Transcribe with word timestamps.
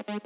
Scientists 0.00 0.16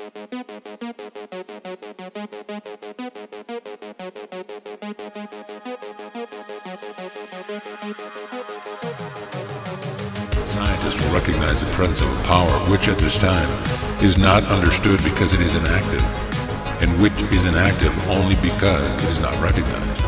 will 11.02 11.11
recognize 11.12 11.59
the 11.61 11.66
presence 11.73 12.02
of 12.02 12.09
a 12.09 12.23
power 12.23 12.52
which 12.71 12.87
at 12.87 12.98
this 12.98 13.18
time 13.18 13.48
is 14.00 14.16
not 14.16 14.45
understood 14.45 15.02
because 15.02 15.32
it 15.32 15.41
is 15.41 15.57
inactive, 15.57 16.04
and 16.80 17.02
which 17.02 17.20
is 17.32 17.45
inactive 17.45 17.93
only 18.09 18.36
because 18.36 18.95
it 19.02 19.11
is 19.11 19.18
not 19.18 19.34
recognized. 19.43 20.02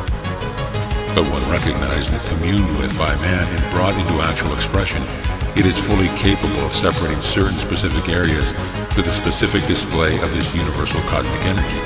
But 1.16 1.26
when 1.32 1.42
recognized 1.50 2.12
and 2.12 2.22
communed 2.28 2.78
with 2.78 2.96
by 2.96 3.16
man 3.16 3.48
and 3.48 3.70
brought 3.72 3.98
into 3.98 4.22
actual 4.22 4.54
expression, 4.54 5.02
it 5.56 5.66
is 5.66 5.76
fully 5.76 6.06
capable 6.18 6.60
of 6.60 6.72
separating 6.72 7.20
certain 7.20 7.58
specific 7.58 8.08
areas 8.08 8.54
for 8.96 9.02
the 9.02 9.12
specific 9.12 9.60
display 9.68 10.16
of 10.24 10.32
this 10.32 10.56
universal 10.56 10.96
cosmic 11.04 11.44
energy. 11.44 11.82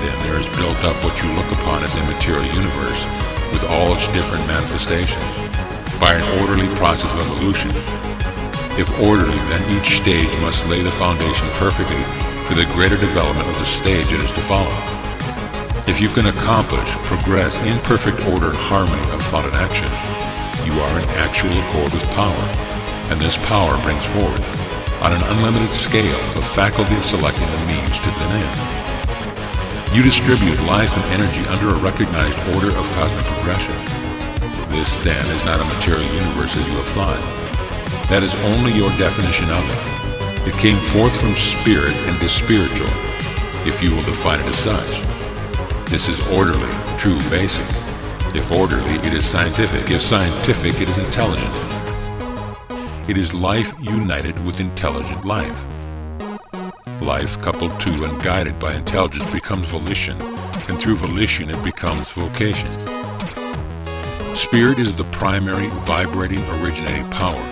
Then 0.00 0.16
there 0.24 0.40
is 0.40 0.48
built 0.56 0.80
up 0.88 0.96
what 1.04 1.20
you 1.20 1.28
look 1.36 1.52
upon 1.52 1.84
as 1.84 1.92
a 1.92 2.04
material 2.08 2.48
universe 2.48 3.04
with 3.52 3.60
all 3.68 3.92
its 3.92 4.08
different 4.16 4.40
manifestations 4.48 5.20
by 6.00 6.16
an 6.16 6.24
orderly 6.40 6.64
process 6.80 7.12
of 7.12 7.20
evolution. 7.20 7.68
If 8.80 8.88
orderly, 9.04 9.36
then 9.52 9.60
each 9.76 10.00
stage 10.00 10.32
must 10.40 10.64
lay 10.64 10.80
the 10.80 10.96
foundation 10.96 11.44
perfectly 11.60 12.00
for 12.48 12.56
the 12.56 12.64
greater 12.72 12.96
development 12.96 13.44
of 13.52 13.58
the 13.60 13.68
stage 13.68 14.16
it 14.16 14.20
is 14.24 14.32
to 14.32 14.40
follow. 14.48 14.72
If 15.84 16.00
you 16.00 16.08
can 16.08 16.24
accomplish, 16.24 16.88
progress 17.04 17.60
in 17.68 17.76
perfect 17.84 18.16
order 18.32 18.48
and 18.48 18.64
harmony 18.64 19.12
of 19.12 19.20
thought 19.28 19.44
and 19.44 19.60
action, 19.60 19.92
you 20.64 20.72
are 20.72 20.96
in 20.96 21.08
actual 21.20 21.52
accord 21.52 21.92
with 21.92 22.08
power, 22.16 22.44
and 23.12 23.20
this 23.20 23.36
power 23.44 23.76
brings 23.84 24.06
forth, 24.08 24.40
on 25.02 25.12
an 25.12 25.22
unlimited 25.34 25.74
scale, 25.74 26.18
the 26.30 26.42
faculty 26.54 26.94
of 26.94 27.04
selecting 27.04 27.50
the 27.50 27.66
means 27.66 27.98
to 27.98 28.06
the 28.06 28.26
end. 28.38 29.94
You 29.96 30.00
distribute 30.00 30.62
life 30.62 30.96
and 30.96 31.04
energy 31.10 31.42
under 31.50 31.70
a 31.70 31.82
recognized 31.82 32.38
order 32.54 32.70
of 32.70 32.86
cosmic 32.94 33.26
progression. 33.26 33.74
This, 34.70 34.96
then, 35.02 35.26
is 35.34 35.44
not 35.44 35.60
a 35.60 35.64
material 35.64 36.06
universe 36.14 36.56
as 36.56 36.66
you 36.68 36.74
have 36.74 36.86
thought. 36.94 37.18
That 38.10 38.22
is 38.22 38.36
only 38.54 38.72
your 38.72 38.90
definition 38.96 39.50
of 39.50 39.64
it. 39.66 40.54
It 40.54 40.58
came 40.60 40.78
forth 40.78 41.18
from 41.20 41.34
spirit 41.34 41.94
and 42.06 42.22
is 42.22 42.30
spiritual, 42.30 42.88
if 43.66 43.82
you 43.82 43.90
will 43.90 44.04
define 44.04 44.38
it 44.38 44.46
as 44.46 44.56
such. 44.56 45.02
This 45.90 46.08
is 46.08 46.22
orderly, 46.30 46.70
true, 46.96 47.18
basic. 47.28 47.66
If 48.38 48.52
orderly, 48.52 48.94
it 49.02 49.12
is 49.12 49.26
scientific. 49.26 49.90
If 49.90 50.00
scientific, 50.00 50.80
it 50.80 50.88
is 50.88 50.98
intelligent. 50.98 51.71
It 53.08 53.18
is 53.18 53.34
life 53.34 53.74
united 53.80 54.38
with 54.44 54.60
intelligent 54.60 55.24
life. 55.24 55.64
Life 57.02 57.40
coupled 57.42 57.80
to 57.80 58.04
and 58.04 58.22
guided 58.22 58.60
by 58.60 58.74
intelligence 58.74 59.28
becomes 59.32 59.66
volition, 59.66 60.22
and 60.68 60.78
through 60.80 60.94
volition 60.94 61.50
it 61.50 61.64
becomes 61.64 62.12
vocation. 62.12 62.70
Spirit 64.36 64.78
is 64.78 64.94
the 64.94 65.08
primary 65.10 65.66
vibrating 65.80 66.48
originating 66.62 67.10
power, 67.10 67.42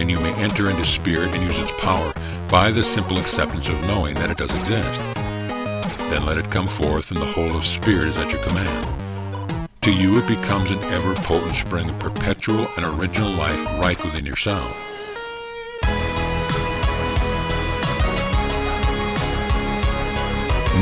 and 0.00 0.10
you 0.10 0.18
may 0.18 0.34
enter 0.34 0.68
into 0.68 0.84
spirit 0.84 1.32
and 1.32 1.44
use 1.44 1.60
its 1.60 1.80
power 1.80 2.12
by 2.50 2.72
the 2.72 2.82
simple 2.82 3.20
acceptance 3.20 3.68
of 3.68 3.80
knowing 3.82 4.16
that 4.16 4.30
it 4.30 4.36
does 4.36 4.52
exist. 4.52 5.00
Then 6.10 6.26
let 6.26 6.38
it 6.38 6.50
come 6.50 6.66
forth, 6.66 7.12
and 7.12 7.20
the 7.20 7.32
whole 7.32 7.56
of 7.56 7.64
spirit 7.64 8.08
is 8.08 8.18
at 8.18 8.32
your 8.32 8.42
command. 8.42 9.68
To 9.82 9.92
you 9.92 10.18
it 10.18 10.26
becomes 10.26 10.72
an 10.72 10.82
ever 10.92 11.14
potent 11.14 11.54
spring 11.54 11.88
of 11.88 11.98
perpetual 12.00 12.66
and 12.76 12.84
original 13.00 13.30
life 13.30 13.64
right 13.78 14.02
within 14.04 14.26
yourself. 14.26 14.87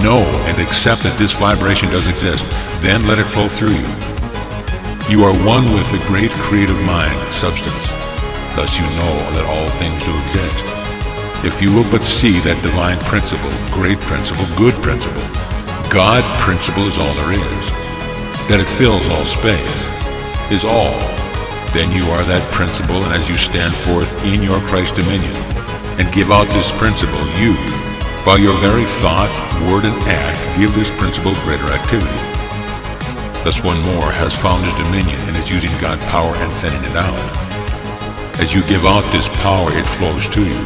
Know 0.02 0.22
and 0.47 0.61
accept 0.61 1.02
that 1.02 1.16
this 1.19 1.33
vibration 1.33 1.91
does 1.91 2.06
exist, 2.06 2.47
then 2.80 3.08
let 3.08 3.19
it 3.19 3.25
flow 3.25 3.48
through 3.48 3.75
you. 3.75 3.91
You 5.08 5.24
are 5.24 5.34
one 5.46 5.73
with 5.73 5.90
the 5.90 6.02
great 6.07 6.30
creative 6.46 6.79
mind, 6.83 7.17
substance. 7.33 7.90
Thus 8.55 8.79
you 8.79 8.85
know 8.85 9.14
that 9.35 9.46
all 9.48 9.70
things 9.70 9.98
do 10.05 10.12
exist. 10.27 10.64
If 11.45 11.62
you 11.62 11.70
will 11.70 11.89
but 11.90 12.02
see 12.02 12.40
that 12.42 12.61
divine 12.62 12.98
principle, 13.06 13.51
great 13.70 13.98
principle, 14.08 14.45
good 14.56 14.74
principle, 14.83 15.23
God 15.89 16.24
principle 16.42 16.85
is 16.90 16.98
all 16.98 17.14
there 17.23 17.39
is, 17.39 17.64
that 18.51 18.58
it 18.58 18.67
fills 18.67 19.06
all 19.08 19.24
space, 19.24 19.79
is 20.51 20.64
all, 20.64 20.98
then 21.70 21.92
you 21.95 22.11
are 22.11 22.24
that 22.24 22.42
principle, 22.52 22.98
and 23.05 23.14
as 23.14 23.29
you 23.29 23.36
stand 23.36 23.73
forth 23.73 24.11
in 24.24 24.42
your 24.42 24.61
Christ 24.67 24.96
dominion 24.96 25.35
and 26.01 26.12
give 26.12 26.30
out 26.30 26.48
this 26.51 26.73
principle, 26.74 27.23
you, 27.39 27.55
by 28.27 28.35
your 28.35 28.59
very 28.59 28.85
thought, 28.85 29.31
word, 29.70 29.87
and 29.87 29.95
act, 30.11 30.35
give 30.59 30.75
this 30.75 30.91
principle 30.98 31.31
greater 31.47 31.70
activity. 31.70 32.11
Thus 33.47 33.63
one 33.63 33.79
more 33.95 34.11
has 34.11 34.35
found 34.35 34.67
his 34.67 34.75
dominion 34.75 35.14
and 35.31 35.37
is 35.39 35.47
using 35.48 35.70
God's 35.79 36.03
power 36.11 36.35
and 36.42 36.51
sending 36.51 36.83
it 36.91 36.97
out. 36.98 37.23
As 38.42 38.51
you 38.51 38.67
give 38.67 38.83
out 38.83 39.07
this 39.15 39.31
power, 39.47 39.70
it 39.70 39.86
flows 39.86 40.27
to 40.35 40.42
you. 40.42 40.59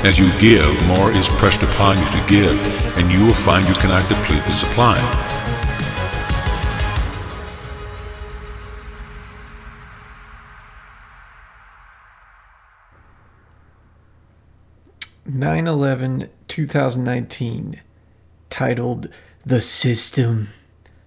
As 0.00 0.16
you 0.16 0.32
give, 0.40 0.72
more 0.88 1.12
is 1.12 1.28
pressed 1.36 1.60
upon 1.60 2.00
you 2.00 2.08
to 2.08 2.24
give, 2.24 2.56
and 2.96 3.04
you 3.12 3.20
will 3.20 3.36
find 3.36 3.68
you 3.68 3.76
cannot 3.76 4.08
deplete 4.08 4.42
the 4.48 4.56
supply. 4.56 4.96
Nine 15.38 15.68
eleven 15.68 16.30
two 16.48 16.66
thousand 16.66 17.04
nineteen, 17.04 17.80
titled 18.50 19.08
The 19.46 19.60
System. 19.60 20.48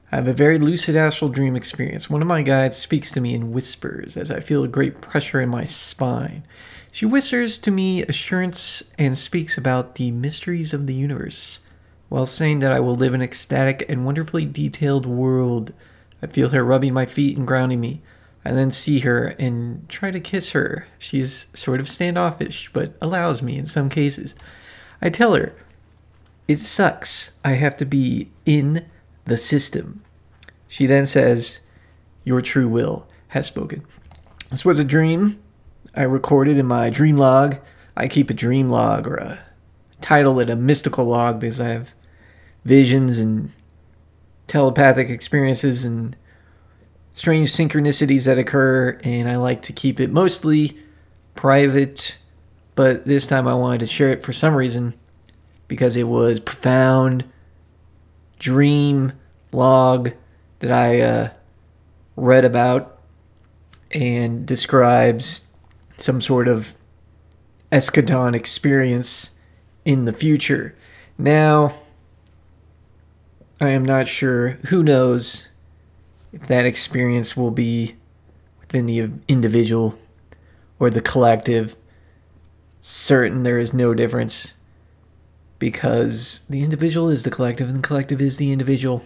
I 0.09 0.16
have 0.16 0.30
a 0.30 0.34
very 0.34 0.58
lucid 0.58 0.96
astral 0.96 1.30
dream 1.30 1.58
experience. 1.58 2.09
One 2.09 2.22
of 2.22 2.30
my 2.30 2.41
guides 2.41 2.78
speaks 2.78 3.12
to 3.12 3.20
me 3.20 3.34
in 3.34 3.52
whispers 3.52 4.16
as 4.16 4.31
I 4.31 4.40
feel 4.40 4.64
a 4.64 4.70
great 4.70 5.02
pressure 5.02 5.41
in 5.41 5.50
my 5.50 5.66
spine. 5.66 6.46
She 6.94 7.06
whispers 7.06 7.58
to 7.58 7.72
me 7.72 8.03
assurance 8.03 8.84
and 8.97 9.18
speaks 9.18 9.58
about 9.58 9.96
the 9.96 10.12
mysteries 10.12 10.74
of 10.74 10.88
the 10.88 10.96
universe, 10.96 11.59
while 12.08 12.25
saying 12.25 12.59
that 12.59 12.72
I 12.72 12.80
will 12.80 12.96
live 12.96 13.14
an 13.14 13.22
ecstatic 13.22 13.86
and 13.90 14.06
wonderfully 14.06 14.46
detailed 14.46 15.06
world. 15.06 15.74
I 16.22 16.28
feel 16.28 16.47
her 16.52 16.64
rubbing 16.64 16.94
my 16.94 17.06
feet 17.06 17.38
and 17.38 17.46
grounding 17.46 17.81
me. 17.81 18.02
I 18.44 18.52
then 18.52 18.72
see 18.72 19.00
her 19.00 19.35
and 19.40 19.88
try 19.88 20.12
to 20.12 20.19
kiss 20.19 20.52
her. 20.52 20.88
She's 20.97 21.47
sort 21.53 21.79
of 21.79 21.88
standoffish, 21.88 22.72
but 22.74 22.96
allows 23.02 23.41
me 23.41 23.57
in 23.57 23.66
some 23.66 23.90
cases. 23.90 24.35
I 25.02 25.09
tell 25.09 25.35
her, 25.35 25.53
it 26.47 26.59
sucks. 26.59 27.31
I 27.46 27.52
have 27.52 27.78
to 27.78 27.85
be 27.85 28.31
in 28.46 28.85
the 29.25 29.38
system. 29.38 30.03
She 30.68 30.85
then 30.85 31.06
says, 31.06 31.59
Your 32.24 32.41
true 32.41 32.68
will 32.68 33.07
has 33.29 33.46
spoken. 33.46 33.85
This 34.50 34.66
was 34.66 34.79
a 34.79 34.84
dream 34.84 35.40
I 35.96 36.03
recorded 36.03 36.58
in 36.58 36.66
my 36.66 36.90
dream 36.90 37.18
log. 37.18 37.58
I 37.96 38.08
keep 38.08 38.29
a 38.29 38.34
dream 38.34 38.69
log 38.69 39.08
or 39.08 39.16
a 39.16 39.40
title 40.02 40.40
it 40.40 40.50
a 40.50 40.56
mystical 40.56 41.06
log 41.06 41.40
because 41.40 41.62
I 41.62 41.69
have 41.69 41.94
visions 42.66 43.19
and 43.19 43.52
telepathic 44.47 45.09
experiences 45.09 45.85
and 45.85 46.16
strange 47.13 47.51
synchronicities 47.51 48.25
that 48.25 48.38
occur, 48.38 48.99
and 49.03 49.29
I 49.29 49.35
like 49.38 49.63
to 49.63 49.73
keep 49.73 49.99
it 49.99 50.11
mostly 50.11 50.77
private. 51.35 52.17
But 52.75 53.05
this 53.05 53.27
time 53.27 53.47
I 53.47 53.53
wanted 53.53 53.81
to 53.81 53.88
share 53.88 54.11
it 54.11 54.23
for 54.23 54.33
some 54.33 54.55
reason 54.55 54.94
because 55.67 55.95
it 55.95 56.07
was 56.07 56.39
profound 56.39 57.25
dream 58.39 59.13
log 59.51 60.11
that 60.59 60.72
I 60.72 61.01
uh, 61.01 61.29
read 62.16 62.45
about 62.45 62.99
and 63.91 64.45
describes 64.45 65.45
some 65.97 66.22
sort 66.22 66.47
of 66.47 66.75
eschaton 67.72 68.35
experience 68.35 69.31
in 69.85 70.05
the 70.05 70.13
future. 70.13 70.75
Now, 71.17 71.73
I 73.59 73.69
am 73.69 73.85
not 73.85 74.07
sure. 74.07 74.52
Who 74.69 74.81
knows 74.81 75.47
if 76.33 76.47
that 76.47 76.66
experience 76.66 77.35
will 77.35 77.51
be 77.51 77.95
within 78.59 78.85
the 78.85 79.09
individual 79.28 79.97
or 80.79 80.89
the 80.89 81.01
collective? 81.01 81.75
Certain 82.81 83.43
there 83.43 83.59
is 83.59 83.73
no 83.73 83.93
difference 83.93 84.55
because 85.59 86.39
the 86.49 86.63
individual 86.63 87.09
is 87.09 87.22
the 87.22 87.29
collective 87.29 87.67
and 87.69 87.78
the 87.78 87.87
collective 87.87 88.19
is 88.19 88.37
the 88.37 88.51
individual. 88.51 89.05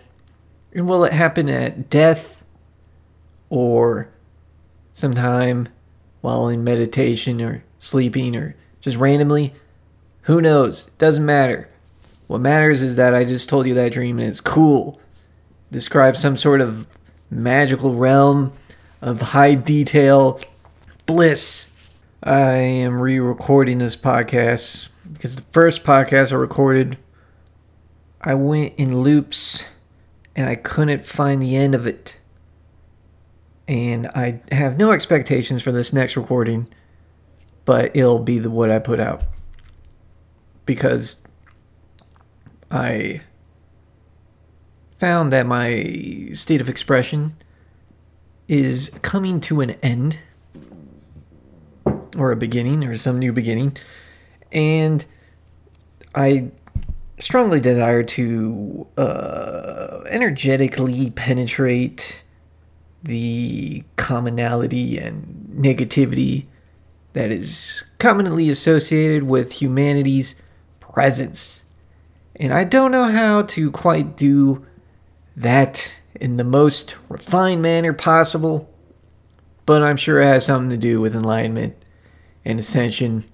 And 0.74 0.88
will 0.88 1.04
it 1.04 1.12
happen 1.12 1.50
at 1.50 1.90
death 1.90 2.46
or 3.50 4.10
sometime 4.94 5.68
while 6.22 6.48
in 6.48 6.64
meditation 6.64 7.42
or 7.42 7.64
sleeping 7.80 8.36
or 8.36 8.56
just 8.80 8.96
randomly? 8.96 9.54
Who 10.22 10.42
knows? 10.42 10.88
It 10.88 10.98
doesn't 10.98 11.26
matter. 11.26 11.68
What 12.28 12.42
matters 12.42 12.82
is 12.82 12.96
that 12.96 13.14
I 13.14 13.26
just 13.26 13.50
told 13.50 13.68
you 13.68 13.74
that 13.76 13.92
dream 13.92 14.18
and 14.18 14.28
it's 14.28 14.42
cool. 14.42 15.00
Describe 15.72 16.16
some 16.16 16.38
sort 16.38 16.62
of 16.62 16.88
magical 17.30 17.96
realm 17.96 18.54
of 19.02 19.22
high 19.22 19.56
detail 19.56 20.40
bliss. 21.06 21.70
I 22.24 22.54
am 22.54 23.00
re 23.00 23.20
recording 23.20 23.78
this 23.78 23.96
podcast 23.96 24.90
because 25.14 25.36
the 25.36 25.44
first 25.52 25.84
podcast 25.84 26.32
I 26.32 26.36
recorded, 26.36 26.98
I 28.22 28.34
went 28.34 28.74
in 28.78 29.02
loops 29.02 29.64
and 30.36 30.50
I 30.50 30.56
couldn't 30.56 31.06
find 31.06 31.42
the 31.42 31.56
end 31.56 31.76
of 31.76 31.86
it. 31.86 32.18
And 33.68 34.08
I 34.08 34.42
have 34.52 34.78
no 34.78 34.92
expectations 34.92 35.62
for 35.62 35.72
this 35.72 35.94
next 35.94 36.18
recording, 36.18 36.68
but 37.64 37.96
it'll 37.96 38.20
be 38.20 38.40
the 38.40 38.50
what 38.50 38.70
I 38.70 38.80
put 38.80 39.00
out 39.00 39.24
because 40.66 41.22
I 42.70 43.22
found 44.98 45.32
that 45.34 45.46
my 45.46 46.30
state 46.34 46.62
of 46.62 46.70
expression 46.70 47.36
is 48.48 48.92
coming 49.02 49.40
to 49.42 49.62
an 49.62 49.72
end 49.82 50.20
or 52.18 52.32
a 52.32 52.36
beginning 52.36 52.84
or 52.84 52.96
some 52.96 53.20
new 53.20 53.34
beginning 53.34 53.76
and 54.52 55.06
I 56.14 56.52
strongly 57.20 57.60
desire 57.60 58.04
to 58.04 58.88
uh, 58.98 60.02
energetically 60.08 61.10
penetrate 61.12 62.24
the 63.04 63.84
commonality 63.98 64.98
and 64.98 65.54
negativity 65.58 66.46
that 67.14 67.32
is 67.32 67.84
commonly 68.00 68.50
associated 68.50 69.24
with 69.24 69.62
humanity's 69.62 70.36
presence. 70.80 71.64
And 72.38 72.54
I 72.54 72.64
don't 72.64 72.92
know 72.92 73.06
how 73.06 73.44
to 73.44 73.72
quite 73.72 74.18
do 74.18 74.66
that 75.36 75.96
in 76.16 76.38
the 76.38 76.44
most 76.44 76.96
refined 77.10 77.62
manner 77.62 77.94
possible, 77.94 78.70
but 79.66 79.84
I'm 79.84 79.98
sure 79.98 80.20
it 80.20 80.26
has 80.26 80.46
something 80.46 80.70
to 80.70 80.78
do 80.78 81.02
with 81.02 81.16
enlightenment 81.16 81.76
and 82.44 82.60
ascension 82.60 83.26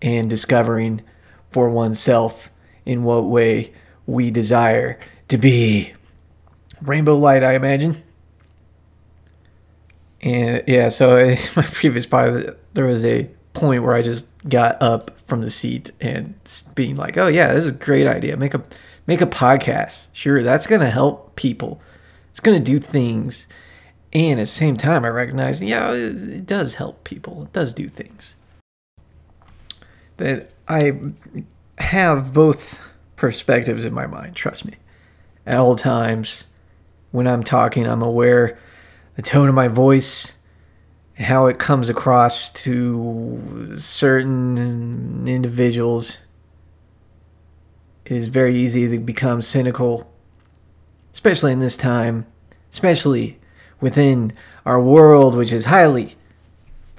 and 0.00 0.30
discovering 0.30 1.02
for 1.50 1.68
oneself 1.70 2.50
in 2.86 3.04
what 3.04 3.24
way 3.24 3.72
we 4.06 4.30
desire 4.30 4.98
to 5.28 5.36
be. 5.36 5.92
Rainbow 6.80 7.16
light, 7.16 7.42
I 7.42 7.54
imagine. 7.54 8.02
And 10.20 10.62
yeah, 10.66 10.88
so 10.88 11.18
in 11.18 11.36
my 11.56 11.62
previous 11.62 12.06
pod, 12.06 12.56
there 12.74 12.86
was 12.86 13.04
a 13.04 13.28
point 13.52 13.82
where 13.82 13.94
I 13.94 14.02
just 14.02 14.26
got 14.48 14.80
up 14.80 15.18
from 15.20 15.42
the 15.42 15.50
seat 15.50 15.90
and 16.00 16.34
being 16.74 16.96
like, 16.96 17.16
"Oh 17.16 17.26
yeah, 17.26 17.52
this 17.52 17.64
is 17.64 17.72
a 17.72 17.74
great 17.74 18.06
idea. 18.06 18.36
Make 18.36 18.54
a 18.54 18.62
make 19.08 19.20
a 19.20 19.26
podcast. 19.26 20.06
Sure, 20.12 20.44
that's 20.44 20.68
gonna 20.68 20.90
help 20.90 21.34
people. 21.34 21.80
It's 22.30 22.38
gonna 22.38 22.60
do 22.60 22.78
things." 22.78 23.48
And 24.12 24.38
at 24.38 24.44
the 24.44 24.46
same 24.46 24.76
time, 24.76 25.04
I 25.04 25.08
recognize, 25.08 25.60
yeah, 25.62 25.92
it 25.92 26.46
does 26.46 26.76
help 26.76 27.02
people. 27.02 27.42
It 27.42 27.52
does 27.52 27.72
do 27.72 27.88
things 27.88 28.36
that 30.18 30.52
I 30.68 30.92
have 31.78 32.34
both 32.34 32.80
perspectives 33.16 33.84
in 33.84 33.94
my 33.94 34.06
mind, 34.06 34.36
trust 34.36 34.64
me. 34.64 34.74
At 35.46 35.56
all 35.56 35.76
times, 35.76 36.44
when 37.10 37.26
I'm 37.26 37.42
talking, 37.42 37.86
I'm 37.86 38.02
aware 38.02 38.58
the 39.16 39.22
tone 39.22 39.48
of 39.48 39.54
my 39.54 39.68
voice 39.68 40.34
and 41.16 41.26
how 41.26 41.46
it 41.46 41.58
comes 41.58 41.88
across 41.88 42.50
to 42.50 43.72
certain 43.76 45.26
individuals 45.26 46.18
is 48.10 48.28
very 48.28 48.54
easy 48.54 48.88
to 48.88 48.98
become 48.98 49.42
cynical, 49.42 50.10
especially 51.12 51.52
in 51.52 51.58
this 51.58 51.76
time, 51.76 52.26
especially 52.72 53.38
within 53.80 54.32
our 54.66 54.80
world, 54.80 55.36
which 55.36 55.52
is 55.52 55.66
highly 55.66 56.16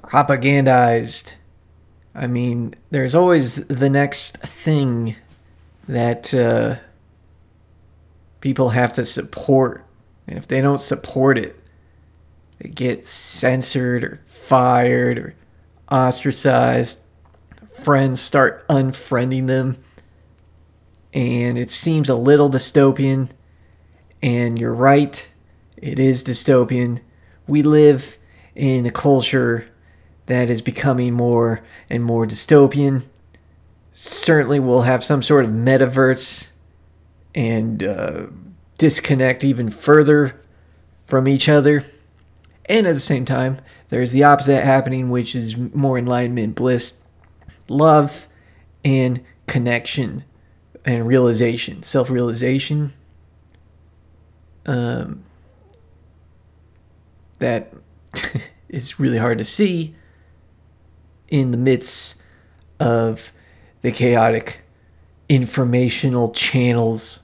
propagandized 0.02 1.34
I 2.14 2.26
mean, 2.26 2.74
there's 2.90 3.14
always 3.14 3.64
the 3.66 3.88
next 3.88 4.38
thing 4.38 5.16
that 5.88 6.34
uh, 6.34 6.76
people 8.40 8.70
have 8.70 8.92
to 8.94 9.04
support. 9.04 9.84
And 10.26 10.36
if 10.36 10.48
they 10.48 10.60
don't 10.60 10.80
support 10.80 11.38
it, 11.38 11.58
they 12.58 12.68
get 12.68 13.06
censored 13.06 14.04
or 14.04 14.20
fired 14.26 15.18
or 15.18 15.34
ostracized. 15.90 16.98
Friends 17.74 18.20
start 18.20 18.66
unfriending 18.68 19.46
them. 19.46 19.82
And 21.12 21.58
it 21.58 21.70
seems 21.70 22.08
a 22.08 22.14
little 22.14 22.50
dystopian. 22.50 23.30
And 24.22 24.58
you're 24.58 24.74
right, 24.74 25.28
it 25.76 25.98
is 25.98 26.22
dystopian. 26.24 27.00
We 27.46 27.62
live 27.62 28.18
in 28.54 28.86
a 28.86 28.90
culture 28.90 29.66
that 30.26 30.50
is 30.50 30.62
becoming 30.62 31.14
more 31.14 31.62
and 31.88 32.04
more 32.04 32.26
dystopian. 32.26 33.02
Certainly, 33.92 34.60
we'll 34.60 34.82
have 34.82 35.02
some 35.02 35.22
sort 35.22 35.44
of 35.44 35.50
metaverse 35.50 36.48
and 37.34 37.82
uh, 37.82 38.26
disconnect 38.78 39.42
even 39.42 39.70
further 39.70 40.40
from 41.06 41.26
each 41.26 41.48
other. 41.48 41.84
And 42.66 42.86
at 42.86 42.94
the 42.94 43.00
same 43.00 43.24
time, 43.24 43.60
there's 43.88 44.12
the 44.12 44.22
opposite 44.22 44.64
happening, 44.64 45.10
which 45.10 45.34
is 45.34 45.56
more 45.56 45.98
enlightenment, 45.98 46.54
bliss, 46.54 46.94
love, 47.68 48.28
and 48.84 49.20
connection 49.46 50.24
and 50.84 51.06
realization, 51.06 51.82
self 51.82 52.10
realization. 52.10 52.92
Um, 54.66 55.24
that 57.38 57.72
is 58.68 59.00
really 59.00 59.18
hard 59.18 59.38
to 59.38 59.44
see 59.44 59.94
in 61.28 61.50
the 61.50 61.56
midst 61.56 62.20
of 62.78 63.32
the 63.82 63.90
chaotic 63.90 64.62
informational 65.28 66.30
channels 66.32 67.20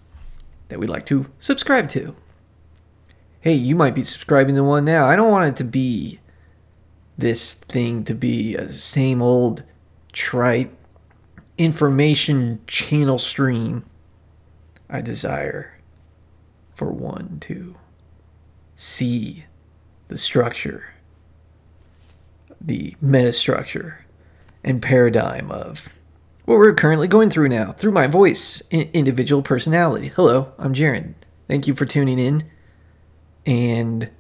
that 0.69 0.79
we 0.79 0.87
like 0.87 1.07
to 1.07 1.27
subscribe 1.39 1.89
to. 1.91 2.15
Hey, 3.41 3.55
you 3.55 3.77
might 3.77 3.95
be 3.95 4.03
subscribing 4.03 4.55
to 4.57 4.65
one 4.65 4.85
now. 4.85 5.07
I 5.07 5.17
don't 5.17 5.31
want 5.31 5.49
it 5.49 5.57
to 5.57 5.65
be 5.65 6.19
this 7.19 7.55
thing 7.55 8.05
to 8.05 8.15
be 8.15 8.57
a 8.57 8.73
same 8.73 9.23
old 9.23 9.63
trite 10.13 10.73
information 11.59 12.61
channel 12.67 13.19
stream. 13.19 13.85
I 14.89 15.01
desire 15.01 15.79
for 16.75 16.93
one 16.93 17.39
to 17.41 17.77
see 18.75 19.47
the 20.09 20.19
structure 20.19 20.85
the 22.61 22.97
metastructure 23.03 23.99
and 24.65 24.83
paradigm 24.83 25.51
of 25.51 25.95
what 26.45 26.59
we're 26.59 26.75
currently 26.75 27.09
going 27.09 27.31
through 27.31 27.49
now 27.49 27.73
through 27.73 27.93
my 27.93 28.07
voice, 28.07 28.63
individual 28.71 29.43
personality. 29.43 30.09
Hello, 30.15 30.53
I'm 30.59 30.75
Jaron. 30.75 31.15
Thank 31.49 31.67
you 31.67 31.75
for 31.75 31.87
tuning 31.87 32.19
in. 32.19 32.49
And 33.45 34.11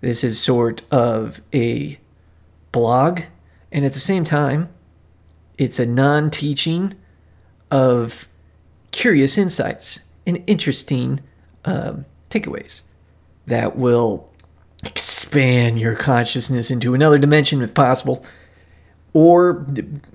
this 0.00 0.22
is 0.22 0.40
sort 0.40 0.82
of 0.90 1.40
a 1.54 1.98
blog, 2.72 3.22
and 3.72 3.84
at 3.84 3.94
the 3.94 3.98
same 3.98 4.24
time, 4.24 4.68
it's 5.58 5.78
a 5.78 5.86
non 5.86 6.30
teaching 6.30 6.94
of 7.70 8.28
curious 8.92 9.36
insights 9.36 10.00
and 10.26 10.42
interesting 10.46 11.20
um, 11.64 12.06
takeaways 12.30 12.82
that 13.46 13.76
will 13.76 14.30
expand 14.84 15.80
your 15.80 15.94
consciousness 15.94 16.70
into 16.70 16.94
another 16.94 17.18
dimension 17.18 17.62
if 17.62 17.74
possible. 17.74 18.24
Or 19.12 19.66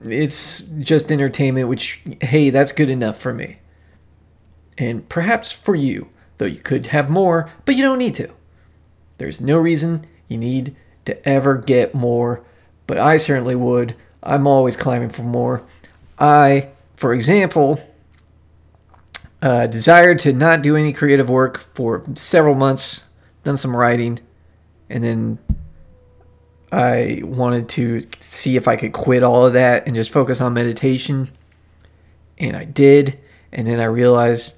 it's 0.03 0.61
just 0.79 1.11
entertainment, 1.11 1.67
which, 1.67 2.01
hey, 2.21 2.49
that's 2.49 2.71
good 2.71 2.89
enough 2.89 3.17
for 3.17 3.33
me. 3.33 3.57
And 4.77 5.07
perhaps 5.09 5.51
for 5.51 5.75
you, 5.75 6.09
though 6.37 6.45
you 6.45 6.59
could 6.59 6.87
have 6.87 7.09
more, 7.09 7.51
but 7.65 7.75
you 7.75 7.81
don't 7.81 7.97
need 7.97 8.15
to. 8.15 8.29
There's 9.17 9.41
no 9.41 9.57
reason 9.57 10.05
you 10.27 10.37
need 10.37 10.75
to 11.05 11.27
ever 11.27 11.57
get 11.57 11.93
more, 11.93 12.43
but 12.87 12.97
I 12.97 13.17
certainly 13.17 13.55
would. 13.55 13.95
I'm 14.23 14.47
always 14.47 14.75
climbing 14.75 15.09
for 15.09 15.23
more. 15.23 15.63
I, 16.17 16.69
for 16.95 17.13
example, 17.13 17.79
uh, 19.41 19.67
desired 19.67 20.19
to 20.19 20.33
not 20.33 20.61
do 20.61 20.75
any 20.75 20.93
creative 20.93 21.29
work 21.29 21.59
for 21.75 22.03
several 22.15 22.55
months, 22.55 23.03
done 23.43 23.57
some 23.57 23.75
writing, 23.75 24.19
and 24.89 25.03
then 25.03 25.39
I 26.71 27.21
wanted 27.23 27.69
to 27.69 28.03
see 28.19 28.55
if 28.55 28.67
I 28.67 28.75
could 28.75 28.93
quit 28.93 29.21
all 29.21 29.45
of 29.45 29.53
that 29.53 29.85
and 29.85 29.95
just 29.95 30.11
focus 30.11 30.41
on 30.41 30.53
meditation. 30.53 31.29
And 32.39 32.57
I 32.57 32.63
did. 32.63 33.19
And 33.51 33.67
then 33.67 33.79
I 33.79 33.85
realized 33.85 34.55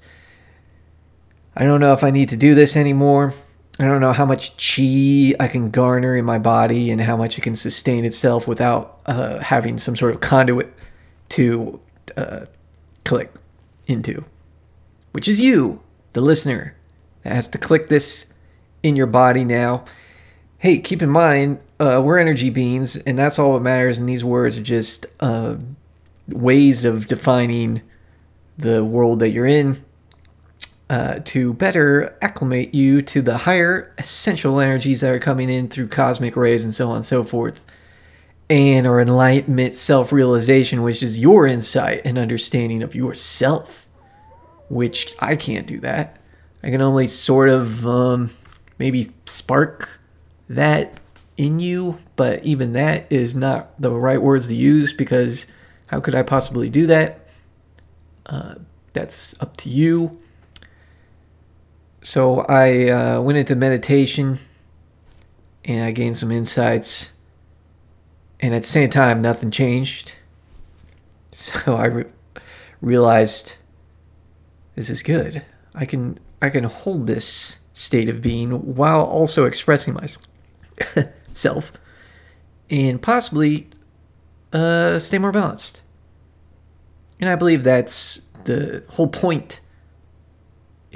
I 1.54 1.64
don't 1.64 1.80
know 1.80 1.92
if 1.92 2.02
I 2.02 2.10
need 2.10 2.30
to 2.30 2.36
do 2.36 2.54
this 2.54 2.76
anymore. 2.76 3.34
I 3.78 3.84
don't 3.84 4.00
know 4.00 4.12
how 4.12 4.24
much 4.24 4.56
chi 4.56 5.34
I 5.38 5.48
can 5.48 5.70
garner 5.70 6.16
in 6.16 6.24
my 6.24 6.38
body 6.38 6.90
and 6.90 7.00
how 7.00 7.16
much 7.16 7.36
it 7.36 7.42
can 7.42 7.56
sustain 7.56 8.04
itself 8.04 8.48
without 8.48 9.00
uh, 9.06 9.38
having 9.38 9.78
some 9.78 9.96
sort 9.96 10.14
of 10.14 10.20
conduit 10.20 10.72
to 11.30 11.78
uh, 12.16 12.46
click 13.04 13.32
into, 13.86 14.24
which 15.12 15.28
is 15.28 15.40
you, 15.40 15.80
the 16.14 16.22
listener, 16.22 16.74
that 17.22 17.34
has 17.34 17.48
to 17.48 17.58
click 17.58 17.88
this 17.88 18.24
in 18.82 18.96
your 18.96 19.06
body 19.06 19.44
now 19.44 19.84
hey, 20.58 20.78
keep 20.78 21.02
in 21.02 21.10
mind, 21.10 21.60
uh, 21.78 22.00
we're 22.02 22.18
energy 22.18 22.50
beings, 22.50 22.96
and 22.96 23.18
that's 23.18 23.38
all 23.38 23.54
that 23.54 23.60
matters. 23.60 23.98
And 23.98 24.08
these 24.08 24.24
words 24.24 24.56
are 24.56 24.62
just 24.62 25.06
uh, 25.20 25.56
ways 26.28 26.84
of 26.84 27.06
defining 27.06 27.82
the 28.58 28.84
world 28.84 29.18
that 29.20 29.30
you're 29.30 29.46
in 29.46 29.84
uh, 30.88 31.18
to 31.24 31.52
better 31.54 32.16
acclimate 32.22 32.74
you 32.74 33.02
to 33.02 33.20
the 33.20 33.36
higher 33.36 33.92
essential 33.98 34.60
energies 34.60 35.00
that 35.00 35.12
are 35.12 35.18
coming 35.18 35.50
in 35.50 35.68
through 35.68 35.88
cosmic 35.88 36.36
rays 36.36 36.64
and 36.64 36.74
so 36.74 36.90
on 36.90 36.96
and 36.96 37.04
so 37.04 37.24
forth. 37.24 37.64
And 38.48 38.86
our 38.86 39.00
enlightenment 39.00 39.74
self 39.74 40.12
realization, 40.12 40.82
which 40.82 41.02
is 41.02 41.18
your 41.18 41.46
insight 41.46 42.02
and 42.04 42.16
understanding 42.16 42.82
of 42.84 42.94
yourself, 42.94 43.88
which 44.68 45.12
I 45.18 45.34
can't 45.34 45.66
do 45.66 45.80
that. 45.80 46.20
I 46.62 46.70
can 46.70 46.80
only 46.80 47.08
sort 47.08 47.48
of 47.48 47.84
um, 47.86 48.30
maybe 48.78 49.12
spark 49.26 50.00
that 50.48 51.00
in 51.36 51.58
you, 51.58 51.98
but 52.14 52.44
even 52.44 52.72
that 52.74 53.10
is 53.10 53.34
not 53.34 53.80
the 53.80 53.90
right 53.90 54.22
words 54.22 54.46
to 54.46 54.54
use 54.54 54.92
because 54.92 55.46
how 55.86 56.00
could 56.00 56.14
I 56.14 56.22
possibly 56.22 56.68
do 56.68 56.86
that? 56.86 57.26
Uh, 58.24 58.56
that's 58.92 59.40
up 59.40 59.56
to 59.58 59.68
you. 59.68 60.18
So 62.06 62.42
I 62.42 62.88
uh, 62.88 63.20
went 63.20 63.36
into 63.36 63.56
meditation 63.56 64.38
and 65.64 65.82
I 65.82 65.90
gained 65.90 66.16
some 66.16 66.30
insights. 66.30 67.10
And 68.38 68.54
at 68.54 68.62
the 68.62 68.68
same 68.68 68.90
time, 68.90 69.20
nothing 69.20 69.50
changed. 69.50 70.12
So 71.32 71.74
I 71.76 71.86
re- 71.86 72.04
realized 72.80 73.56
this 74.74 74.88
is 74.88 75.02
good. 75.02 75.44
I 75.74 75.84
can 75.84 76.18
I 76.40 76.48
can 76.48 76.64
hold 76.64 77.06
this 77.06 77.58
state 77.74 78.08
of 78.08 78.22
being 78.22 78.74
while 78.74 79.02
also 79.02 79.44
expressing 79.44 79.92
myself 79.92 81.72
and 82.70 83.02
possibly 83.02 83.68
uh, 84.54 84.98
stay 84.98 85.18
more 85.18 85.32
balanced. 85.32 85.82
And 87.20 87.28
I 87.28 87.34
believe 87.34 87.64
that's 87.64 88.22
the 88.44 88.82
whole 88.90 89.08
point 89.08 89.60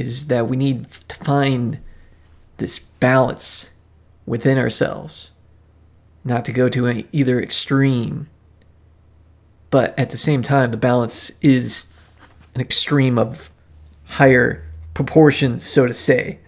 is 0.00 0.28
that 0.28 0.49
we 0.49 0.57
need 0.57 0.90
to 0.90 1.16
find 1.16 1.78
this 2.57 2.78
balance 2.78 3.71
within 4.25 4.57
ourselves, 4.57 5.30
not 6.25 6.45
to 6.47 6.52
go 6.52 6.69
to 6.71 7.04
either 7.12 7.40
extreme. 7.40 8.28
But 9.69 9.97
at 9.99 10.11
the 10.11 10.16
same 10.16 10.42
time, 10.42 10.71
the 10.71 10.76
balance 10.76 11.30
is 11.42 11.87
an 12.54 12.61
extreme 12.61 13.19
of 13.19 13.50
higher 14.04 14.66
proportions, 14.95 15.64
so 15.64 15.87
to 15.87 15.95
say. 15.95 16.40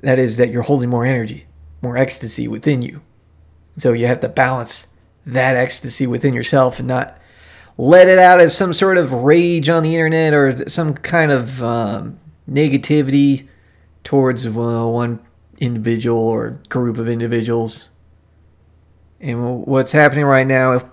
That 0.00 0.18
is, 0.18 0.36
that 0.36 0.50
you're 0.50 0.62
holding 0.62 0.88
more 0.88 1.04
energy, 1.04 1.46
more 1.80 1.96
ecstasy 1.96 2.48
within 2.48 2.82
you. 2.82 3.02
So 3.76 3.92
you 3.92 4.06
have 4.06 4.20
to 4.20 4.28
balance 4.28 4.86
that 5.26 5.56
ecstasy 5.56 6.06
within 6.06 6.34
yourself 6.34 6.78
and 6.78 6.88
not 6.88 7.18
let 7.78 8.08
it 8.08 8.18
out 8.18 8.40
as 8.40 8.56
some 8.56 8.74
sort 8.74 8.98
of 8.98 9.12
rage 9.12 9.68
on 9.68 9.82
the 9.82 9.94
internet 9.94 10.34
or 10.34 10.68
some 10.68 10.94
kind 10.94 11.32
of 11.32 11.62
um, 11.62 12.18
negativity 12.50 13.48
towards 14.04 14.48
one 14.48 15.20
individual 15.58 16.20
or 16.20 16.60
group 16.68 16.98
of 16.98 17.08
individuals. 17.08 17.88
And 19.20 19.64
what's 19.64 19.92
happening 19.92 20.24
right 20.24 20.46
now, 20.46 20.72
if, 20.72 20.84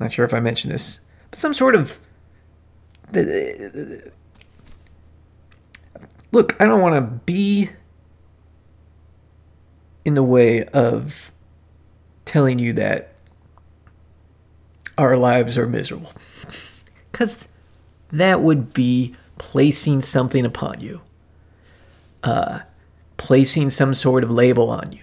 not 0.00 0.12
sure 0.12 0.24
if 0.24 0.32
I 0.32 0.40
mentioned 0.40 0.72
this, 0.72 1.00
but 1.30 1.38
some 1.38 1.54
sort 1.54 1.74
of. 1.74 2.00
Look, 6.32 6.60
I 6.60 6.66
don't 6.66 6.80
want 6.80 6.94
to 6.96 7.02
be 7.02 7.70
in 10.04 10.14
the 10.14 10.22
way 10.22 10.64
of 10.64 11.30
telling 12.24 12.58
you 12.58 12.72
that 12.72 13.14
our 14.98 15.16
lives 15.16 15.58
are 15.58 15.66
miserable. 15.66 16.12
Because 17.10 17.48
that 18.10 18.40
would 18.40 18.72
be 18.72 19.14
placing 19.38 20.02
something 20.02 20.44
upon 20.44 20.80
you, 20.80 21.00
uh, 22.22 22.60
placing 23.16 23.70
some 23.70 23.94
sort 23.94 24.24
of 24.24 24.30
label 24.30 24.70
on 24.70 24.92
you. 24.92 25.00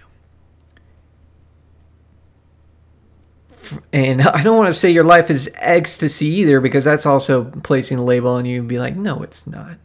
And 3.92 4.22
I 4.22 4.42
don't 4.42 4.56
want 4.56 4.68
to 4.68 4.72
say 4.72 4.90
your 4.90 5.04
life 5.04 5.30
is 5.30 5.50
ecstasy 5.56 6.26
either, 6.26 6.60
because 6.60 6.84
that's 6.84 7.06
also 7.06 7.44
placing 7.44 7.98
a 7.98 8.04
label 8.04 8.32
on 8.32 8.44
you 8.44 8.60
and 8.60 8.68
be 8.68 8.78
like, 8.78 8.96
no, 8.96 9.22
it's 9.22 9.46
not. 9.46 9.78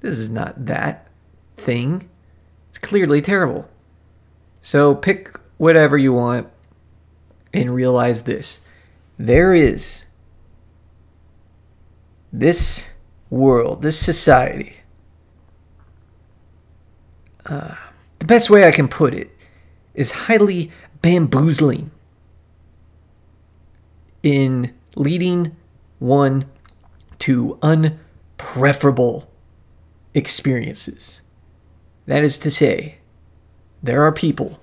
This 0.00 0.18
is 0.18 0.30
not 0.30 0.66
that 0.66 1.08
thing. 1.56 2.08
It's 2.68 2.78
clearly 2.78 3.20
terrible. 3.20 3.68
So 4.60 4.94
pick 4.94 5.36
whatever 5.58 5.98
you 5.98 6.12
want 6.12 6.48
and 7.52 7.74
realize 7.74 8.22
this. 8.22 8.60
There 9.18 9.52
is 9.52 10.04
this 12.32 12.89
world, 13.30 13.82
this 13.82 13.98
society, 13.98 14.76
uh, 17.46 17.74
the 18.18 18.26
best 18.26 18.50
way 18.50 18.66
I 18.66 18.72
can 18.72 18.88
put 18.88 19.14
it 19.14 19.30
is 19.94 20.12
highly 20.12 20.70
bamboozling 21.00 21.90
in 24.22 24.74
leading 24.96 25.56
one 25.98 26.44
to 27.20 27.58
unpreferable 27.62 29.26
experiences. 30.12 31.22
That 32.06 32.24
is 32.24 32.38
to 32.38 32.50
say, 32.50 32.98
there 33.82 34.04
are 34.04 34.12
people 34.12 34.60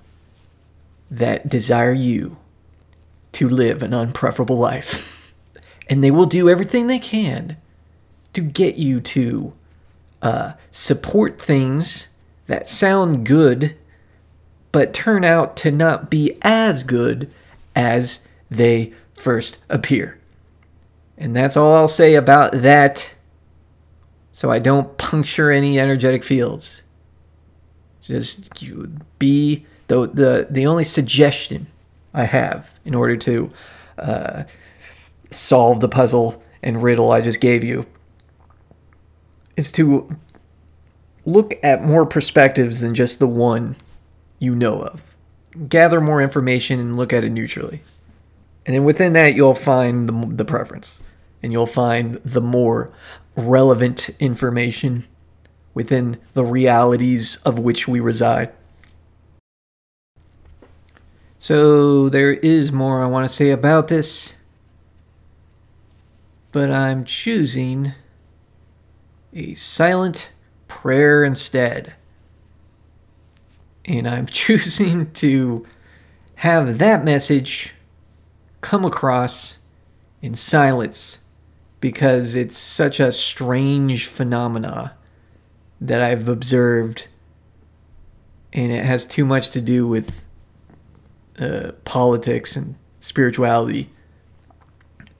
that 1.10 1.48
desire 1.48 1.92
you 1.92 2.36
to 3.32 3.48
live 3.48 3.82
an 3.82 3.92
unpreferable 3.92 4.58
life, 4.58 5.34
and 5.88 6.04
they 6.04 6.10
will 6.10 6.26
do 6.26 6.48
everything 6.48 6.86
they 6.86 6.98
can 6.98 7.56
to 8.38 8.44
get 8.44 8.76
you 8.76 9.00
to 9.00 9.52
uh, 10.22 10.52
support 10.70 11.42
things 11.42 12.06
that 12.46 12.68
sound 12.68 13.26
good 13.26 13.76
but 14.70 14.94
turn 14.94 15.24
out 15.24 15.56
to 15.56 15.72
not 15.72 16.08
be 16.08 16.38
as 16.42 16.84
good 16.84 17.32
as 17.74 18.20
they 18.48 18.92
first 19.14 19.58
appear. 19.68 20.20
And 21.16 21.34
that's 21.34 21.56
all 21.56 21.74
I'll 21.74 21.88
say 21.88 22.14
about 22.14 22.52
that 22.52 23.12
so 24.32 24.52
I 24.52 24.60
don't 24.60 24.96
puncture 24.98 25.50
any 25.50 25.80
energetic 25.80 26.22
fields. 26.22 26.82
Just 28.02 28.54
be 29.18 29.66
the 29.88 30.06
the 30.06 30.46
the 30.48 30.66
only 30.66 30.84
suggestion 30.84 31.66
I 32.14 32.22
have 32.22 32.78
in 32.84 32.94
order 32.94 33.16
to 33.16 33.50
uh, 33.98 34.44
solve 35.32 35.80
the 35.80 35.88
puzzle 35.88 36.40
and 36.62 36.84
riddle 36.84 37.10
I 37.10 37.20
just 37.20 37.40
gave 37.40 37.64
you 37.64 37.84
is 39.58 39.72
to 39.72 40.16
look 41.26 41.54
at 41.64 41.84
more 41.84 42.06
perspectives 42.06 42.80
than 42.80 42.94
just 42.94 43.18
the 43.18 43.26
one 43.26 43.76
you 44.38 44.54
know 44.54 44.80
of. 44.80 45.02
Gather 45.68 46.00
more 46.00 46.22
information 46.22 46.78
and 46.78 46.96
look 46.96 47.12
at 47.12 47.24
it 47.24 47.30
neutrally. 47.30 47.80
And 48.64 48.74
then 48.74 48.84
within 48.84 49.14
that, 49.14 49.34
you'll 49.34 49.56
find 49.56 50.08
the, 50.08 50.36
the 50.36 50.44
preference 50.44 51.00
and 51.42 51.52
you'll 51.52 51.66
find 51.66 52.14
the 52.24 52.40
more 52.40 52.92
relevant 53.34 54.10
information 54.20 55.04
within 55.74 56.18
the 56.34 56.44
realities 56.44 57.36
of 57.44 57.58
which 57.58 57.88
we 57.88 57.98
reside. 57.98 58.52
So, 61.40 62.08
there 62.08 62.32
is 62.32 62.72
more 62.72 63.02
I 63.02 63.06
want 63.06 63.28
to 63.28 63.34
say 63.34 63.50
about 63.50 63.86
this, 63.88 64.34
but 66.50 66.70
I'm 66.70 67.04
choosing 67.04 67.92
a 69.38 69.54
silent 69.54 70.30
prayer 70.66 71.22
instead. 71.22 71.94
And 73.84 74.08
I'm 74.08 74.26
choosing 74.44 75.12
to 75.12 75.64
have 76.36 76.78
that 76.78 77.04
message 77.04 77.74
come 78.60 78.84
across 78.84 79.58
in 80.20 80.34
silence 80.34 81.18
because 81.80 82.34
it's 82.34 82.56
such 82.56 82.98
a 82.98 83.12
strange 83.12 84.06
phenomena 84.06 84.94
that 85.80 86.02
I've 86.02 86.28
observed 86.28 87.06
and 88.52 88.72
it 88.72 88.84
has 88.84 89.06
too 89.06 89.24
much 89.24 89.50
to 89.50 89.60
do 89.60 89.86
with 89.86 90.24
uh, 91.38 91.72
politics 91.84 92.56
and 92.56 92.74
spirituality 92.98 93.90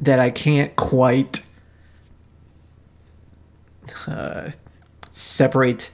that 0.00 0.18
I 0.18 0.30
can't 0.30 0.74
quite 0.74 1.44
uh, 4.06 4.50
separate 5.12 5.90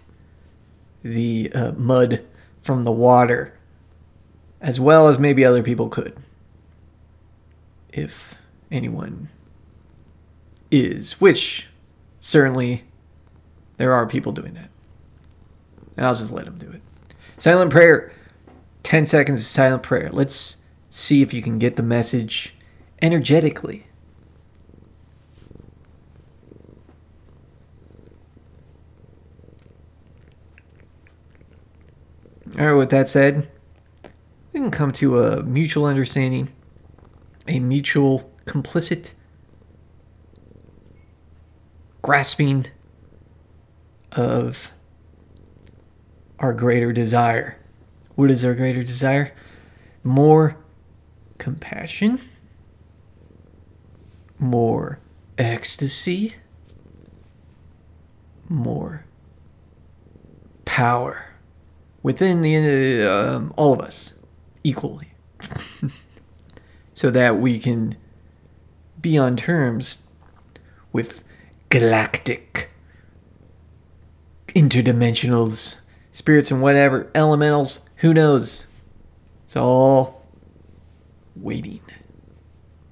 the 1.02 1.52
uh, 1.54 1.72
mud 1.72 2.24
from 2.60 2.84
the 2.84 2.92
water 2.92 3.54
as 4.60 4.80
well 4.80 5.08
as 5.08 5.18
maybe 5.18 5.44
other 5.44 5.62
people 5.62 5.88
could. 5.88 6.16
If 7.92 8.34
anyone 8.70 9.28
is, 10.70 11.20
which 11.20 11.68
certainly 12.20 12.82
there 13.76 13.92
are 13.92 14.06
people 14.06 14.32
doing 14.32 14.54
that. 14.54 14.70
And 15.96 16.06
I'll 16.06 16.14
just 16.14 16.32
let 16.32 16.46
them 16.46 16.58
do 16.58 16.70
it. 16.70 16.80
Silent 17.38 17.70
prayer. 17.70 18.12
10 18.84 19.06
seconds 19.06 19.40
of 19.40 19.46
silent 19.46 19.82
prayer. 19.82 20.10
Let's 20.12 20.56
see 20.90 21.22
if 21.22 21.32
you 21.32 21.42
can 21.42 21.58
get 21.58 21.76
the 21.76 21.82
message 21.82 22.54
energetically 23.02 23.86
All 32.56 32.64
right, 32.66 32.74
with 32.74 32.90
that 32.90 33.08
said, 33.08 33.50
we 34.52 34.60
can 34.60 34.70
come 34.70 34.92
to 34.92 35.20
a 35.20 35.42
mutual 35.42 35.86
understanding, 35.86 36.52
a 37.48 37.58
mutual 37.58 38.30
complicit, 38.46 39.14
grasping 42.00 42.66
of 44.12 44.70
our 46.38 46.52
greater 46.52 46.92
desire. 46.92 47.58
What 48.14 48.30
is 48.30 48.44
our 48.44 48.54
greater 48.54 48.84
desire? 48.84 49.32
More 50.04 50.56
compassion, 51.38 52.20
more 54.38 55.00
ecstasy, 55.38 56.36
more 58.48 59.04
power 60.64 61.33
within 62.04 62.42
the 62.42 63.02
uh, 63.02 63.40
all 63.56 63.72
of 63.72 63.80
us 63.80 64.12
equally, 64.62 65.08
so 66.94 67.10
that 67.10 67.38
we 67.38 67.58
can 67.58 67.96
be 69.00 69.18
on 69.18 69.36
terms 69.36 70.02
with 70.92 71.24
galactic 71.70 72.70
interdimensionals, 74.48 75.76
spirits, 76.12 76.52
and 76.52 76.62
whatever 76.62 77.10
elementals. 77.16 77.80
Who 77.96 78.14
knows? 78.14 78.64
It's 79.44 79.56
all 79.56 80.22
waiting, 81.34 81.82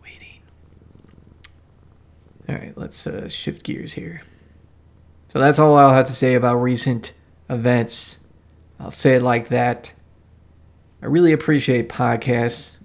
waiting. 0.02 0.40
All 2.48 2.56
right, 2.56 2.76
let's 2.76 3.06
uh, 3.06 3.28
shift 3.28 3.62
gears 3.62 3.92
here. 3.92 4.22
So 5.28 5.38
that's 5.38 5.58
all 5.58 5.76
I'll 5.76 5.94
have 5.94 6.06
to 6.06 6.12
say 6.12 6.34
about 6.34 6.56
recent 6.56 7.14
events. 7.48 8.18
I'll 8.82 8.90
say 8.90 9.14
it 9.14 9.22
like 9.22 9.48
that. 9.48 9.92
I 11.02 11.06
really 11.06 11.32
appreciate 11.32 11.88
podcasts 11.88 12.78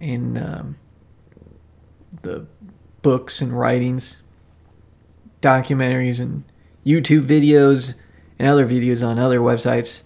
and 0.00 0.38
um, 0.38 0.76
the 2.22 2.46
books 3.02 3.42
and 3.42 3.56
writings, 3.56 4.16
documentaries, 5.42 6.18
and 6.18 6.44
YouTube 6.86 7.26
videos 7.26 7.94
and 8.38 8.48
other 8.48 8.66
videos 8.66 9.06
on 9.06 9.18
other 9.18 9.40
websites 9.40 10.02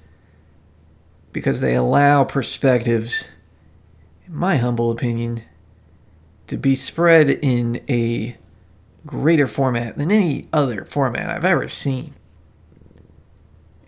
because 1.33 1.61
they 1.61 1.77
allow 1.77 2.25
perspectives, 2.25 3.29
in 4.27 4.35
my 4.35 4.57
humble 4.57 4.91
opinion, 4.91 5.43
to 6.49 6.57
be 6.57 6.75
spread 6.75 7.31
in 7.31 7.81
a 7.89 8.37
greater 9.07 9.47
format 9.47 9.97
than 9.97 10.11
any 10.11 10.49
other 10.53 10.85
format 10.85 11.31
I've 11.31 11.45
ever 11.45 11.69
seen. 11.69 12.15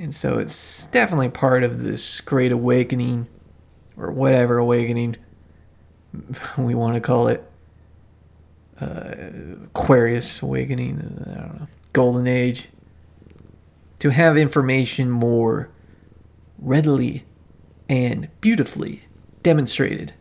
And 0.04 0.14
so 0.14 0.38
it's 0.38 0.84
definitely 0.88 1.30
part 1.30 1.64
of 1.64 1.82
this 1.82 2.20
great 2.20 2.52
awakening, 2.52 3.26
or 3.96 4.12
whatever 4.12 4.58
awakening 4.58 5.16
we 6.58 6.75
want 6.75 6.94
to 6.96 7.00
call 7.00 7.28
it. 7.28 7.42
Uh, 8.78 9.14
Aquarius 9.64 10.42
awakening, 10.42 10.99
I 10.99 11.34
don't 11.34 11.61
know, 11.61 11.66
golden 11.94 12.26
age. 12.26 12.68
To 14.00 14.11
have 14.11 14.37
information 14.37 15.11
more 15.11 15.70
readily 16.58 17.25
and 17.88 18.28
beautifully 18.42 19.04
demonstrated 19.42 20.12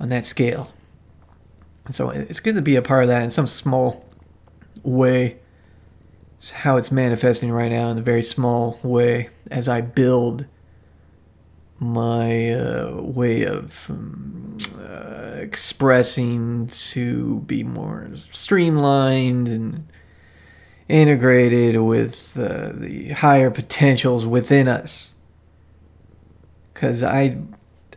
on 0.00 0.08
that 0.08 0.26
scale. 0.26 0.72
And 1.84 1.94
so 1.94 2.10
it's 2.10 2.40
good 2.40 2.56
to 2.56 2.62
be 2.62 2.74
a 2.74 2.82
part 2.82 3.04
of 3.04 3.08
that 3.10 3.22
in 3.22 3.30
some 3.30 3.46
small 3.46 4.04
way. 4.82 5.38
It's 6.36 6.50
how 6.50 6.76
it's 6.76 6.92
manifesting 6.92 7.50
right 7.50 7.70
now 7.70 7.88
in 7.90 7.98
a 7.98 8.02
very 8.02 8.22
small 8.22 8.78
way 8.82 9.30
as 9.50 9.68
I 9.68 9.80
build 9.80 10.46
my 11.78 12.50
uh, 12.52 13.00
way 13.00 13.44
of 13.44 13.86
um, 13.90 14.56
uh, 14.78 15.36
expressing 15.36 16.66
to 16.68 17.40
be 17.40 17.62
more 17.62 18.08
streamlined 18.12 19.48
and 19.48 19.86
integrated 20.88 21.80
with 21.80 22.36
uh, 22.38 22.70
the 22.74 23.10
higher 23.10 23.50
potentials 23.50 24.26
within 24.26 24.68
us. 24.68 25.14
Because 26.72 27.02
I 27.02 27.38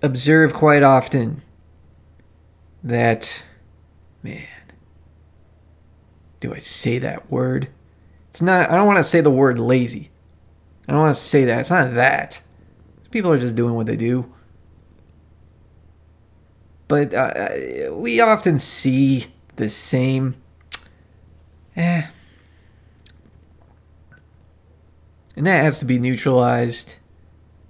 observe 0.01 0.53
quite 0.53 0.83
often 0.83 1.41
that, 2.83 3.43
man, 4.23 4.47
do 6.39 6.53
I 6.53 6.59
say 6.59 6.99
that 6.99 7.29
word? 7.31 7.69
It's 8.37 8.41
not, 8.43 8.69
I 8.69 8.75
don't 8.75 8.85
want 8.85 8.97
to 8.97 9.03
say 9.03 9.21
the 9.21 9.31
word 9.31 9.57
lazy. 9.57 10.11
I 10.87 10.91
don't 10.91 11.01
want 11.01 11.15
to 11.15 11.19
say 11.19 11.45
that. 11.45 11.61
It's 11.61 11.71
not 11.71 11.95
that. 11.95 12.39
People 13.09 13.31
are 13.31 13.39
just 13.39 13.55
doing 13.55 13.73
what 13.73 13.87
they 13.87 13.95
do. 13.95 14.31
But 16.87 17.15
uh, 17.15 17.49
we 17.93 18.21
often 18.21 18.59
see 18.59 19.25
the 19.55 19.69
same. 19.69 20.35
Eh. 21.75 22.05
And 25.35 25.47
that 25.47 25.63
has 25.63 25.79
to 25.79 25.85
be 25.85 25.97
neutralized. 25.97 26.93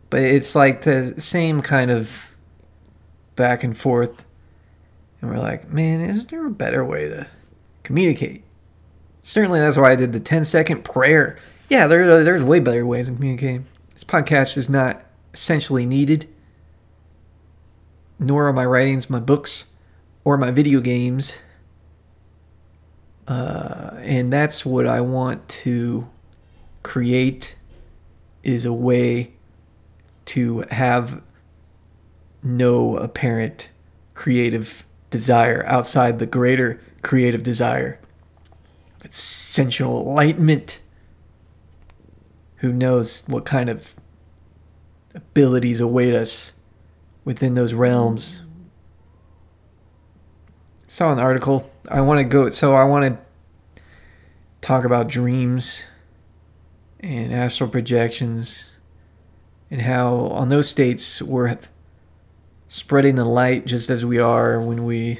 But 0.09 0.19
it's 0.23 0.53
like 0.53 0.81
the 0.81 1.13
same 1.17 1.61
kind 1.61 1.91
of 1.91 2.35
back 3.37 3.63
and 3.63 3.77
forth. 3.77 4.25
And 5.21 5.31
we're 5.31 5.39
like, 5.39 5.69
man, 5.69 6.01
isn't 6.01 6.29
there 6.29 6.45
a 6.45 6.51
better 6.51 6.83
way 6.83 7.07
to 7.07 7.25
communicate? 7.83 8.43
Certainly, 9.27 9.59
that's 9.59 9.75
why 9.75 9.91
I 9.91 9.97
did 9.97 10.13
the 10.13 10.21
10 10.21 10.45
second 10.45 10.85
prayer. 10.85 11.35
Yeah, 11.67 11.87
there, 11.87 12.23
there's 12.23 12.45
way 12.45 12.61
better 12.61 12.85
ways 12.85 13.09
of 13.09 13.15
communicating. 13.15 13.65
This 13.93 14.05
podcast 14.05 14.55
is 14.55 14.69
not 14.69 15.03
essentially 15.33 15.85
needed, 15.85 16.29
nor 18.19 18.47
are 18.47 18.53
my 18.53 18.65
writings, 18.65 19.09
my 19.09 19.19
books, 19.19 19.65
or 20.23 20.37
my 20.37 20.49
video 20.51 20.79
games. 20.79 21.35
Uh, 23.27 23.95
and 23.97 24.31
that's 24.31 24.65
what 24.65 24.87
I 24.87 25.01
want 25.01 25.45
to 25.49 26.07
create 26.83 27.57
is 28.43 28.63
a 28.63 28.71
way 28.71 29.33
to 30.27 30.63
have 30.71 31.21
no 32.41 32.95
apparent 32.95 33.71
creative 34.13 34.85
desire 35.09 35.65
outside 35.67 36.19
the 36.19 36.25
greater 36.25 36.79
creative 37.01 37.43
desire 37.43 37.99
sensual 39.09 40.01
enlightenment 40.07 40.79
who 42.57 42.71
knows 42.73 43.23
what 43.27 43.45
kind 43.45 43.69
of 43.69 43.95
abilities 45.13 45.79
await 45.79 46.13
us 46.13 46.53
within 47.25 47.53
those 47.53 47.73
realms. 47.73 48.41
Saw 50.87 51.11
an 51.11 51.19
article. 51.19 51.69
I 51.89 52.01
want 52.01 52.19
to 52.19 52.25
go 52.25 52.49
so 52.49 52.75
i 52.75 52.83
want 52.83 53.05
to 53.05 53.81
talk 54.59 54.83
about 54.83 55.07
dreams 55.07 55.83
and 56.99 57.33
astral 57.33 57.69
projections 57.69 58.69
and 59.71 59.81
how 59.81 60.15
on 60.27 60.49
those 60.49 60.67
states 60.67 61.21
we're 61.21 61.57
spreading 62.67 63.15
the 63.15 63.23
light 63.23 63.65
just 63.65 63.89
as 63.89 64.03
we 64.03 64.19
are 64.19 64.59
when 64.59 64.83
we 64.83 65.19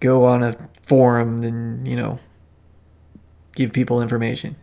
go 0.00 0.24
on 0.24 0.42
a 0.42 0.56
forum 0.80 1.42
and 1.42 1.86
you 1.86 1.96
know 1.96 2.18
give 3.58 3.72
people 3.72 4.00
information 4.00 4.56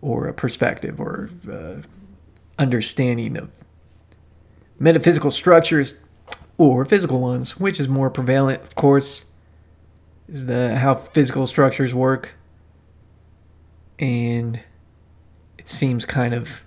or 0.00 0.26
a 0.26 0.32
perspective 0.32 0.98
or 1.00 1.28
uh, 1.50 1.82
understanding 2.58 3.36
of 3.36 3.50
metaphysical 4.78 5.30
structures 5.30 5.96
or 6.56 6.84
physical 6.86 7.20
ones 7.20 7.58
which 7.58 7.78
is 7.78 7.88
more 7.88 8.08
prevalent 8.08 8.62
of 8.62 8.74
course 8.74 9.26
is 10.30 10.46
the 10.46 10.76
how 10.76 10.94
physical 10.94 11.46
structures 11.46 11.92
work. 11.92 12.34
And 13.98 14.60
it 15.58 15.68
seems 15.68 16.04
kind 16.04 16.32
of 16.32 16.62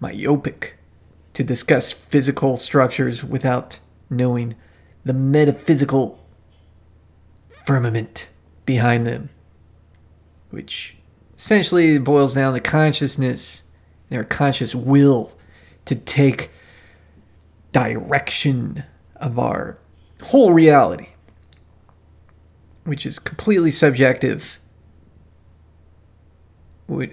myopic 0.00 0.76
to 1.34 1.44
discuss 1.44 1.92
physical 1.92 2.56
structures 2.56 3.24
without 3.24 3.78
knowing 4.10 4.54
the 5.04 5.14
metaphysical 5.14 6.18
firmament 7.64 8.28
behind 8.66 9.06
them, 9.06 9.30
which 10.54 10.96
essentially 11.36 11.98
boils 11.98 12.34
down 12.34 12.54
to 12.54 12.60
consciousness 12.60 13.64
our 14.12 14.22
conscious 14.22 14.76
will 14.76 15.32
to 15.84 15.96
take 15.96 16.50
direction 17.72 18.84
of 19.16 19.40
our 19.40 19.76
whole 20.22 20.52
reality, 20.52 21.08
which 22.84 23.04
is 23.04 23.18
completely 23.18 23.72
subjective 23.72 24.60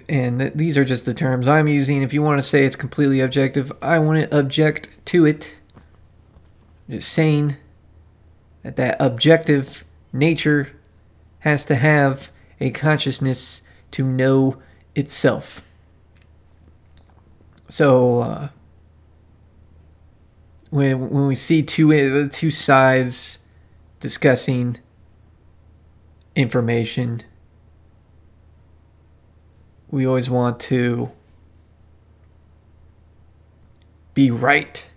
and 0.08 0.52
these 0.54 0.76
are 0.76 0.84
just 0.84 1.06
the 1.06 1.14
terms 1.14 1.48
I'm 1.48 1.66
using. 1.66 2.02
If 2.02 2.12
you 2.12 2.22
want 2.22 2.38
to 2.38 2.42
say 2.42 2.64
it's 2.64 2.76
completely 2.76 3.20
objective, 3.20 3.72
I 3.80 3.98
want 3.98 4.30
to 4.30 4.38
object 4.38 4.90
to 5.06 5.24
it. 5.24 5.58
Just 6.90 7.10
saying 7.10 7.56
that 8.62 8.76
that 8.76 8.96
objective 9.00 9.84
nature 10.12 10.72
has 11.40 11.64
to 11.64 11.74
have 11.74 12.30
a 12.62 12.70
consciousness 12.70 13.60
to 13.90 14.04
know 14.04 14.56
itself. 14.94 15.62
so 17.68 18.20
uh, 18.20 18.48
when 20.70 21.10
when 21.10 21.26
we 21.26 21.34
see 21.34 21.62
two 21.62 22.28
two 22.28 22.50
sides 22.50 23.38
discussing 24.00 24.78
information, 26.36 27.22
we 29.90 30.06
always 30.06 30.30
want 30.30 30.60
to 30.60 31.10
be 34.14 34.30
right. 34.30 34.88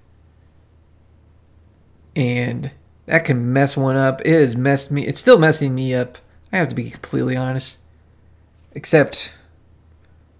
And 2.16 2.72
that 3.08 3.26
can 3.26 3.52
mess 3.52 3.76
one 3.76 3.98
up. 3.98 4.22
It 4.24 4.40
has 4.40 4.56
messed 4.56 4.92
me. 4.92 5.06
It's 5.06 5.20
still 5.20 5.40
messing 5.40 5.76
me 5.76 5.94
up. 5.96 6.20
I 6.56 6.60
have 6.60 6.70
to 6.70 6.76
be 6.76 6.90
completely 6.90 7.36
honest. 7.36 7.80
Except 8.74 9.34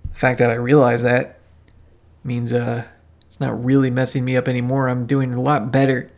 the 0.10 0.18
fact 0.18 0.40
that 0.40 0.50
I 0.50 0.54
realize 0.54 1.04
that 1.04 1.40
means 2.24 2.54
uh 2.54 2.86
it's 3.28 3.42
not 3.42 3.64
really 3.66 3.92
messing 3.92 4.24
me 4.24 4.38
up 4.38 4.48
anymore. 4.48 4.88
I'm 4.88 5.06
doing 5.06 5.34
a 5.34 5.42
lot 5.42 5.74
better. 5.74 6.10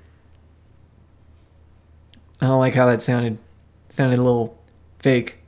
I 2.39 2.45
don't 2.45 2.59
like 2.59 2.75
how 2.75 2.85
that 2.85 3.01
sounded. 3.01 3.39
It 3.87 3.93
sounded 3.93 4.19
a 4.19 4.21
little 4.21 4.55
fake. 4.99 5.39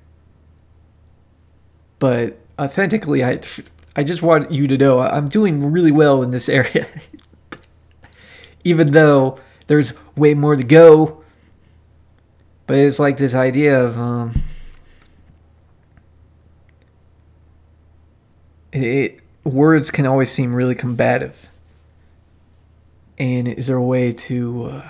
But 2.00 2.40
authentically, 2.58 3.24
I, 3.24 3.42
I 3.96 4.04
just 4.04 4.24
want 4.24 4.52
you 4.52 4.68
to 4.68 4.78
know 4.80 5.00
I'm 5.00 5.28
doing 5.28 5.72
really 5.72 5.92
well 5.92 6.24
in 6.24 6.32
this 6.32 6.50
area. 6.50 6.88
Even 8.64 8.94
though 8.94 9.40
there's 9.68 9.94
way 10.16 10.34
more 10.34 10.56
to 10.56 10.64
go. 10.64 11.19
But 12.70 12.78
it's 12.78 13.00
like 13.00 13.18
this 13.18 13.34
idea 13.34 13.84
of 13.84 13.98
um, 13.98 14.44
it, 18.72 19.22
words 19.44 19.90
can 19.90 20.06
always 20.06 20.30
seem 20.30 20.54
really 20.54 20.76
combative. 20.76 21.50
And 23.18 23.48
is 23.48 23.66
there 23.66 23.76
a 23.76 23.84
way 23.84 24.14
to 24.14 24.66
uh, 24.66 24.90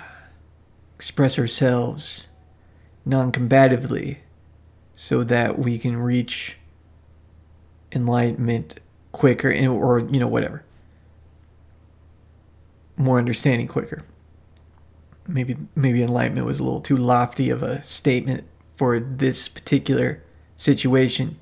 express 0.94 1.38
ourselves 1.38 2.28
non 3.06 3.32
combatively 3.32 4.18
so 4.92 5.24
that 5.24 5.58
we 5.58 5.78
can 5.78 5.96
reach 5.96 6.58
enlightenment 7.92 8.78
quicker 9.12 9.48
or, 9.68 10.00
you 10.00 10.20
know, 10.20 10.28
whatever? 10.28 10.64
More 12.98 13.16
understanding 13.16 13.68
quicker. 13.68 14.04
Maybe 15.32 15.56
maybe 15.74 16.02
enlightenment 16.02 16.46
was 16.46 16.58
a 16.58 16.64
little 16.64 16.80
too 16.80 16.96
lofty 16.96 17.50
of 17.50 17.62
a 17.62 17.82
statement 17.84 18.44
for 18.70 18.98
this 18.98 19.48
particular 19.48 20.22
situation. 20.56 21.38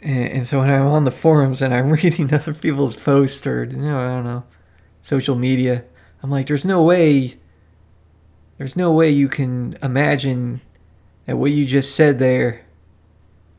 And, 0.00 0.28
and 0.28 0.46
so 0.46 0.60
when 0.60 0.70
I'm 0.70 0.86
on 0.86 1.04
the 1.04 1.10
forums 1.10 1.60
and 1.60 1.74
I'm 1.74 1.90
reading 2.02 2.32
other 2.32 2.54
people's 2.54 2.94
posts 2.94 3.46
or, 3.46 3.64
you 3.64 3.76
know, 3.76 3.98
I 3.98 4.08
don't 4.08 4.24
know, 4.24 4.44
social 5.00 5.36
media, 5.36 5.84
I'm 6.22 6.30
like, 6.30 6.46
there's 6.46 6.64
no 6.64 6.82
way, 6.82 7.34
there's 8.58 8.76
no 8.76 8.92
way 8.92 9.10
you 9.10 9.28
can 9.28 9.76
imagine 9.82 10.60
that 11.26 11.36
what 11.36 11.50
you 11.50 11.66
just 11.66 11.94
said 11.94 12.18
there 12.18 12.64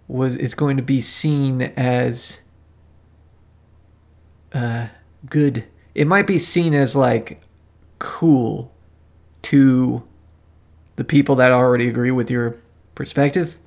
was 0.07 0.37
is 0.37 0.53
going 0.53 0.77
to 0.77 0.83
be 0.83 1.01
seen 1.01 1.61
as 1.61 2.39
uh, 4.53 4.87
good. 5.25 5.65
It 5.95 6.07
might 6.07 6.27
be 6.27 6.37
seen 6.37 6.73
as 6.73 6.93
like 6.95 7.41
cool 7.99 8.71
to 9.43 10.03
the 10.97 11.05
people 11.05 11.35
that 11.35 11.51
already 11.51 11.87
agree 11.87 12.11
with 12.11 12.29
your 12.29 12.57
perspective, 12.95 13.57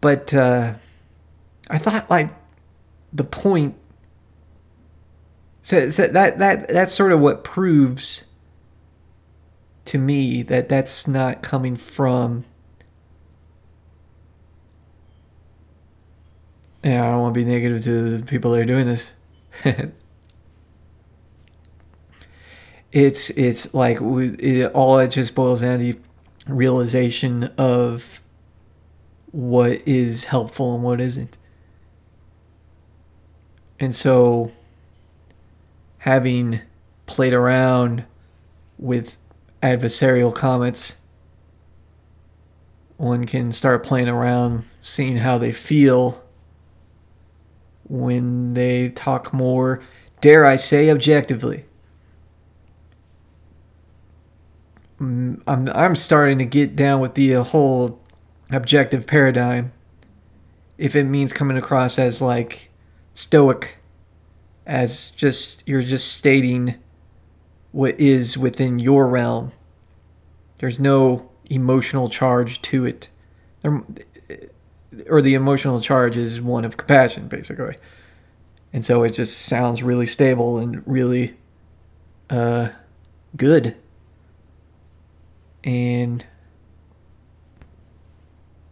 but 0.00 0.32
uh, 0.32 0.74
I 1.68 1.78
thought 1.78 2.08
like 2.08 2.30
the 3.12 3.24
point. 3.24 3.74
So, 5.60 5.90
so 5.90 6.06
that 6.08 6.38
that 6.38 6.68
that's 6.68 6.92
sort 6.92 7.12
of 7.12 7.20
what 7.20 7.44
proves 7.44 8.24
to 9.84 9.98
me 9.98 10.42
that 10.44 10.70
that's 10.70 11.06
not 11.06 11.42
coming 11.42 11.76
from. 11.76 12.46
Yeah, 16.82 17.06
I 17.06 17.10
don't 17.10 17.20
want 17.20 17.34
to 17.34 17.40
be 17.40 17.44
negative 17.44 17.82
to 17.84 18.18
the 18.18 18.24
people 18.24 18.52
that 18.52 18.60
are 18.60 18.64
doing 18.64 18.86
this. 18.86 19.12
it's 22.92 23.30
it's 23.30 23.72
like 23.74 23.98
it, 24.00 24.72
all 24.72 24.98
it 24.98 25.08
just 25.08 25.34
boils 25.34 25.60
down 25.60 25.78
to 25.80 25.94
realization 26.46 27.44
of 27.58 28.20
what 29.30 29.86
is 29.86 30.24
helpful 30.24 30.74
and 30.74 30.82
what 30.82 31.00
isn't. 31.00 31.36
And 33.80 33.94
so, 33.94 34.50
having 35.98 36.60
played 37.06 37.32
around 37.32 38.04
with 38.78 39.18
adversarial 39.62 40.34
comments, 40.34 40.96
one 42.96 43.26
can 43.26 43.52
start 43.52 43.84
playing 43.84 44.08
around, 44.08 44.64
seeing 44.80 45.18
how 45.18 45.38
they 45.38 45.52
feel 45.52 46.22
when 47.84 48.54
they 48.54 48.90
talk 48.90 49.32
more, 49.32 49.80
dare 50.20 50.44
I 50.44 50.56
say, 50.56 50.90
objectively. 50.90 51.64
Mm, 55.00 55.42
I'm, 55.46 55.68
I'm 55.68 55.96
starting 55.96 56.38
to 56.38 56.44
get 56.44 56.76
down 56.76 57.00
with 57.00 57.14
the 57.14 57.36
uh, 57.36 57.44
whole 57.44 58.00
objective 58.50 59.06
paradigm. 59.06 59.72
If 60.76 60.94
it 60.96 61.04
means 61.04 61.32
coming 61.32 61.56
across 61.56 61.98
as 61.98 62.22
like 62.22 62.70
stoic 63.14 63.78
as 64.66 65.10
just 65.10 65.66
you're 65.66 65.82
just 65.82 66.12
stating 66.12 66.76
what 67.72 67.98
is 67.98 68.38
within 68.38 68.78
your 68.78 69.08
realm. 69.08 69.52
There's 70.58 70.78
no 70.78 71.30
emotional 71.50 72.08
charge 72.08 72.62
to 72.62 72.84
it. 72.84 73.08
Uh, 73.64 73.80
or 75.08 75.22
the 75.22 75.34
emotional 75.34 75.80
charge 75.80 76.16
is 76.16 76.40
one 76.40 76.64
of 76.64 76.76
compassion, 76.76 77.28
basically. 77.28 77.76
And 78.72 78.84
so 78.84 79.02
it 79.02 79.10
just 79.10 79.46
sounds 79.46 79.82
really 79.82 80.06
stable 80.06 80.58
and 80.58 80.86
really 80.86 81.36
uh, 82.30 82.68
good. 83.36 83.76
And 85.64 86.24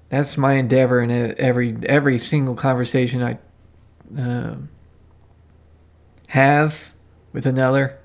that's 0.09 0.39
my 0.39 0.55
endeavor 0.55 1.01
in 1.01 1.11
every 1.39 1.77
every 1.87 2.19
single 2.19 2.55
conversation 2.55 3.23
I 3.23 3.39
um, 4.17 4.69
have 6.29 6.93
with 7.33 7.47
another, 7.47 7.99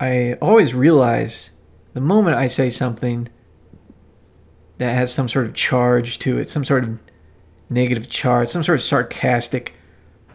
I 0.00 0.34
always 0.40 0.74
realize 0.74 1.50
the 1.92 2.00
moment 2.00 2.36
I 2.36 2.48
say 2.48 2.70
something 2.70 3.28
that 4.78 4.94
has 4.94 5.12
some 5.12 5.28
sort 5.28 5.46
of 5.46 5.54
charge 5.54 6.18
to 6.20 6.38
it, 6.38 6.48
some 6.48 6.64
sort 6.64 6.84
of 6.84 6.98
negative 7.68 8.08
charge, 8.08 8.48
some 8.48 8.62
sort 8.62 8.78
of 8.78 8.82
sarcastic 8.82 9.74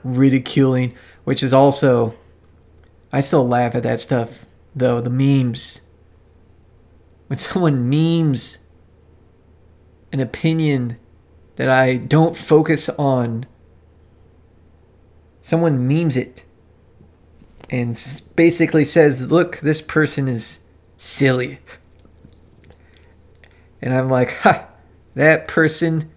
ridiculing, 0.04 0.94
which 1.24 1.42
is 1.42 1.54
also, 1.54 2.14
I 3.12 3.22
still 3.22 3.48
laugh 3.48 3.74
at 3.76 3.84
that 3.84 4.02
stuff 4.02 4.46
though, 4.76 5.00
the 5.00 5.10
memes. 5.10 5.80
When 7.34 7.40
someone 7.40 7.90
memes 7.90 8.60
an 10.12 10.20
opinion 10.20 10.98
that 11.56 11.68
I 11.68 11.96
don't 11.96 12.38
focus 12.38 12.90
on 12.90 13.48
someone 15.42 15.88
memes 15.88 16.16
it 16.16 16.44
and 17.72 18.00
basically 18.36 18.86
says, 18.86 19.32
"Look, 19.32 19.58
this 19.62 19.82
person 19.82 20.28
is 20.28 20.60
silly." 20.96 21.58
And 23.82 23.96
I'm 23.96 24.12
like, 24.12 24.30
"Ha, 24.44 24.68
that 25.16 25.48
person, 25.48 26.12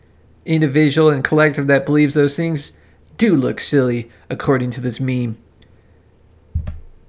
individual 0.44 1.08
and 1.08 1.24
collective 1.24 1.66
that 1.66 1.86
believes 1.86 2.12
those 2.12 2.36
things 2.36 2.72
do 3.16 3.34
look 3.34 3.58
silly 3.58 4.10
according 4.28 4.70
to 4.72 4.82
this 4.82 5.00
meme." 5.00 5.38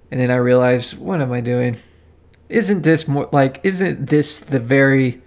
And 0.09 0.21
then 0.21 0.31
I 0.31 0.37
realize, 0.37 0.95
what 0.95 1.19
am 1.19 1.33
I 1.33 1.41
doing? 1.41 1.75
Isn't 2.49 2.83
this 2.83 3.07
more 3.07 3.29
like 3.31 3.60
isn't 3.63 4.07
this 4.07 4.39
the 4.39 4.60
very 4.60 5.21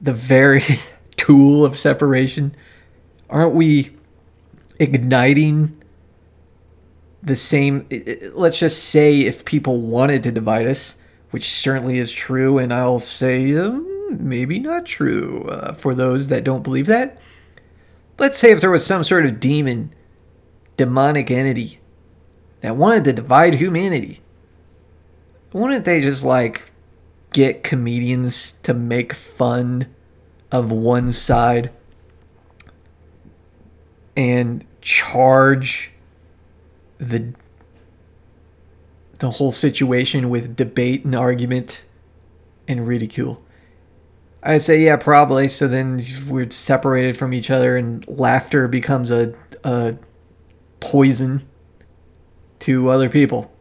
the 0.00 0.12
very 0.12 0.62
tool 1.16 1.64
of 1.64 1.76
separation? 1.76 2.54
Aren't 3.30 3.54
we 3.54 3.90
igniting 4.78 5.78
the 7.22 7.36
same 7.36 7.86
let's 8.34 8.58
just 8.58 8.84
say 8.84 9.22
if 9.22 9.44
people 9.44 9.80
wanted 9.80 10.22
to 10.22 10.30
divide 10.30 10.66
us 10.66 10.94
which 11.30 11.50
certainly 11.50 11.98
is 11.98 12.12
true 12.12 12.58
and 12.58 12.72
i'll 12.72 13.00
say 13.00 13.56
um, 13.56 13.84
maybe 14.28 14.58
not 14.60 14.86
true 14.86 15.44
uh, 15.48 15.72
for 15.72 15.94
those 15.94 16.28
that 16.28 16.44
don't 16.44 16.62
believe 16.62 16.86
that 16.86 17.18
let's 18.18 18.38
say 18.38 18.52
if 18.52 18.60
there 18.60 18.70
was 18.70 18.86
some 18.86 19.02
sort 19.02 19.26
of 19.26 19.40
demon 19.40 19.92
demonic 20.76 21.30
entity 21.30 21.80
that 22.60 22.76
wanted 22.76 23.02
to 23.04 23.12
divide 23.12 23.54
humanity 23.54 24.20
wouldn't 25.52 25.84
they 25.84 26.00
just 26.00 26.24
like 26.24 26.72
get 27.32 27.62
comedians 27.62 28.52
to 28.62 28.74
make 28.74 29.12
fun 29.12 29.86
of 30.50 30.70
one 30.72 31.12
side 31.12 31.70
and 34.16 34.64
charge 34.80 35.92
the 36.98 37.32
the 39.20 39.30
whole 39.30 39.52
situation 39.52 40.30
with 40.30 40.54
debate 40.56 41.04
and 41.04 41.14
argument 41.14 41.84
and 42.68 42.86
ridicule. 42.86 43.42
I'd 44.42 44.62
say 44.62 44.84
yeah, 44.84 44.96
probably. 44.96 45.48
So 45.48 45.66
then 45.66 46.02
we're 46.28 46.50
separated 46.50 47.16
from 47.16 47.34
each 47.34 47.50
other, 47.50 47.76
and 47.76 48.06
laughter 48.06 48.68
becomes 48.68 49.10
a, 49.10 49.34
a 49.64 49.96
poison 50.80 51.46
to 52.60 52.88
other 52.88 53.08
people. 53.08 53.52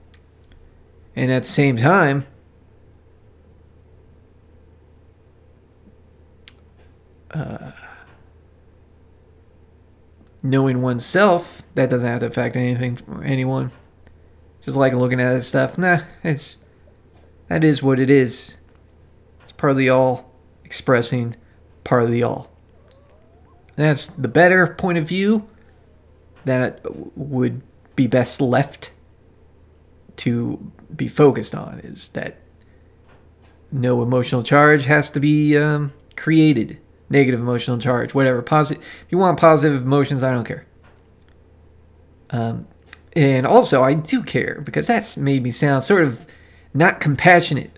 And 1.18 1.32
at 1.32 1.44
the 1.46 1.50
same 1.50 1.78
time, 1.78 2.28
uh, 7.32 7.72
knowing 10.44 10.84
oneself, 10.84 11.64
that 11.74 11.90
doesn't 11.90 12.08
have 12.08 12.20
to 12.20 12.28
affect 12.28 12.56
anything 12.56 12.98
for 12.98 13.24
anyone. 13.24 13.72
Just 14.62 14.78
like 14.78 14.94
looking 14.94 15.20
at 15.20 15.34
this 15.34 15.48
stuff, 15.48 15.80
nah, 15.80 16.02
it's 16.24 16.58
that 17.48 17.64
is 17.64 17.82
what 17.82 18.00
it 18.00 18.12
is. 18.12 18.56
It's 19.42 19.54
part 19.54 19.72
of 19.72 19.78
the 19.78 19.90
all 19.90 20.32
expressing 20.66 21.36
part 21.84 22.04
of 22.04 22.12
the 22.12 22.22
all. 22.22 22.52
That's 23.76 24.10
the 24.10 24.28
better 24.28 24.68
point 24.68 25.00
of 25.00 25.08
view 25.08 25.50
that 26.46 26.80
would 27.18 27.64
be 27.96 28.06
best 28.06 28.40
left 28.40 28.92
to 30.18 30.72
be 30.96 31.08
focused 31.08 31.54
on 31.54 31.80
is 31.80 32.10
that 32.10 32.38
no 33.72 34.02
emotional 34.02 34.44
charge 34.44 34.86
has 34.86 35.10
to 35.12 35.20
be 35.20 35.58
um, 35.58 35.92
created 36.16 36.80
negative 37.10 37.40
emotional 37.40 37.78
charge, 37.78 38.14
whatever. 38.14 38.42
Positive. 38.42 38.84
If 38.84 39.12
you 39.12 39.18
want 39.18 39.40
positive 39.40 39.82
emotions, 39.82 40.24
I 40.24 40.32
don't 40.32 40.46
care. 40.46 40.66
Um, 42.30 42.68
and 43.14 43.48
also, 43.48 43.84
I 43.84 43.94
do 43.94 44.24
care 44.24 44.62
because 44.64 44.88
that's 44.88 45.18
made 45.18 45.44
me 45.44 45.52
sound 45.52 45.84
sort 45.84 46.04
of 46.04 46.28
not 46.74 47.00
compassionate. 47.00 47.72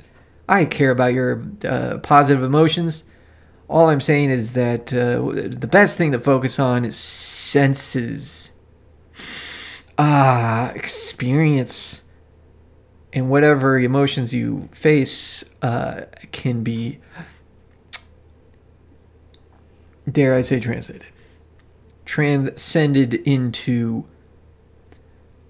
I 0.48 0.65
care 0.65 0.91
about 0.91 1.13
your 1.13 1.43
uh, 1.63 2.00
positive 2.00 2.43
emotions. 2.43 3.04
All 3.67 3.89
I'm 3.89 4.02
saying 4.02 4.32
is 4.32 4.54
that 4.54 4.91
uh, 4.91 5.22
the 5.48 5.67
best 5.67 5.95
thing 5.95 6.12
to 6.13 6.19
focus 6.19 6.58
on 6.58 6.86
is 6.86 6.98
senses. 6.98 8.50
Ah, 9.98 10.72
experience. 10.72 12.02
And 13.12 13.30
whatever 13.30 13.80
emotions 13.80 14.34
you 14.34 14.69
face 14.72 15.43
uh, 15.62 16.02
can 16.32 16.62
be 16.63 17.00
dare 20.12 20.34
I 20.34 20.41
say, 20.41 20.60
translated, 20.60 21.08
transcended 22.06 23.13
into 23.13 24.06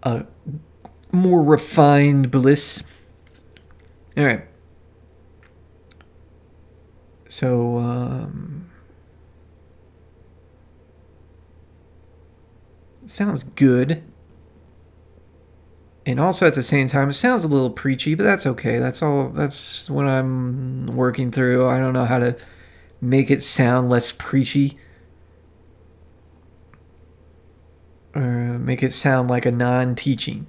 a 0.04 0.26
more 1.12 1.41
refined 1.41 2.32
bliss. 2.32 2.84
All 4.17 4.26
right. 4.26 4.45
So, 7.30 7.78
um, 7.78 8.69
sounds 13.06 13.43
good. 13.43 14.04
And 16.10 16.19
also 16.19 16.48
at 16.48 16.56
the 16.56 16.63
same 16.63 16.88
time, 16.88 17.12
it 17.12 17.13
sounds 17.13 17.43
a 17.43 17.48
little 17.48 17.69
preachy, 17.69 18.15
but 18.15 18.24
that's 18.24 18.48
okay. 18.48 18.80
That's 18.80 19.04
all. 19.04 19.30
That's 19.30 19.88
what 19.91 20.08
I'm 20.08 20.88
working 20.88 21.32
through. 21.32 21.69
I 21.69 21.78
don't 21.78 21.93
know 21.93 22.06
how 22.06 22.17
to 22.17 22.36
make 23.00 23.30
it 23.30 23.43
sound 23.43 23.91
less 23.91 24.12
preachy 24.12 24.76
or 28.15 28.22
make 28.58 28.82
it 28.82 28.91
sound 28.91 29.30
like 29.30 29.45
a 29.45 29.52
non 29.52 29.93
teaching. 29.93 30.48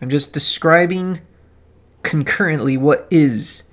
I'm 0.00 0.10
just 0.10 0.32
describing 0.32 1.20
concurrently 2.04 2.76
what 2.76 3.08
is. 3.10 3.64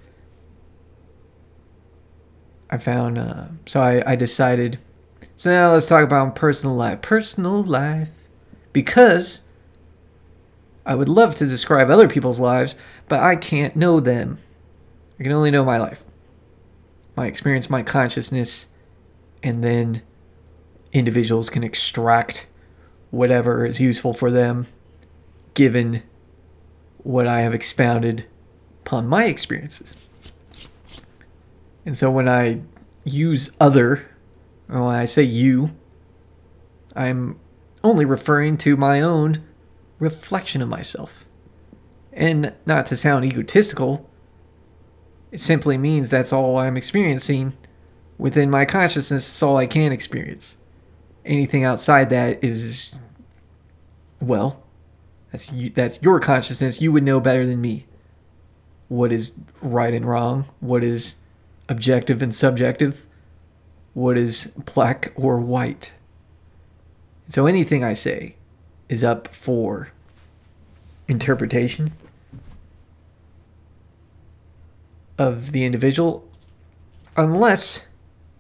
I 2.72 2.80
found, 2.80 3.20
uh, 3.20 3.46
so 3.68 3.80
I, 3.80 4.14
I 4.14 4.16
decided, 4.16 4.80
so 5.36 5.52
now 5.52 5.72
let's 5.72 5.86
talk 5.86 6.04
about 6.04 6.36
personal 6.36 6.74
life. 6.74 7.04
Personal 7.04 7.62
life. 7.62 8.10
Because 8.74 9.42
I 10.86 10.96
would 10.96 11.10
love 11.10 11.36
to 11.36 11.46
describe 11.46 11.90
other 11.90 12.08
people's 12.08 12.40
lives, 12.40 12.76
but 13.08 13.20
I 13.20 13.36
can't 13.36 13.76
know 13.76 14.00
them. 14.00 14.38
I 15.20 15.24
can 15.24 15.32
only 15.32 15.52
know 15.52 15.64
my 15.64 15.78
life 15.78 16.04
my 17.16 17.28
experience, 17.28 17.70
my 17.70 17.84
consciousness, 17.84 18.68
and 19.44 19.64
then 19.64 20.02
individuals 20.94 21.50
can 21.50 21.64
extract 21.64 22.48
whatever 23.12 23.66
is 23.66 23.80
useful 23.80 24.14
for 24.14 24.32
them 24.32 24.66
given 25.54 26.02
what 27.00 27.28
I 27.28 27.42
have 27.42 27.54
expounded 27.54 28.26
upon 28.86 29.08
my 29.08 29.26
experiences. 29.26 29.94
And 31.86 31.98
so 31.98 32.10
when 32.10 32.30
I 32.30 32.62
use 33.04 33.52
other, 33.60 34.08
or 34.70 34.86
when 34.86 34.96
I 34.96 35.06
say 35.06 35.24
you, 35.24 35.76
I'm 36.96 37.40
only 37.84 38.06
referring 38.06 38.58
to 38.60 38.78
my 38.78 39.02
own 39.02 39.44
reflection 40.02 40.64
of 40.64 40.68
myself. 40.68 41.24
And 42.12 42.54
not 42.66 42.88
to 42.88 42.98
sound 42.98 43.24
egotistical, 43.24 44.10
it 45.32 45.40
simply 45.40 45.78
means 45.78 46.10
that's 46.10 46.34
all 46.34 46.58
I'm 46.58 46.76
experiencing 46.76 47.54
within 48.18 48.50
my 48.50 48.66
consciousness. 48.66 49.26
It's 49.26 49.44
all 49.44 49.56
I 49.56 49.68
can 49.68 49.94
experience. 49.94 50.58
Anything 51.24 51.64
outside 51.64 52.10
that 52.10 52.44
is, 52.44 52.94
well, 54.20 54.64
that's 55.32 55.52
you, 55.54 55.70
that's 55.70 56.02
your 56.02 56.20
consciousness. 56.20 56.82
You 56.82 56.92
would 56.92 57.04
know 57.04 57.20
better 57.20 57.46
than 57.46 57.62
me 57.62 57.86
what 58.90 59.12
is 59.12 59.32
right 59.62 59.94
and 59.94 60.04
wrong, 60.04 60.46
what 60.60 60.84
is 60.84 61.16
objective 61.70 62.24
and 62.24 62.34
subjective, 62.34 63.06
what 63.94 64.18
is 64.18 64.48
black 64.74 65.14
or 65.16 65.40
white. 65.40 65.94
So 67.30 67.46
anything 67.46 67.84
I 67.84 67.94
say 67.94 68.36
is 68.92 69.06
up 69.06 69.30
for 69.30 69.88
interpretation 71.08 71.94
of 75.18 75.54
the 75.54 75.64
individual 75.64 76.28
unless 77.16 77.86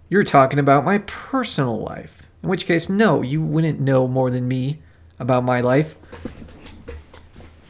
you're 0.09 0.25
talking 0.25 0.59
about 0.59 0.83
my 0.83 0.97
personal 0.99 1.79
life. 1.79 2.27
In 2.43 2.49
which 2.49 2.65
case, 2.65 2.89
no, 2.89 3.21
you 3.21 3.41
wouldn't 3.41 3.79
know 3.79 4.09
more 4.09 4.29
than 4.29 4.45
me 4.45 4.79
about 5.19 5.45
my 5.45 5.61
life. 5.61 5.95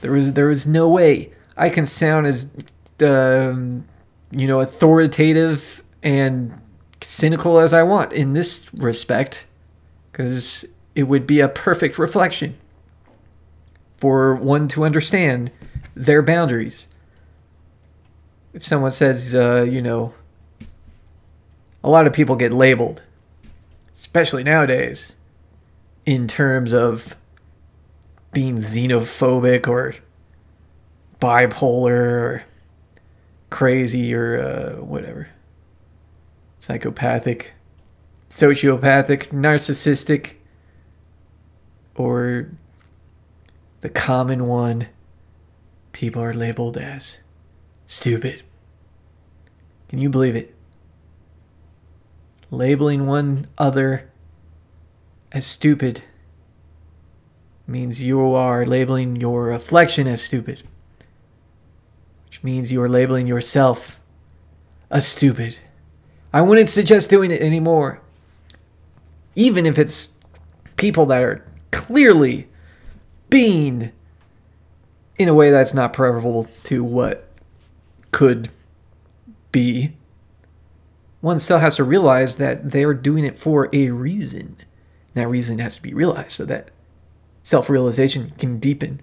There 0.01 0.15
is 0.15 0.33
there 0.33 0.49
is 0.49 0.65
no 0.65 0.89
way 0.89 1.31
I 1.55 1.69
can 1.69 1.85
sound 1.85 2.25
as 2.25 2.47
um, 3.01 3.85
you 4.31 4.47
know 4.47 4.59
authoritative 4.59 5.83
and 6.01 6.59
cynical 7.01 7.59
as 7.59 7.73
I 7.73 7.83
want 7.83 8.11
in 8.11 8.33
this 8.33 8.73
respect, 8.73 9.45
because 10.11 10.65
it 10.95 11.03
would 11.03 11.27
be 11.27 11.41
a 11.41 11.47
perfect 11.47 11.99
reflection 11.99 12.57
for 14.01 14.33
one 14.33 14.67
to 14.67 14.83
understand 14.83 15.51
their 15.95 16.23
boundaries. 16.23 16.87
If 18.51 18.65
someone 18.65 18.91
says, 18.91 19.35
uh, 19.35 19.67
you 19.69 19.79
know, 19.79 20.15
a 21.83 21.89
lot 21.89 22.07
of 22.07 22.11
people 22.11 22.35
get 22.35 22.51
labeled, 22.51 23.03
especially 23.93 24.43
nowadays, 24.43 25.13
in 26.03 26.27
terms 26.27 26.73
of 26.73 27.15
being 28.33 28.57
xenophobic 28.57 29.67
or 29.67 29.93
bipolar 31.21 31.91
or 31.91 32.43
crazy 33.51 34.15
or 34.15 34.41
uh, 34.41 34.83
whatever, 34.83 35.29
psychopathic, 36.57 37.53
sociopathic, 38.31 39.27
narcissistic, 39.27 40.37
or 41.95 42.49
the 43.81 43.89
common 43.89 44.47
one 44.47 44.87
people 45.91 46.23
are 46.23 46.33
labeled 46.33 46.77
as 46.77 47.19
Stupid. 47.91 48.43
Can 49.89 49.99
you 49.99 50.07
believe 50.07 50.37
it? 50.37 50.55
Labeling 52.49 53.05
one 53.05 53.47
other 53.57 54.09
as 55.33 55.45
stupid 55.45 56.01
means 57.67 58.01
you 58.01 58.33
are 58.33 58.65
labeling 58.65 59.17
your 59.17 59.47
reflection 59.47 60.07
as 60.07 60.21
stupid, 60.21 60.63
which 62.27 62.41
means 62.43 62.71
you 62.71 62.81
are 62.81 62.87
labeling 62.87 63.27
yourself 63.27 63.99
as 64.89 65.05
stupid. 65.05 65.57
I 66.31 66.39
wouldn't 66.39 66.69
suggest 66.69 67.09
doing 67.09 67.29
it 67.29 67.41
anymore, 67.41 67.99
even 69.35 69.65
if 69.65 69.77
it's 69.77 70.11
people 70.77 71.05
that 71.07 71.21
are 71.21 71.43
clearly 71.71 72.47
being 73.31 73.91
in 75.17 75.27
a 75.27 75.33
way 75.33 75.49
that's 75.49 75.73
not 75.73 75.93
preferable 75.93 76.47
to 76.65 76.83
what 76.83 77.27
could 78.11 78.51
be, 79.51 79.93
one 81.21 81.39
still 81.39 81.59
has 81.59 81.77
to 81.77 81.83
realize 81.83 82.35
that 82.35 82.71
they're 82.71 82.93
doing 82.93 83.25
it 83.25 83.37
for 83.39 83.69
a 83.73 83.89
reason. 83.89 84.57
That 85.15 85.29
reason 85.29 85.57
has 85.59 85.75
to 85.75 85.81
be 85.81 85.93
realized 85.93 86.31
so 86.31 86.45
that 86.45 86.69
self 87.41 87.69
realization 87.69 88.31
can 88.37 88.59
deepen. 88.59 89.01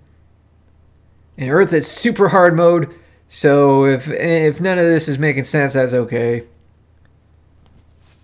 And 1.37 1.51
Earth 1.51 1.73
is 1.73 1.87
super 1.87 2.29
hard 2.29 2.57
mode, 2.57 2.95
so 3.29 3.85
if 3.85 4.09
if 4.09 4.61
none 4.61 4.79
of 4.79 4.85
this 4.85 5.09
is 5.09 5.19
making 5.19 5.45
sense, 5.45 5.73
that's 5.73 5.93
okay. 5.93 6.47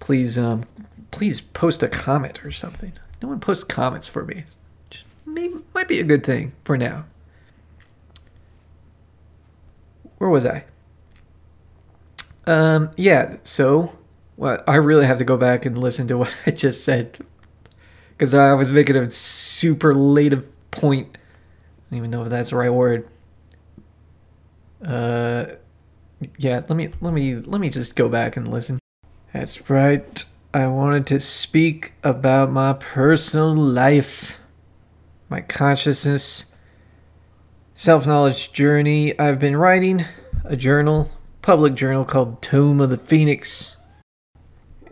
Please 0.01 0.37
um 0.38 0.64
please 1.11 1.40
post 1.40 1.83
a 1.83 1.88
comment 1.88 2.45
or 2.45 2.51
something. 2.51 2.93
No 3.23 3.29
one 3.29 3.40
posts 3.40 3.64
comments 3.64 4.09
for 4.09 4.25
me. 4.25 4.45
Maybe 5.35 5.57
might 5.75 5.88
be 5.88 6.01
a 6.01 6.05
good 6.05 6.25
thing 6.25 6.53
for 6.64 6.77
now. 6.77 7.05
Where 10.18 10.31
was 10.31 10.47
I? 10.47 10.64
Um 12.47 12.90
yeah, 12.97 13.37
so 13.44 13.99
well, 14.37 14.62
I 14.66 14.77
really 14.77 15.07
have 15.07 15.18
to 15.18 15.25
go 15.25 15.37
back 15.37 15.66
and 15.66 15.79
listen 15.79 16.09
to 16.09 16.18
what 16.18 16.33
I 16.47 16.51
just 16.51 16.85
said 16.85 17.18
because 18.16 18.33
I 18.33 18.55
was 18.55 18.70
making 18.70 18.97
a 18.97 19.11
superlative 19.11 20.49
point. 20.70 21.16
I 21.16 21.90
don't 21.90 21.99
even 21.99 22.11
know 22.11 22.25
if 22.25 22.31
that's 22.31 22.51
the 22.51 22.57
right 22.57 22.73
word. 22.73 23.09
Uh, 24.85 25.47
yeah. 26.38 26.62
Let 26.68 26.77
me 26.77 26.90
let 27.01 27.12
me 27.12 27.37
let 27.37 27.61
me 27.61 27.70
just 27.70 27.97
go 27.97 28.09
back 28.09 28.37
and 28.37 28.49
listen. 28.49 28.79
That's 29.33 29.68
right. 29.68 30.25
I 30.53 30.68
wanted 30.68 31.07
to 31.09 31.18
speak 31.18 31.92
about 32.05 32.51
my 32.51 32.75
personal 32.75 33.55
life, 33.55 34.38
my 35.35 35.40
consciousness, 35.40 36.44
self 37.75 38.07
knowledge 38.07 38.53
journey. 38.53 39.18
I've 39.18 39.40
been 39.40 39.57
writing 39.57 40.05
a 40.44 40.55
journal, 40.55 41.11
public 41.42 41.75
journal 41.75 42.05
called 42.05 42.40
Tome 42.40 42.81
of 42.81 42.90
the 42.90 42.97
Phoenix. 42.97 43.75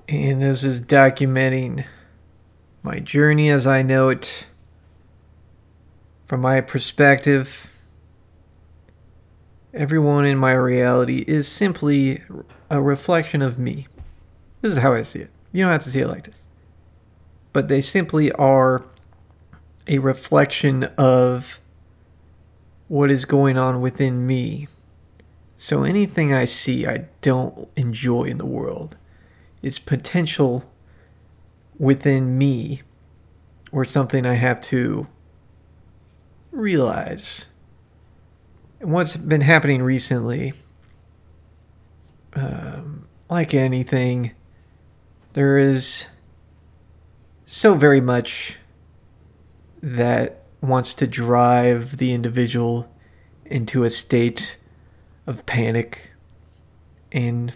And 0.09 0.43
this 0.43 0.65
is 0.65 0.81
documenting 0.81 1.85
my 2.83 2.99
journey 2.99 3.51
as 3.51 3.69
I 3.69 3.83
know 3.83 4.09
it 4.09 4.49
from 6.27 6.41
my 6.41 6.61
perspective. 6.61 7.73
Everyone 9.73 10.25
in 10.25 10.39
my 10.39 10.55
reality 10.55 11.25
is 11.29 11.47
simply 11.47 12.21
a 12.69 12.83
reflection 12.83 13.43
of 13.43 13.61
me. 13.61 13.87
This 14.61 14.73
is 14.73 14.79
how 14.79 14.93
I 14.93 15.05
see 15.05 15.21
it. 15.21 15.31
You 15.53 15.63
don't 15.63 15.71
have 15.71 15.85
to 15.85 15.91
see 15.91 16.01
it 16.01 16.09
like 16.09 16.25
this. 16.25 16.43
But 17.53 17.69
they 17.69 17.81
simply 17.81 18.33
are 18.33 18.83
a 19.87 19.99
reflection 19.99 20.85
of 20.97 21.61
what 22.89 23.11
is 23.11 23.25
going 23.25 23.57
on 23.57 23.81
within 23.81 24.27
me. 24.27 24.69
So 25.57 25.85
anything 25.85 26.33
I 26.33 26.45
see, 26.45 26.87
I 26.87 27.07
don't 27.21 27.69
enjoy 27.77 28.25
in 28.25 28.39
the 28.39 28.47
world. 28.47 28.97
Its 29.63 29.79
potential 29.79 30.65
within 31.79 32.37
me 32.37 32.83
or 33.71 33.85
something 33.85 34.27
I 34.27 34.35
have 34.35 34.61
to 34.63 35.07
realize. 36.51 37.47
And 38.81 38.93
what's 38.93 39.17
been 39.17 39.41
happening 39.41 39.83
recently, 39.83 40.53
um, 42.35 43.07
like 43.31 43.55
anything, 43.55 44.33
there 45.33 45.57
is 45.57 46.07
so 47.47 47.75
very 47.75 48.01
much 48.01 48.59
that 49.83 50.45
wants 50.61 50.95
to 50.95 51.07
drive 51.07 51.97
the 51.99 52.13
individual 52.13 52.89
into 53.45 53.85
a 53.85 53.91
state 53.91 54.57
of 55.27 55.45
panic. 55.45 56.11
And 57.11 57.53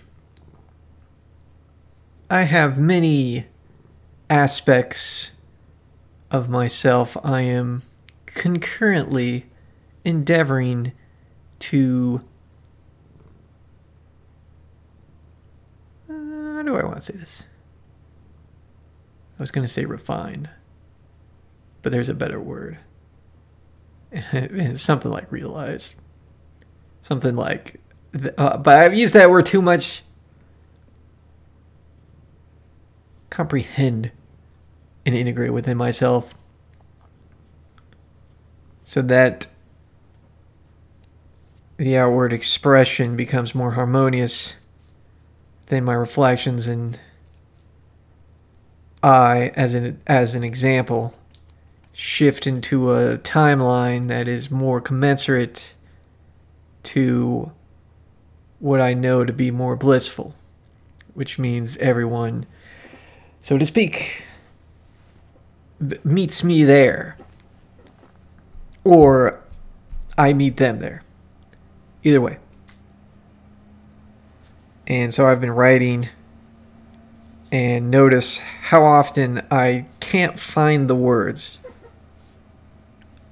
I 2.28 2.42
have 2.42 2.78
many 2.78 3.46
aspects 4.28 5.30
of 6.30 6.48
myself 6.48 7.16
I 7.22 7.42
am 7.42 7.82
concurrently 8.26 9.46
endeavoring 10.04 10.92
to. 11.60 12.22
Uh, 16.10 16.12
how 16.12 16.62
do 16.62 16.76
I 16.76 16.84
want 16.84 16.96
to 16.96 17.00
say 17.12 17.18
this? 17.18 17.44
I 19.38 19.42
was 19.42 19.50
going 19.50 19.66
to 19.66 19.72
say 19.72 19.84
refine, 19.84 20.48
but 21.86 21.92
there's 21.92 22.08
a 22.08 22.14
better 22.14 22.40
word. 22.40 22.78
It's 24.32 24.82
something 24.82 25.08
like 25.08 25.30
realize. 25.30 25.94
Something 27.00 27.36
like. 27.36 27.80
Uh, 28.36 28.56
but 28.56 28.76
I've 28.76 28.92
used 28.92 29.14
that 29.14 29.30
word 29.30 29.46
too 29.46 29.62
much 29.62 30.02
comprehend 33.30 34.10
and 35.04 35.14
integrate 35.14 35.52
within 35.52 35.76
myself 35.76 36.34
so 38.84 39.00
that 39.02 39.46
the 41.76 41.96
outward 41.96 42.32
expression 42.32 43.14
becomes 43.14 43.54
more 43.54 43.70
harmonious 43.70 44.56
than 45.68 45.84
my 45.84 45.94
reflections 45.94 46.66
and 46.66 46.98
I 49.04 49.52
as 49.54 49.76
an 49.76 50.02
as 50.08 50.34
an 50.34 50.42
example 50.42 51.14
shift 51.96 52.46
into 52.46 52.92
a 52.92 53.18
timeline 53.18 54.08
that 54.08 54.28
is 54.28 54.50
more 54.50 54.80
commensurate 54.80 55.74
to 56.82 57.50
what 58.58 58.80
I 58.80 58.94
know 58.94 59.24
to 59.24 59.32
be 59.32 59.50
more 59.50 59.76
blissful 59.76 60.34
which 61.14 61.38
means 61.38 61.78
everyone 61.78 62.44
so 63.46 63.56
to 63.58 63.64
speak, 63.64 64.24
meets 66.02 66.42
me 66.42 66.64
there. 66.64 67.16
Or 68.82 69.40
I 70.18 70.32
meet 70.32 70.56
them 70.56 70.80
there. 70.80 71.04
Either 72.02 72.20
way. 72.20 72.38
And 74.88 75.14
so 75.14 75.28
I've 75.28 75.40
been 75.40 75.52
writing 75.52 76.08
and 77.52 77.88
notice 77.88 78.38
how 78.38 78.84
often 78.84 79.46
I 79.48 79.86
can't 80.00 80.40
find 80.40 80.90
the 80.90 80.96
words 80.96 81.60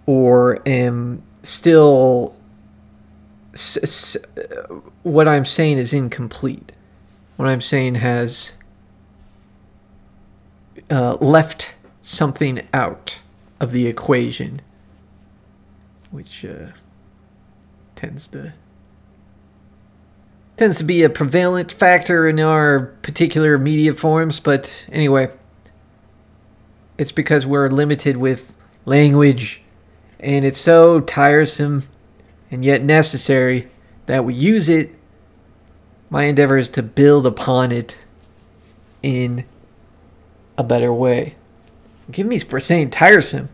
or 0.06 0.58
am 0.66 1.22
still 1.42 2.34
s- 3.54 3.78
s- 3.82 4.16
what 5.02 5.28
I'm 5.28 5.44
saying 5.44 5.78
is 5.78 5.92
incomplete. 5.92 6.72
What 7.36 7.48
I'm 7.48 7.60
saying 7.60 7.96
has 7.96 8.52
uh, 10.90 11.14
left 11.14 11.74
something 12.02 12.66
out 12.72 13.18
of 13.60 13.72
the 13.72 13.86
equation, 13.86 14.60
which 16.10 16.44
uh, 16.44 16.68
tends 17.96 18.28
to 18.28 18.52
tends 20.56 20.78
to 20.78 20.84
be 20.84 21.02
a 21.02 21.10
prevalent 21.10 21.72
factor 21.72 22.28
in 22.28 22.38
our 22.38 22.86
particular 23.02 23.58
media 23.58 23.92
forms. 23.92 24.38
But 24.38 24.86
anyway, 24.92 25.28
it's 26.96 27.10
because 27.10 27.44
we're 27.44 27.68
limited 27.70 28.16
with 28.16 28.54
language, 28.84 29.63
and 30.24 30.46
it's 30.46 30.58
so 30.58 31.00
tiresome 31.00 31.86
and 32.50 32.64
yet 32.64 32.82
necessary 32.82 33.68
that 34.06 34.24
we 34.24 34.32
use 34.32 34.70
it. 34.70 34.90
My 36.08 36.24
endeavor 36.24 36.56
is 36.56 36.70
to 36.70 36.82
build 36.82 37.26
upon 37.26 37.72
it 37.72 37.98
in 39.02 39.44
a 40.56 40.64
better 40.64 40.92
way. 40.92 41.34
Give 42.10 42.26
me 42.26 42.38
for 42.38 42.58
saying 42.58 42.90
tiresome. 42.90 43.50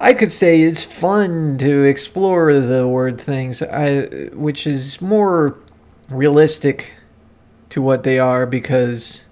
I 0.00 0.12
could 0.12 0.30
say 0.30 0.60
it's 0.60 0.82
fun 0.82 1.56
to 1.58 1.84
explore 1.84 2.52
the 2.60 2.86
word 2.86 3.20
things, 3.20 3.62
I, 3.62 4.02
which 4.32 4.66
is 4.66 5.00
more 5.00 5.58
realistic 6.10 6.94
to 7.70 7.80
what 7.80 8.02
they 8.02 8.18
are 8.18 8.44
because 8.44 9.24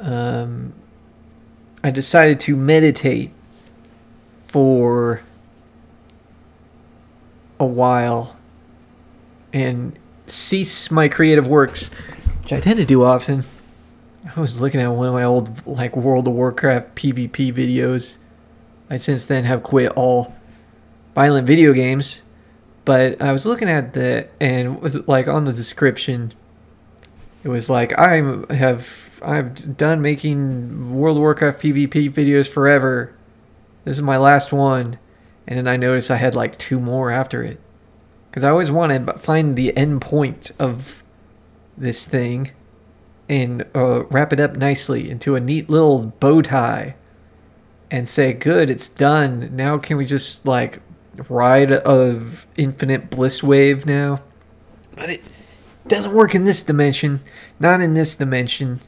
um, 0.00 0.72
I 1.84 1.90
decided 1.90 2.40
to 2.40 2.56
meditate 2.56 3.33
for 4.54 5.20
a 7.58 7.66
while 7.66 8.36
and 9.52 9.98
cease 10.26 10.92
my 10.92 11.08
creative 11.08 11.48
works, 11.48 11.90
which 12.40 12.52
I 12.52 12.60
tend 12.60 12.78
to 12.78 12.84
do 12.84 13.02
often. 13.02 13.42
I 14.24 14.38
was 14.38 14.60
looking 14.60 14.80
at 14.80 14.86
one 14.86 15.08
of 15.08 15.12
my 15.12 15.24
old 15.24 15.66
like 15.66 15.96
World 15.96 16.28
of 16.28 16.34
Warcraft 16.34 16.94
PvP 16.94 17.52
videos. 17.52 18.16
I 18.88 18.96
since 18.96 19.26
then 19.26 19.42
have 19.42 19.64
quit 19.64 19.90
all 19.96 20.36
violent 21.16 21.48
video 21.48 21.72
games, 21.72 22.22
but 22.84 23.20
I 23.20 23.32
was 23.32 23.46
looking 23.46 23.68
at 23.68 23.92
the 23.92 24.28
and 24.40 24.80
with, 24.80 25.08
like 25.08 25.26
on 25.26 25.42
the 25.42 25.52
description, 25.52 26.32
it 27.42 27.48
was 27.48 27.68
like 27.68 27.98
I 27.98 28.22
have 28.54 29.18
I've 29.20 29.76
done 29.76 30.00
making 30.00 30.94
World 30.94 31.16
of 31.16 31.22
Warcraft 31.22 31.60
PvP 31.60 32.08
videos 32.12 32.46
forever. 32.46 33.16
This 33.84 33.96
is 33.96 34.02
my 34.02 34.16
last 34.16 34.52
one, 34.52 34.98
and 35.46 35.58
then 35.58 35.68
I 35.68 35.76
noticed 35.76 36.10
I 36.10 36.16
had 36.16 36.34
like 36.34 36.58
two 36.58 36.80
more 36.80 37.10
after 37.10 37.42
it, 37.42 37.60
because 38.30 38.44
I 38.44 38.50
always 38.50 38.70
wanted 38.70 39.06
to 39.06 39.14
find 39.14 39.56
the 39.56 39.76
end 39.76 40.00
point 40.00 40.50
of 40.58 41.02
this 41.76 42.06
thing 42.06 42.52
and 43.28 43.64
uh, 43.74 44.04
wrap 44.04 44.32
it 44.32 44.40
up 44.40 44.56
nicely 44.56 45.10
into 45.10 45.34
a 45.34 45.40
neat 45.40 45.68
little 45.68 46.06
bow 46.20 46.42
tie 46.42 46.94
and 47.90 48.08
say, 48.08 48.32
good, 48.32 48.70
it's 48.70 48.88
done. 48.88 49.54
Now 49.54 49.78
can 49.78 49.96
we 49.96 50.06
just 50.06 50.46
like 50.46 50.80
ride 51.28 51.72
of 51.72 52.46
infinite 52.56 53.10
bliss 53.10 53.42
wave 53.42 53.86
now? 53.86 54.20
But 54.96 55.10
it 55.10 55.22
doesn't 55.86 56.14
work 56.14 56.34
in 56.34 56.44
this 56.44 56.62
dimension. 56.62 57.20
Not 57.58 57.80
in 57.80 57.94
this 57.94 58.14
dimension. 58.14 58.80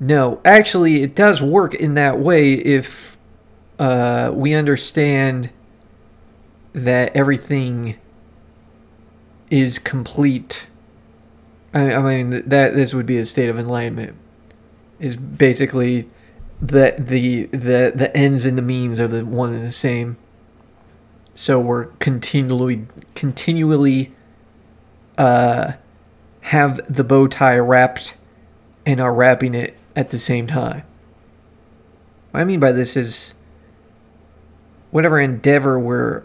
No, 0.00 0.40
actually, 0.44 1.02
it 1.02 1.14
does 1.14 1.40
work 1.40 1.74
in 1.74 1.94
that 1.94 2.18
way 2.18 2.54
if 2.54 3.16
uh, 3.82 4.30
we 4.32 4.54
understand 4.54 5.50
that 6.72 7.16
everything 7.16 7.98
is 9.50 9.80
complete. 9.80 10.68
I, 11.74 11.94
I 11.94 12.00
mean 12.00 12.48
that 12.48 12.76
this 12.76 12.94
would 12.94 13.06
be 13.06 13.18
a 13.18 13.26
state 13.26 13.48
of 13.48 13.58
enlightenment. 13.58 14.14
Is 15.00 15.16
basically 15.16 16.08
that 16.60 17.08
the 17.08 17.46
the 17.46 17.90
the 17.92 18.16
ends 18.16 18.46
and 18.46 18.56
the 18.56 18.62
means 18.62 19.00
are 19.00 19.08
the 19.08 19.24
one 19.24 19.52
and 19.52 19.66
the 19.66 19.72
same. 19.72 20.16
So 21.34 21.58
we're 21.58 21.86
continually 21.98 22.86
continually 23.16 24.14
uh, 25.18 25.72
have 26.42 26.80
the 26.88 27.02
bow 27.02 27.26
tie 27.26 27.58
wrapped 27.58 28.14
and 28.86 29.00
are 29.00 29.12
wrapping 29.12 29.56
it 29.56 29.76
at 29.96 30.10
the 30.10 30.20
same 30.20 30.46
time. 30.46 30.84
What 32.30 32.42
I 32.42 32.44
mean 32.44 32.60
by 32.60 32.70
this 32.70 32.96
is 32.96 33.34
whatever 34.92 35.18
endeavor 35.18 35.80
we're 35.80 36.22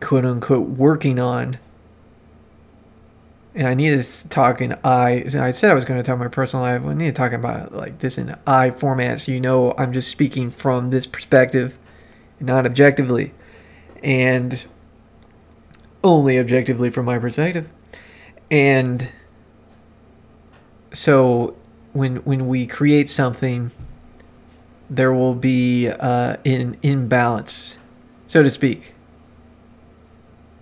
quote 0.00 0.24
unquote 0.24 0.68
working 0.68 1.20
on. 1.20 1.58
And 3.54 3.66
I 3.66 3.74
need 3.74 4.02
to 4.02 4.28
talk 4.28 4.60
in 4.60 4.76
I. 4.84 5.24
I 5.38 5.52
said 5.52 5.70
I 5.70 5.74
was 5.74 5.84
going 5.84 6.00
to 6.00 6.04
talk 6.04 6.18
my 6.18 6.28
personal 6.28 6.64
life. 6.64 6.84
I 6.84 6.94
need 6.94 7.06
to 7.06 7.12
talk 7.12 7.32
about 7.32 7.72
like 7.72 8.00
this 8.00 8.18
in 8.18 8.36
I 8.46 8.70
format, 8.70 9.20
so 9.20 9.32
you 9.32 9.40
know 9.40 9.74
I'm 9.78 9.92
just 9.92 10.10
speaking 10.10 10.50
from 10.50 10.90
this 10.90 11.06
perspective, 11.06 11.78
not 12.40 12.66
objectively, 12.66 13.32
and 14.02 14.64
only 16.04 16.38
objectively 16.38 16.90
from 16.90 17.06
my 17.06 17.18
perspective. 17.18 17.72
And 18.50 19.10
so 20.92 21.56
when 21.92 22.16
when 22.16 22.46
we 22.48 22.66
create 22.66 23.10
something, 23.10 23.72
there 24.90 25.12
will 25.12 25.34
be 25.34 25.88
uh, 25.88 26.36
an 26.44 26.76
imbalance, 26.82 27.76
so 28.28 28.44
to 28.44 28.50
speak 28.50 28.94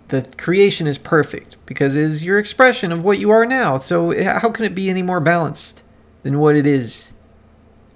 the 0.08 0.26
creation 0.36 0.86
is 0.86 0.98
perfect 0.98 1.56
because 1.66 1.94
it 1.94 2.04
is 2.04 2.24
your 2.24 2.38
expression 2.38 2.92
of 2.92 3.02
what 3.02 3.18
you 3.18 3.30
are 3.30 3.44
now. 3.44 3.76
So 3.76 4.22
how 4.24 4.50
can 4.50 4.64
it 4.64 4.74
be 4.74 4.88
any 4.88 5.02
more 5.02 5.20
balanced 5.20 5.82
than 6.22 6.38
what 6.38 6.56
it 6.56 6.66
is? 6.66 7.12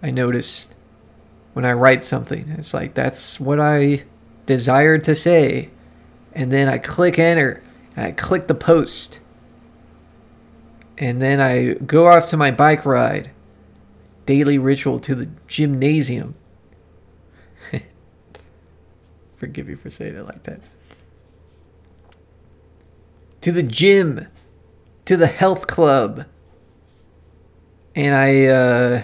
I 0.03 0.11
notice 0.11 0.69
when 1.53 1.65
I 1.65 1.73
write 1.73 2.05
something. 2.05 2.55
It's 2.59 2.75
like 2.75 2.95
that's 2.95 3.39
what 3.39 3.61
I 3.61 4.05
desire 4.47 4.99
to 4.99 5.15
say. 5.15 5.71
And 6.33 6.51
then 6.51 6.69
I 6.69 6.79
click 6.79 7.19
enter. 7.19 7.63
And 7.97 8.07
I 8.07 8.13
click 8.13 8.49
the 8.49 8.55
post. 8.55 9.21
And 10.99 11.21
then 11.21 11.41
I 11.41 11.75
go 11.75 12.07
off 12.07 12.29
to 12.31 12.37
my 12.37 12.51
bike 12.51 12.85
ride. 12.85 13.31
Daily 14.27 14.59
ritual 14.59 14.99
to 15.01 15.15
the 15.15 15.29
gymnasium. 15.47 16.35
Forgive 19.41 19.69
you 19.69 19.75
for 19.75 19.91
saying 19.91 20.15
it 20.15 20.25
like 20.25 20.45
that 20.45 20.61
to 23.41 23.53
the 23.53 23.63
gym, 23.63 24.27
to 25.07 25.17
the 25.17 25.27
health 25.27 25.67
club. 25.67 26.27
And 27.95 28.15
I 28.15 28.47
uh, 28.47 29.03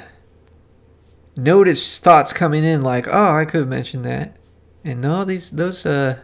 noticed 1.37 2.03
thoughts 2.03 2.32
coming 2.32 2.64
in 2.64 2.82
like, 2.82 3.09
oh, 3.09 3.34
I 3.34 3.45
could 3.45 3.61
have 3.61 3.68
mentioned 3.68 4.05
that. 4.05 4.37
And 4.84 5.01
no, 5.01 5.24
these 5.24 5.51
those 5.51 5.84
uh, 5.84 6.18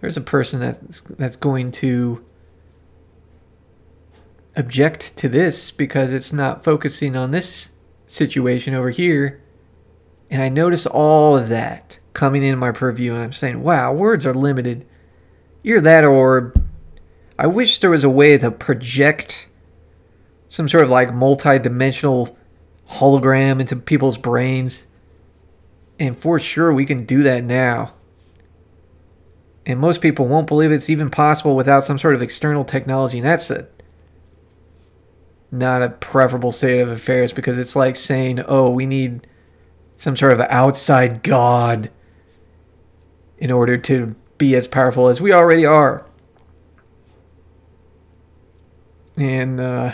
there's 0.00 0.16
a 0.16 0.22
person 0.22 0.60
that's 0.60 1.00
that's 1.00 1.36
going 1.36 1.72
to 1.72 2.24
object 4.54 5.16
to 5.16 5.28
this 5.28 5.70
because 5.70 6.12
it's 6.12 6.32
not 6.32 6.62
focusing 6.62 7.16
on 7.16 7.32
this 7.32 7.70
situation 8.06 8.74
over 8.74 8.90
here. 8.90 9.42
And 10.30 10.40
I 10.42 10.48
notice 10.50 10.86
all 10.86 11.36
of 11.36 11.48
that 11.48 11.97
coming 12.12 12.42
in 12.42 12.58
my 12.58 12.72
purview, 12.72 13.14
and 13.14 13.22
I'm 13.22 13.32
saying, 13.32 13.62
wow, 13.62 13.92
words 13.92 14.26
are 14.26 14.34
limited. 14.34 14.86
You're 15.62 15.80
that 15.80 16.04
or 16.04 16.52
I 17.38 17.46
wish 17.46 17.78
there 17.78 17.90
was 17.90 18.04
a 18.04 18.10
way 18.10 18.36
to 18.36 18.50
project 18.50 19.46
some 20.48 20.68
sort 20.68 20.82
of 20.84 20.90
like 20.90 21.14
multi-dimensional 21.14 22.36
hologram 22.88 23.60
into 23.60 23.76
people's 23.76 24.18
brains. 24.18 24.86
And 26.00 26.18
for 26.18 26.40
sure 26.40 26.72
we 26.72 26.86
can 26.86 27.04
do 27.04 27.22
that 27.24 27.44
now. 27.44 27.94
And 29.66 29.78
most 29.78 30.00
people 30.00 30.26
won't 30.26 30.46
believe 30.46 30.72
it's 30.72 30.88
even 30.88 31.10
possible 31.10 31.54
without 31.54 31.84
some 31.84 31.98
sort 31.98 32.14
of 32.14 32.22
external 32.22 32.64
technology. 32.64 33.18
And 33.18 33.26
that's 33.26 33.50
a 33.50 33.68
not 35.50 35.82
a 35.82 35.90
preferable 35.90 36.52
state 36.52 36.80
of 36.80 36.88
affairs 36.88 37.32
because 37.32 37.58
it's 37.58 37.76
like 37.76 37.96
saying, 37.96 38.40
oh, 38.46 38.68
we 38.70 38.86
need 38.86 39.26
some 39.96 40.16
sort 40.16 40.32
of 40.32 40.40
outside 40.40 41.22
God 41.22 41.90
in 43.38 43.50
order 43.50 43.76
to 43.76 44.14
be 44.36 44.54
as 44.54 44.66
powerful 44.66 45.08
as 45.08 45.20
we 45.20 45.32
already 45.32 45.66
are. 45.66 46.04
and 49.18 49.60
uh, 49.60 49.92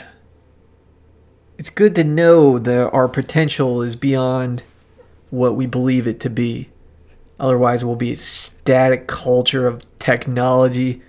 it's 1.56 1.70
good 1.70 1.94
to 1.94 2.04
know 2.04 2.58
that 2.58 2.90
our 2.90 3.08
potential 3.08 3.80
is 3.80 3.96
beyond 3.96 4.62
what 5.30 5.56
we 5.56 5.66
believe 5.66 6.06
it 6.06 6.20
to 6.20 6.30
be. 6.30 6.68
Otherwise, 7.40 7.84
we'll 7.84 7.96
be 7.96 8.12
a 8.12 8.16
static 8.16 9.06
culture 9.06 9.66
of 9.66 9.82
technology, 9.98 11.02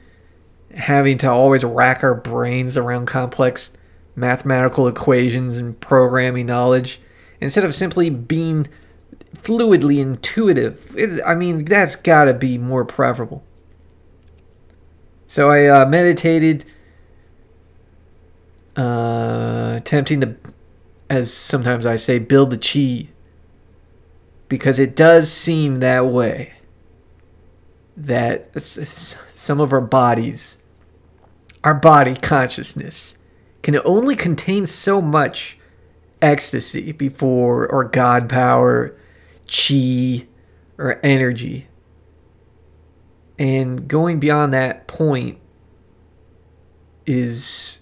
having 0.73 1.17
to 1.17 1.29
always 1.29 1.63
rack 1.63 2.03
our 2.03 2.15
brains 2.15 2.77
around 2.77 3.05
complex 3.05 3.71
mathematical 4.15 4.87
equations 4.87 5.57
and 5.57 5.79
programming 5.81 6.45
knowledge 6.45 7.01
instead 7.41 7.65
of 7.65 7.75
simply 7.75 8.09
being 8.09 8.65
fluidly 9.45 9.99
intuitive. 9.99 10.95
I 11.25 11.35
mean, 11.35 11.65
that's 11.65 11.95
got 11.95 12.25
to 12.25 12.33
be 12.33 12.57
more 12.57 12.83
preferable. 12.83 13.43
So 15.27 15.49
I 15.51 15.67
uh, 15.67 15.85
meditated 15.85 16.65
uh, 18.75 19.75
attempting 19.77 20.21
to, 20.21 20.35
as 21.09 21.31
sometimes 21.31 21.85
I 21.85 21.95
say, 21.95 22.19
build 22.19 22.49
the 22.49 22.57
chi. 22.57 23.11
Because 24.49 24.79
it 24.79 24.95
does 24.95 25.31
seem 25.31 25.77
that 25.77 26.07
way. 26.07 26.53
That 27.97 28.59
some 28.61 29.59
of 29.59 29.71
our 29.71 29.81
bodies, 29.81 30.57
our 31.63 31.73
body 31.73 32.15
consciousness, 32.15 33.15
can 33.63 33.79
only 33.85 34.15
contain 34.15 34.65
so 34.65 35.01
much 35.01 35.57
ecstasy 36.21 36.91
before, 36.91 37.67
or 37.67 37.85
God 37.85 38.27
power, 38.27 38.95
chi, 39.47 40.27
or 40.77 40.99
energy. 41.03 41.67
And 43.37 43.87
going 43.87 44.19
beyond 44.19 44.53
that 44.53 44.87
point 44.87 45.39
is 47.05 47.79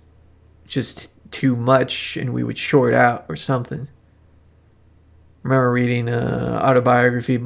just 0.66 1.10
too 1.32 1.56
much 1.56 2.18
and 2.18 2.34
we 2.34 2.44
would 2.44 2.58
short 2.58 2.94
out 2.94 3.26
or 3.30 3.36
something. 3.36 3.82
I 3.82 5.48
remember 5.48 5.72
reading 5.72 6.10
an 6.10 6.54
autobiography 6.54 7.44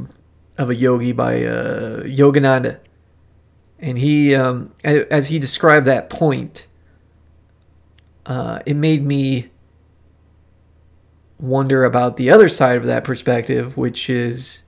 of 0.58 0.70
a 0.70 0.76
yogi 0.76 1.12
by 1.12 1.44
uh, 1.44 2.04
Yogananda. 2.04 2.80
And 3.80 3.98
he, 3.98 4.34
um, 4.36 4.74
as 4.84 5.28
he 5.28 5.40
described 5.40 5.86
that 5.88 6.10
point, 6.10 6.68
uh, 8.26 8.60
it 8.66 8.76
made 8.76 9.06
me 9.06 9.50
wonder 11.40 11.84
about 11.84 12.18
the 12.18 12.30
other 12.30 12.50
side 12.50 12.78
of 12.78 12.86
that 12.86 13.04
perspective, 13.04 13.78
which 13.78 14.10
is 14.10 14.64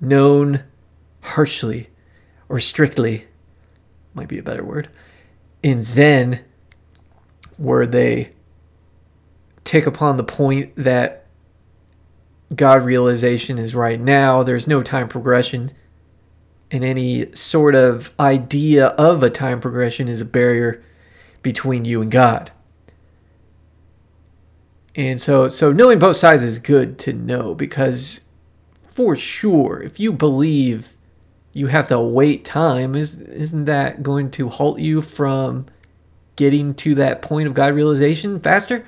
known 0.00 0.64
harshly 1.20 1.88
or 2.48 2.60
strictly, 2.60 3.26
might 4.14 4.28
be 4.28 4.38
a 4.38 4.42
better 4.42 4.64
word, 4.64 4.88
in 5.62 5.82
Zen 5.82 6.40
where 7.56 7.86
they 7.86 8.32
take 9.64 9.86
upon 9.86 10.16
the 10.16 10.24
point 10.24 10.74
that 10.76 11.26
God 12.54 12.82
realization 12.82 13.58
is 13.58 13.74
right 13.74 14.00
now. 14.00 14.42
There's 14.42 14.66
no 14.66 14.82
time 14.82 15.08
progression. 15.08 15.72
And 16.70 16.84
any 16.84 17.34
sort 17.34 17.74
of 17.74 18.10
idea 18.18 18.88
of 18.88 19.22
a 19.22 19.30
time 19.30 19.60
progression 19.60 20.08
is 20.08 20.20
a 20.20 20.26
barrier 20.26 20.82
between 21.42 21.84
you 21.84 22.00
and 22.00 22.10
God. 22.10 22.50
And 24.94 25.20
so 25.20 25.48
so 25.48 25.72
knowing 25.72 25.98
both 25.98 26.16
sides 26.16 26.42
is 26.42 26.58
good 26.58 26.98
to 27.00 27.12
know 27.12 27.54
because 27.54 28.20
for 28.82 29.16
sure 29.16 29.80
if 29.80 30.00
you 30.00 30.12
believe 30.12 30.96
you 31.52 31.68
have 31.68 31.88
to 31.88 32.00
wait 32.00 32.44
time 32.44 32.94
is 32.94 33.16
isn't 33.16 33.66
that 33.66 34.02
going 34.02 34.30
to 34.32 34.48
halt 34.48 34.80
you 34.80 35.02
from 35.02 35.66
getting 36.38 36.72
to 36.72 36.94
that 36.94 37.20
point 37.20 37.48
of 37.48 37.52
God 37.52 37.74
realization 37.74 38.38
faster. 38.38 38.86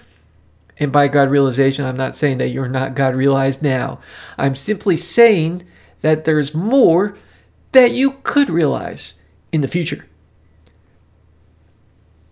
And 0.79 0.93
by 0.93 1.09
God 1.09 1.29
realization, 1.29 1.85
I'm 1.85 1.97
not 1.97 2.15
saying 2.15 2.39
that 2.39 2.51
you're 2.51 2.69
not 2.69 2.95
God 2.95 3.17
realized 3.17 3.61
now. 3.61 3.99
I'm 4.39 4.55
simply 4.55 4.97
saying 4.97 5.67
that 6.01 6.25
there's 6.25 6.55
more 6.55 7.19
that 7.73 7.91
you 7.91 8.13
could 8.23 8.49
realize 8.49 9.15
in 9.51 9.63
the 9.63 9.69
future. 9.69 10.07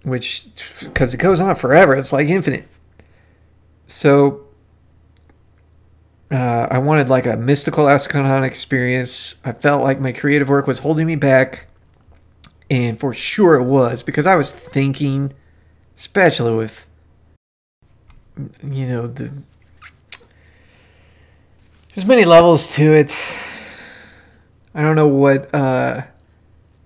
Which, 0.05 0.47
because 0.81 1.13
it 1.13 1.19
goes 1.19 1.41
on 1.41 1.57
forever, 1.57 1.97
it's 1.97 2.13
like 2.13 2.29
infinite. 2.29 2.69
So, 3.89 4.47
uh, 6.31 6.69
I 6.71 6.79
wanted 6.79 7.09
like 7.09 7.27
a 7.27 7.37
mystical 7.37 7.87
eschaton 7.87 8.45
experience. 8.45 9.37
I 9.45 9.53
felt 9.53 9.83
like 9.83 9.99
my 9.99 10.13
creative 10.13 10.49
work 10.49 10.69
was 10.69 10.79
holding 10.79 11.07
me 11.07 11.17
back. 11.17 11.67
And 12.71 13.01
for 13.01 13.13
sure 13.15 13.57
it 13.57 13.65
was, 13.65 14.03
because 14.03 14.27
I 14.27 14.37
was 14.37 14.53
thinking, 14.53 15.33
especially 15.97 16.55
with 16.55 16.87
you 18.63 18.87
know 18.87 19.07
the 19.07 19.33
there's 21.95 22.07
many 22.07 22.25
levels 22.25 22.75
to 22.75 22.95
it 22.95 23.17
i 24.75 24.83
don't 24.83 24.95
know 24.95 25.09
what 25.09 25.53
uh, 25.55 26.03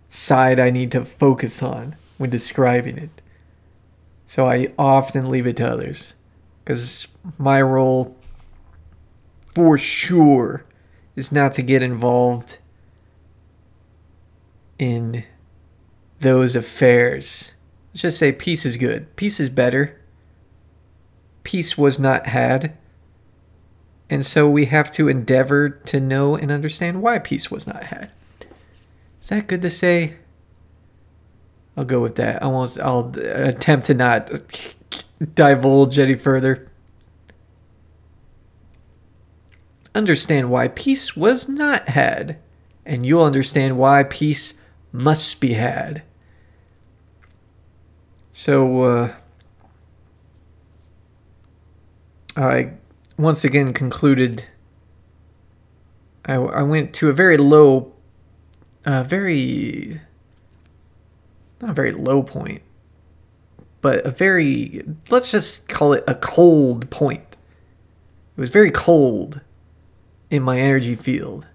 side 0.09 0.59
i 0.59 0.71
need 0.71 0.91
to 0.91 1.05
focus 1.05 1.63
on 1.63 1.97
when 2.19 2.31
describing 2.31 2.97
it 2.97 3.23
so 4.27 4.47
i 4.47 4.73
often 4.79 5.31
leave 5.31 5.47
it 5.47 5.57
to 5.57 5.69
others 5.69 6.15
because 6.65 7.09
my 7.39 7.61
role 7.61 8.17
for 9.47 9.77
sure 9.77 10.65
is 11.17 11.31
not 11.33 11.53
to 11.55 11.63
get 11.63 11.83
involved 11.83 12.59
in 14.79 15.25
those 16.21 16.57
affairs 16.57 17.53
let's 17.93 18.03
just 18.03 18.19
say 18.19 18.33
peace 18.33 18.65
is 18.65 18.77
good 18.77 19.15
peace 19.17 19.39
is 19.39 19.49
better 19.49 20.03
peace 21.45 21.77
was 21.77 21.99
not 21.99 22.27
had. 22.27 22.77
And 24.09 24.25
so 24.25 24.49
we 24.49 24.67
have 24.67 24.91
to 24.93 25.09
endeavor 25.09 25.71
to 25.71 26.01
know 26.01 26.37
and 26.37 26.51
understand 26.51 27.03
why 27.03 27.19
peace 27.19 27.51
was 27.51 27.67
not 27.67 27.85
had. 27.85 28.11
Is 29.21 29.29
that 29.29 29.47
good 29.47 29.63
to 29.63 29.71
say? 29.71 30.17
I'll 31.77 31.85
go 31.85 32.01
with 32.01 32.17
that. 32.17 32.43
I 32.43 32.47
won't, 32.49 32.79
I'll 32.79 33.13
attempt 33.17 33.87
to 33.87 33.95
not 33.95 34.31
divulge 35.35 35.99
any 35.99 36.15
further. 36.15 36.69
Understand 39.95 40.51
why 40.51 40.69
peace 40.69 41.17
was 41.17 41.49
not 41.49 41.89
had, 41.89 42.39
and 42.87 43.05
you'll 43.05 43.25
understand 43.25 43.79
why 43.79 44.05
peace 44.05 44.55
must 44.91 45.41
be 45.41 45.53
had. 45.53 46.03
So, 48.33 48.83
uh, 48.83 49.15
I 52.37 52.73
once 53.19 53.45
again 53.45 53.75
concluded. 53.75 54.47
I, 56.25 56.35
I 56.35 56.63
went 56.63 56.95
to 56.95 57.11
a 57.11 57.13
very 57.13 57.37
low, 57.37 57.93
uh, 58.87 59.03
very, 59.03 60.01
not 61.61 61.77
very 61.77 61.93
low 61.93 62.23
point, 62.23 62.63
but 63.83 64.07
a 64.07 64.11
very, 64.11 64.83
let's 65.11 65.31
just 65.31 65.69
call 65.69 65.93
it 65.93 66.05
a 66.07 66.15
cold 66.15 66.89
point. 66.89 67.37
It 68.37 68.41
was 68.41 68.51
very 68.51 68.71
cold 68.71 69.43
in 70.31 70.43
my 70.43 70.59
energy 70.59 70.95
field 70.95 71.47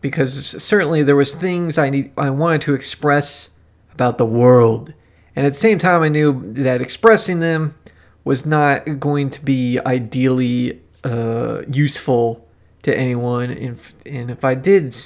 because 0.00 0.62
certainly 0.62 1.02
there 1.02 1.16
was 1.16 1.34
things 1.34 1.76
I 1.76 1.90
need 1.90 2.12
I 2.16 2.30
wanted 2.30 2.60
to 2.62 2.74
express 2.74 3.50
about 3.92 4.16
the 4.18 4.26
world. 4.26 4.94
And 5.36 5.44
at 5.44 5.52
the 5.52 5.58
same 5.58 5.78
time 5.78 6.02
I 6.02 6.08
knew 6.08 6.52
that 6.54 6.80
expressing 6.80 7.40
them 7.40 7.74
was 8.22 8.46
not 8.46 9.00
going 9.00 9.30
to 9.30 9.44
be 9.44 9.78
ideally 9.84 10.80
uh, 11.02 11.62
useful 11.70 12.46
to 12.82 12.96
anyone. 12.96 13.50
And, 13.50 13.78
and 14.06 14.30
if 14.30 14.44
I 14.44 14.54
did, 14.54 14.96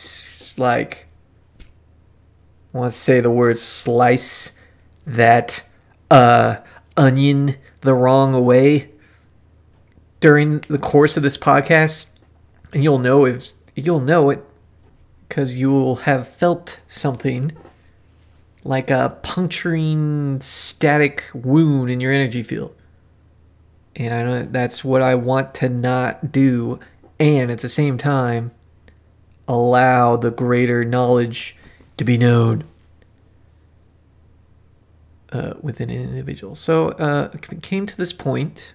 like, 0.57 1.07
want 2.73 2.93
to 2.93 2.99
say 2.99 3.21
the 3.21 3.31
word 3.31 3.59
slice 3.59 4.53
that 5.09 5.63
uh, 6.11 6.57
onion 6.97 7.57
the 7.81 7.95
wrong 7.95 8.45
way 8.45 8.91
during 10.21 10.59
the 10.61 10.79
course 10.79 11.17
of 11.17 11.23
this 11.23 11.39
podcast, 11.39 12.07
and 12.73 12.85
you'll 12.85 12.99
know 12.99 13.25
if 13.25 13.51
you'll 13.75 14.01
know 14.01 14.31
it 14.31 14.45
because 15.29 15.57
you 15.57 15.73
will 15.73 15.97
have 15.97 16.29
felt 16.29 16.81
something 16.89 17.53
like 18.65 18.91
a 18.91 19.17
puncturing 19.23 20.41
static 20.41 21.25
wound 21.33 21.91
in 21.91 22.01
your 22.01 22.13
energy 22.13 22.43
field. 22.43 22.75
And 23.97 24.13
I 24.13 24.23
know 24.23 24.43
that's 24.43 24.85
what 24.85 25.01
I 25.01 25.15
want 25.15 25.55
to 25.57 25.69
not 25.69 26.33
do. 26.33 26.79
And 27.19 27.51
at 27.51 27.61
the 27.61 27.69
same 27.69 27.99
time, 27.99 28.53
allow 29.47 30.17
the 30.17 30.31
greater 30.31 30.85
knowledge 30.85 31.57
to 31.97 32.05
be 32.05 32.19
known 32.19 32.65
uh, 35.33 35.55
within 35.61 35.91
an 35.91 36.01
individual. 36.01 36.55
So 36.55 36.91
uh, 36.91 37.29
came 37.63 37.87
to 37.87 37.97
this 37.97 38.13
point, 38.13 38.75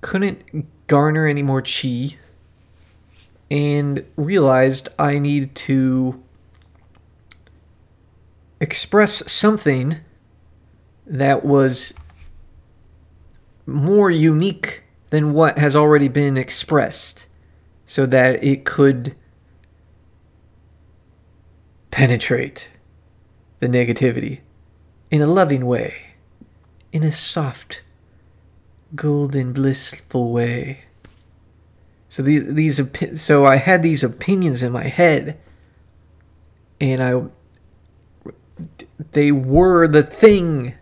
couldn't 0.00 0.66
garner 0.86 1.26
any 1.26 1.42
more 1.42 1.62
chi, 1.62 2.16
and 3.50 4.04
realized 4.16 4.88
I 4.98 5.18
need 5.18 5.54
to 5.56 6.22
express 8.60 9.30
something 9.30 9.96
that 11.06 11.44
was 11.44 11.94
more 13.66 14.10
unique 14.10 14.82
than 15.10 15.32
what 15.32 15.58
has 15.58 15.74
already 15.74 16.08
been 16.08 16.36
expressed 16.36 17.26
so 17.86 18.04
that 18.06 18.42
it 18.44 18.64
could 18.64 19.16
penetrate 21.90 22.68
the 23.60 23.66
negativity 23.66 24.40
in 25.10 25.22
a 25.22 25.26
loving 25.26 25.66
way, 25.66 26.14
in 26.92 27.02
a 27.02 27.12
soft, 27.12 27.82
golden, 28.94 29.52
blissful 29.52 30.32
way. 30.32 30.84
So 32.08 32.22
these, 32.22 32.54
these 32.54 33.20
so 33.22 33.46
I 33.46 33.56
had 33.56 33.82
these 33.82 34.02
opinions 34.02 34.62
in 34.62 34.72
my 34.72 34.84
head, 34.84 35.38
and 36.80 37.02
I 37.02 37.22
they 39.12 39.30
were 39.30 39.86
the 39.86 40.02
thing 40.02 40.74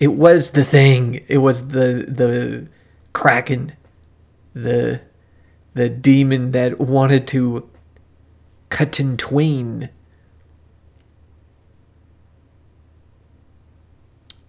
it 0.00 0.14
was 0.14 0.52
the 0.52 0.64
thing. 0.64 1.22
It 1.28 1.38
was 1.38 1.68
the 1.68 2.06
the 2.08 2.66
kraken, 3.12 3.74
the 4.54 5.02
the 5.74 5.90
demon 5.90 6.52
that 6.52 6.80
wanted 6.80 7.28
to 7.28 7.68
cut 8.70 8.98
in 8.98 9.18
twain. 9.18 9.90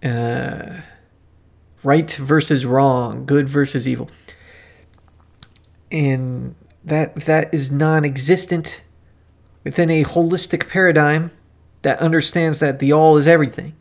Uh, 0.02 0.80
right 1.84 2.10
versus 2.12 2.64
wrong, 2.64 3.24
good 3.24 3.48
versus 3.48 3.86
evil, 3.86 4.10
and 5.90 6.54
that 6.84 7.14
that 7.14 7.52
is 7.54 7.70
non-existent 7.70 8.82
within 9.64 9.90
a 9.90 10.04
holistic 10.04 10.68
paradigm 10.68 11.30
that 11.82 12.00
understands 12.00 12.60
that 12.60 12.78
the 12.78 12.92
all 12.92 13.16
is 13.16 13.28
everything 13.28 13.74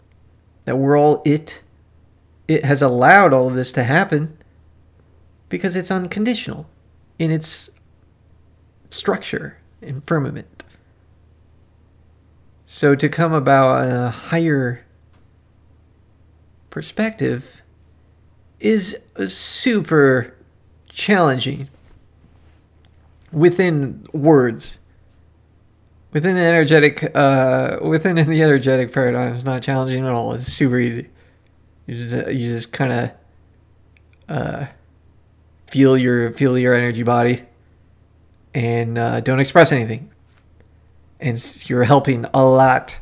that 0.65 0.77
we're 0.77 0.97
all 0.97 1.21
it. 1.25 1.61
It 2.47 2.65
has 2.65 2.81
allowed 2.81 3.33
all 3.33 3.47
of 3.47 3.55
this 3.55 3.71
to 3.73 3.83
happen 3.83 4.37
because 5.47 5.75
it's 5.75 5.89
unconditional 5.89 6.67
in 7.17 7.31
its 7.31 7.69
structure 8.89 9.57
and 9.81 10.03
firmament. 10.03 10.63
So 12.65 12.95
to 12.95 13.09
come 13.09 13.33
about 13.33 13.87
a 13.87 14.09
higher 14.09 14.85
perspective 16.71 17.61
is 18.59 18.97
super 19.27 20.35
challenging 20.89 21.69
within 23.31 24.03
words 24.11 24.79
within 26.13 26.37
energetic 26.37 27.15
uh, 27.15 27.79
within 27.81 28.15
the 28.15 28.41
energetic 28.41 28.91
paradigm. 28.91 29.33
It's 29.33 29.45
not 29.45 29.61
challenging 29.61 30.05
at 30.05 30.11
all. 30.11 30.33
It's 30.33 30.47
super 30.47 30.77
easy. 30.77 31.09
You 31.85 31.95
just 31.95 32.27
you 32.31 32.49
just 32.49 32.71
kind 32.71 32.91
of 32.91 33.11
uh, 34.29 34.65
feel 35.67 35.97
your 35.97 36.31
feel 36.31 36.57
your 36.57 36.73
energy 36.73 37.03
body 37.03 37.43
and 38.53 38.97
uh, 38.97 39.21
don't 39.21 39.39
express 39.39 39.71
anything. 39.71 40.09
And 41.19 41.69
you're 41.69 41.83
helping 41.83 42.25
a 42.33 42.43
lot 42.43 42.99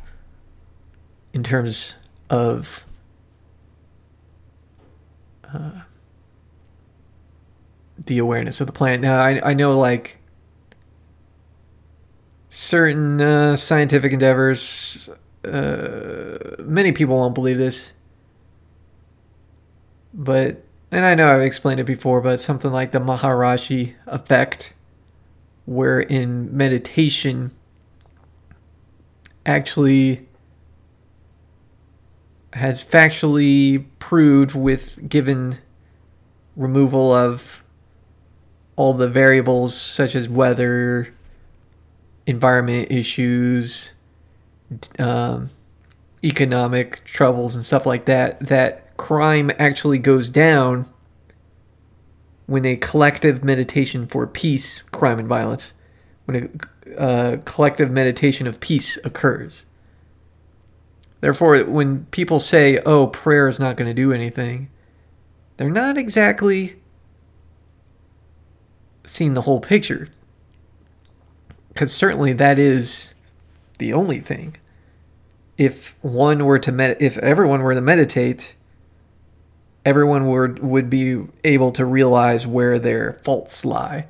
in 1.32 1.42
terms 1.42 1.94
of 2.28 2.84
uh, 5.54 5.82
the 8.06 8.18
awareness 8.18 8.60
of 8.60 8.66
the 8.66 8.72
planet 8.72 9.00
now 9.00 9.20
I, 9.20 9.50
I 9.50 9.54
know 9.54 9.78
like 9.78 10.20
certain 12.50 13.20
uh, 13.20 13.56
scientific 13.56 14.12
endeavors. 14.12 15.08
Uh, 15.44 16.36
many 16.58 16.92
people 16.92 17.16
won't 17.16 17.34
believe 17.34 17.56
this, 17.56 17.92
but 20.12 20.62
and 20.90 21.06
I 21.06 21.14
know 21.14 21.32
I've 21.32 21.42
explained 21.42 21.80
it 21.80 21.84
before, 21.84 22.20
but 22.20 22.40
something 22.40 22.72
like 22.72 22.90
the 22.90 22.98
Maharishi 22.98 23.94
effect, 24.06 24.74
where 25.64 26.00
in 26.00 26.54
meditation 26.54 27.52
actually 29.46 30.28
has 32.52 32.82
factually 32.84 33.84
proved 33.98 34.54
with 34.54 35.08
given 35.08 35.58
removal 36.56 37.14
of 37.14 37.62
all 38.76 38.94
the 38.94 39.08
variables 39.08 39.74
such 39.74 40.14
as 40.14 40.28
weather, 40.28 41.12
environment 42.26 42.90
issues, 42.90 43.92
um, 44.98 45.50
economic 46.24 47.04
troubles, 47.04 47.54
and 47.54 47.64
stuff 47.64 47.86
like 47.86 48.06
that, 48.06 48.40
that 48.40 48.96
crime 48.96 49.50
actually 49.58 49.98
goes 49.98 50.28
down 50.28 50.86
when 52.46 52.64
a 52.64 52.76
collective 52.76 53.44
meditation 53.44 54.06
for 54.06 54.26
peace, 54.26 54.82
crime 54.92 55.18
and 55.18 55.28
violence, 55.28 55.72
when 56.24 56.50
a 56.88 57.00
uh, 57.00 57.36
collective 57.44 57.90
meditation 57.90 58.46
of 58.46 58.58
peace 58.60 58.98
occurs. 59.04 59.66
Therefore, 61.20 61.58
when 61.64 62.06
people 62.06 62.40
say, 62.40 62.78
oh, 62.78 63.06
prayer 63.08 63.46
is 63.48 63.58
not 63.58 63.76
going 63.76 63.88
to 63.88 63.94
do 63.94 64.12
anything, 64.12 64.70
they're 65.56 65.68
not 65.68 65.98
exactly 65.98 66.76
seeing 69.04 69.34
the 69.34 69.42
whole 69.42 69.60
picture. 69.60 70.08
Because 71.68 71.92
certainly 71.92 72.32
that 72.34 72.58
is 72.58 73.14
the 73.78 73.92
only 73.92 74.18
thing. 74.20 74.56
If 75.58 75.94
one 76.02 76.44
were 76.44 76.58
to 76.58 76.72
med- 76.72 76.96
if 77.00 77.18
everyone 77.18 77.62
were 77.62 77.74
to 77.74 77.80
meditate, 77.82 78.54
everyone 79.84 80.26
would 80.28 80.60
would 80.60 80.88
be 80.88 81.26
able 81.44 81.70
to 81.72 81.84
realize 81.84 82.46
where 82.46 82.78
their 82.78 83.14
faults 83.22 83.64
lie, 83.64 84.06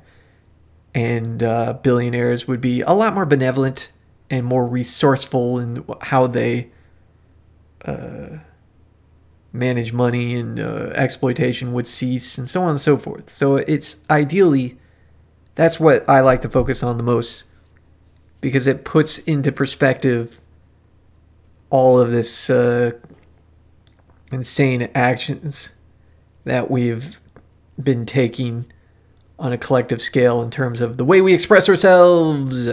and 0.93 1.43
uh, 1.43 1.73
billionaires 1.73 2.47
would 2.47 2.61
be 2.61 2.81
a 2.81 2.93
lot 2.93 3.13
more 3.13 3.25
benevolent 3.25 3.91
and 4.29 4.45
more 4.45 4.65
resourceful 4.65 5.59
in 5.59 5.85
how 6.01 6.25
they 6.25 6.71
uh, 7.85 8.37
manage 9.53 9.93
money 9.93 10.35
and 10.35 10.59
uh, 10.59 10.91
exploitation 10.95 11.73
would 11.73 11.87
cease, 11.87 12.37
and 12.37 12.49
so 12.49 12.63
on 12.63 12.71
and 12.71 12.81
so 12.81 12.97
forth. 12.97 13.29
So 13.29 13.55
it's 13.55 13.97
ideally 14.09 14.77
that's 15.55 15.79
what 15.79 16.07
I 16.09 16.21
like 16.21 16.41
to 16.41 16.49
focus 16.49 16.83
on 16.83 16.97
the 16.97 17.03
most 17.03 17.43
because 18.39 18.67
it 18.67 18.85
puts 18.85 19.19
into 19.19 19.51
perspective 19.51 20.39
all 21.69 21.99
of 21.99 22.11
this 22.11 22.49
uh, 22.49 22.91
insane 24.31 24.89
actions 24.95 25.71
that 26.43 26.71
we've 26.71 27.19
been 27.81 28.05
taking 28.05 28.71
on 29.37 29.51
a 29.51 29.57
collective 29.57 30.01
scale 30.01 30.41
in 30.41 30.49
terms 30.49 30.81
of 30.81 30.97
the 30.97 31.05
way 31.05 31.21
we 31.21 31.33
express 31.33 31.67
ourselves 31.67 32.67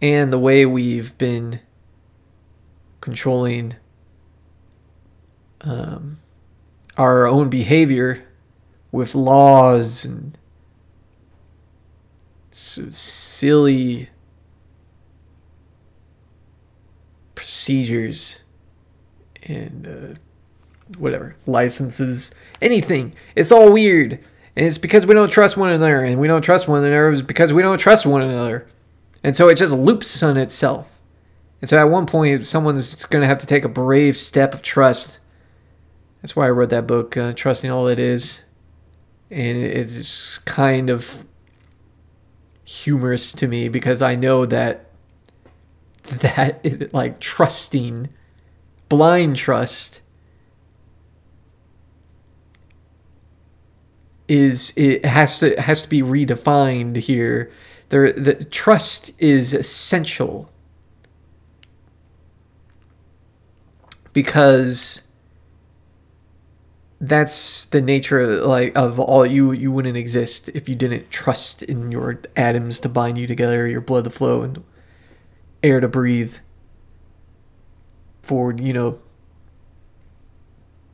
and 0.00 0.32
the 0.32 0.38
way 0.38 0.66
we've 0.66 1.16
been 1.18 1.60
controlling 3.00 3.74
um, 5.62 6.18
our 6.96 7.26
own 7.26 7.48
behavior 7.48 8.22
with 8.92 9.14
laws 9.14 10.04
and 10.04 10.36
silly 12.50 14.08
procedures 17.34 18.40
and 19.42 19.86
uh, 19.86 20.18
whatever 20.98 21.36
licenses 21.46 22.32
anything. 22.62 23.12
It's 23.34 23.52
all 23.52 23.72
weird. 23.72 24.12
And 24.56 24.64
it's 24.64 24.78
because 24.78 25.04
we 25.04 25.14
don't 25.14 25.28
trust 25.28 25.56
one 25.56 25.70
another 25.70 26.02
and 26.02 26.18
we 26.18 26.26
don't 26.26 26.42
trust 26.42 26.66
one 26.66 26.82
another 26.82 27.10
is 27.10 27.22
because 27.22 27.52
we 27.52 27.62
don't 27.62 27.78
trust 27.78 28.06
one 28.06 28.22
another. 28.22 28.66
And 29.22 29.36
so 29.36 29.48
it 29.48 29.56
just 29.56 29.72
loops 29.72 30.22
on 30.22 30.36
itself. 30.36 30.90
And 31.60 31.68
so 31.68 31.78
at 31.78 31.90
one 31.90 32.06
point 32.06 32.46
someone's 32.46 33.04
going 33.04 33.22
to 33.22 33.28
have 33.28 33.38
to 33.38 33.46
take 33.46 33.64
a 33.64 33.68
brave 33.68 34.16
step 34.16 34.54
of 34.54 34.62
trust 34.62 35.18
that's 36.26 36.34
why 36.34 36.46
i 36.46 36.50
wrote 36.50 36.70
that 36.70 36.86
book 36.86 37.16
uh, 37.16 37.32
trusting 37.34 37.70
all 37.70 37.86
it 37.86 38.00
is 38.00 38.42
and 39.30 39.56
it's 39.56 40.38
kind 40.38 40.90
of 40.90 41.24
humorous 42.66 43.32
to 43.32 43.46
me 43.48 43.68
because 43.68 44.02
I 44.02 44.14
know 44.14 44.44
that 44.46 44.90
that 46.04 46.60
is 46.62 46.92
like 46.92 47.18
trusting, 47.20 48.08
blind 48.88 49.36
trust 49.36 50.02
is 54.28 54.72
it 54.76 55.04
has 55.04 55.38
to 55.38 55.60
has 55.60 55.82
to 55.82 55.88
be 55.88 56.02
redefined 56.02 56.96
here. 56.96 57.52
There, 57.88 58.10
the 58.12 58.44
trust 58.44 59.12
is 59.20 59.54
essential 59.54 60.50
because 64.12 65.02
that's 67.08 67.66
the 67.66 67.80
nature 67.80 68.20
of, 68.20 68.44
like 68.44 68.76
of 68.76 68.98
all 68.98 69.26
you 69.26 69.52
you 69.52 69.70
wouldn't 69.70 69.96
exist 69.96 70.48
if 70.50 70.68
you 70.68 70.74
didn't 70.74 71.10
trust 71.10 71.62
in 71.62 71.92
your 71.92 72.20
atoms 72.36 72.80
to 72.80 72.88
bind 72.88 73.18
you 73.18 73.26
together 73.26 73.66
your 73.66 73.80
blood 73.80 74.04
to 74.04 74.10
flow 74.10 74.42
and 74.42 74.62
air 75.62 75.80
to 75.80 75.88
breathe 75.88 76.36
for 78.22 78.52
you 78.52 78.72
know 78.72 78.98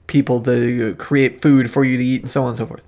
people 0.06 0.40
to 0.40 0.94
create 0.96 1.40
food 1.40 1.70
for 1.70 1.84
you 1.84 1.96
to 1.96 2.04
eat 2.04 2.22
and 2.22 2.30
so 2.30 2.42
on 2.42 2.48
and 2.48 2.56
so 2.58 2.66
forth 2.66 2.82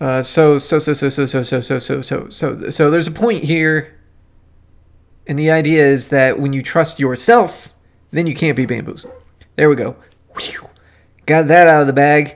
Uh, 0.00 0.22
so 0.22 0.58
so 0.58 0.78
so 0.78 0.94
so 0.94 1.10
so 1.10 1.26
so 1.26 1.42
so 1.42 1.60
so 1.60 1.78
so 1.78 2.00
so 2.00 2.30
so 2.30 2.70
so 2.70 2.90
there's 2.90 3.06
a 3.06 3.12
point 3.12 3.44
here, 3.44 3.98
and 5.26 5.38
the 5.38 5.50
idea 5.50 5.84
is 5.84 6.08
that 6.08 6.40
when 6.40 6.54
you 6.54 6.62
trust 6.62 6.98
yourself, 6.98 7.68
then 8.10 8.26
you 8.26 8.34
can't 8.34 8.56
be 8.56 8.64
bamboozled. 8.64 9.12
There 9.56 9.68
we 9.68 9.76
go. 9.76 9.94
Whew. 10.38 10.70
Got 11.26 11.48
that 11.48 11.66
out 11.66 11.82
of 11.82 11.86
the 11.86 11.92
bag. 11.92 12.34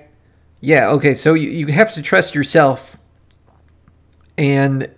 Yeah. 0.61 0.89
Okay. 0.91 1.15
So 1.15 1.33
you 1.33 1.49
you 1.49 1.67
have 1.69 1.95
to 1.95 2.03
trust 2.03 2.35
yourself, 2.35 2.99
and 4.37 4.91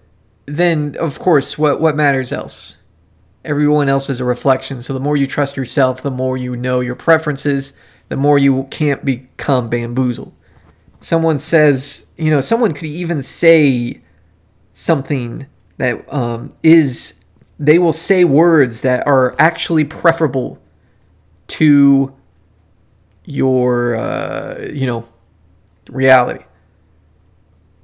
then 0.46 0.96
of 0.98 1.20
course 1.20 1.56
what 1.56 1.80
what 1.80 1.94
matters 1.94 2.32
else. 2.32 2.78
Everyone 3.44 3.88
else 3.88 4.10
is 4.10 4.18
a 4.18 4.24
reflection. 4.24 4.82
So 4.82 4.92
the 4.92 4.98
more 4.98 5.16
you 5.16 5.28
trust 5.28 5.56
yourself, 5.56 6.02
the 6.02 6.10
more 6.10 6.36
you 6.36 6.56
know 6.56 6.80
your 6.80 6.96
preferences, 6.96 7.74
the 8.08 8.16
more 8.16 8.40
you 8.40 8.64
can't 8.72 9.04
become 9.04 9.70
bamboozled 9.70 10.32
someone 11.06 11.38
says, 11.38 12.04
you 12.16 12.32
know, 12.32 12.40
someone 12.40 12.72
could 12.72 12.88
even 12.88 13.22
say 13.22 14.00
something 14.72 15.46
that 15.76 16.12
um, 16.12 16.52
is, 16.64 17.20
they 17.60 17.78
will 17.78 17.92
say 17.92 18.24
words 18.24 18.80
that 18.80 19.06
are 19.06 19.36
actually 19.38 19.84
preferable 19.84 20.60
to 21.46 22.12
your, 23.24 23.94
uh, 23.94 24.66
you 24.72 24.84
know, 24.84 25.06
reality. 25.88 26.44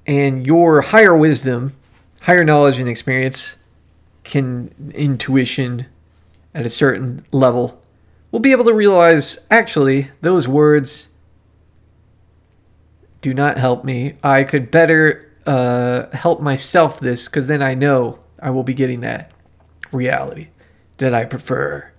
And 0.05 0.45
your 0.45 0.81
higher 0.81 1.17
wisdom, 1.17 1.75
higher 2.23 2.43
knowledge 2.43 2.81
and 2.81 2.89
experience 2.89 3.55
can, 4.25 4.75
intuition 4.97 5.87
at 6.55 6.67
a 6.67 6.69
certain 6.69 7.25
level, 7.31 7.81
will 8.33 8.41
be 8.41 8.51
able 8.51 8.65
to 8.65 8.75
realize 8.75 9.39
actually 9.49 10.11
those 10.23 10.49
words 10.49 11.09
do 13.23 13.33
not 13.33 13.57
help 13.57 13.85
me. 13.85 14.17
I 14.23 14.45
could 14.45 14.71
better 14.71 15.31
uh, 15.47 16.11
help 16.13 16.43
myself 16.43 17.01
this 17.01 17.27
because 17.27 17.47
then 17.47 17.63
I 17.63 17.75
know 17.75 18.19
I 18.39 18.51
will 18.51 18.65
be 18.65 18.75
getting 18.75 19.01
that 19.01 19.31
reality 19.93 20.49
that 20.99 21.15
I 21.15 21.25
prefer. 21.25 21.91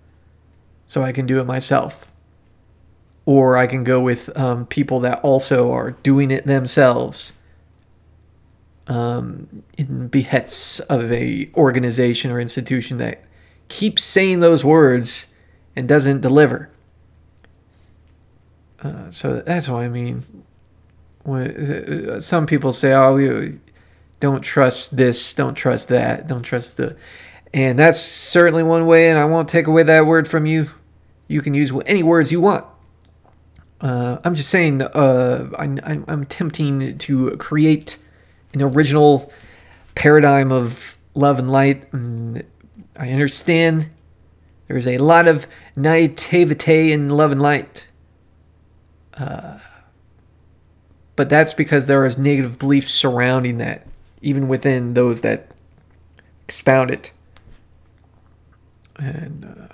So 0.85 1.01
I 1.01 1.11
can 1.11 1.25
do 1.25 1.39
it 1.39 1.45
myself. 1.45 2.11
Or 3.25 3.55
I 3.55 3.67
can 3.67 3.85
go 3.85 4.01
with 4.01 4.37
um, 4.37 4.65
people 4.65 4.99
that 4.99 5.21
also 5.23 5.71
are 5.71 5.91
doing 5.91 6.29
it 6.29 6.45
themselves 6.45 7.31
um, 8.87 9.63
in 9.77 10.09
behests 10.09 10.81
of 10.81 11.09
a 11.09 11.49
organization 11.55 12.31
or 12.31 12.39
institution 12.41 12.97
that 12.97 13.23
keeps 13.69 14.03
saying 14.03 14.41
those 14.41 14.65
words 14.65 15.27
and 15.73 15.87
doesn't 15.87 16.19
deliver. 16.19 16.69
Uh, 18.81 19.09
so 19.09 19.39
that's 19.39 19.69
what 19.69 19.83
I 19.83 19.87
mean 19.87 20.43
uh, 21.25 22.19
some 22.19 22.45
people 22.45 22.73
say, 22.73 22.93
"Oh, 22.93 23.17
you 23.17 23.59
don't 24.19 24.41
trust 24.41 24.95
this, 24.95 25.33
don't 25.33 25.55
trust 25.55 25.87
that, 25.89 26.27
don't 26.27 26.43
trust 26.43 26.77
the," 26.77 26.95
and 27.53 27.77
that's 27.77 27.99
certainly 27.99 28.63
one 28.63 28.85
way. 28.85 29.09
And 29.09 29.17
I 29.17 29.25
won't 29.25 29.47
take 29.47 29.67
away 29.67 29.83
that 29.83 30.05
word 30.05 30.27
from 30.27 30.45
you. 30.45 30.69
You 31.27 31.41
can 31.41 31.53
use 31.53 31.71
any 31.85 32.03
words 32.03 32.31
you 32.31 32.41
want. 32.41 32.65
Uh, 33.83 34.17
I'm 34.23 34.33
just 34.33 34.49
saying, 34.49 34.81
uh, 34.81 35.49
I'm, 35.59 35.77
I'm, 35.83 36.21
attempting 36.21 36.97
to 36.99 37.35
create 37.35 37.97
an 38.53 38.61
original 38.61 39.29
paradigm 39.93 40.53
of 40.53 40.97
love 41.15 41.37
and 41.37 41.51
light. 41.51 41.91
And 41.91 42.45
I 42.97 43.11
understand 43.11 43.89
there's 44.67 44.87
a 44.87 44.99
lot 44.99 45.27
of 45.27 45.47
naivete 45.75 46.93
in 46.93 47.09
love 47.09 47.33
and 47.33 47.41
light. 47.41 47.87
Uh, 49.15 49.57
but 51.15 51.29
that's 51.29 51.53
because 51.53 51.87
there 51.87 52.05
is 52.05 52.17
negative 52.17 52.57
beliefs 52.57 52.93
surrounding 52.93 53.57
that, 53.59 53.85
even 54.21 54.47
within 54.47 54.93
those 54.93 55.21
that 55.21 55.47
expound 56.43 56.91
it. 56.91 57.11
And 58.97 59.45
uh, 59.45 59.73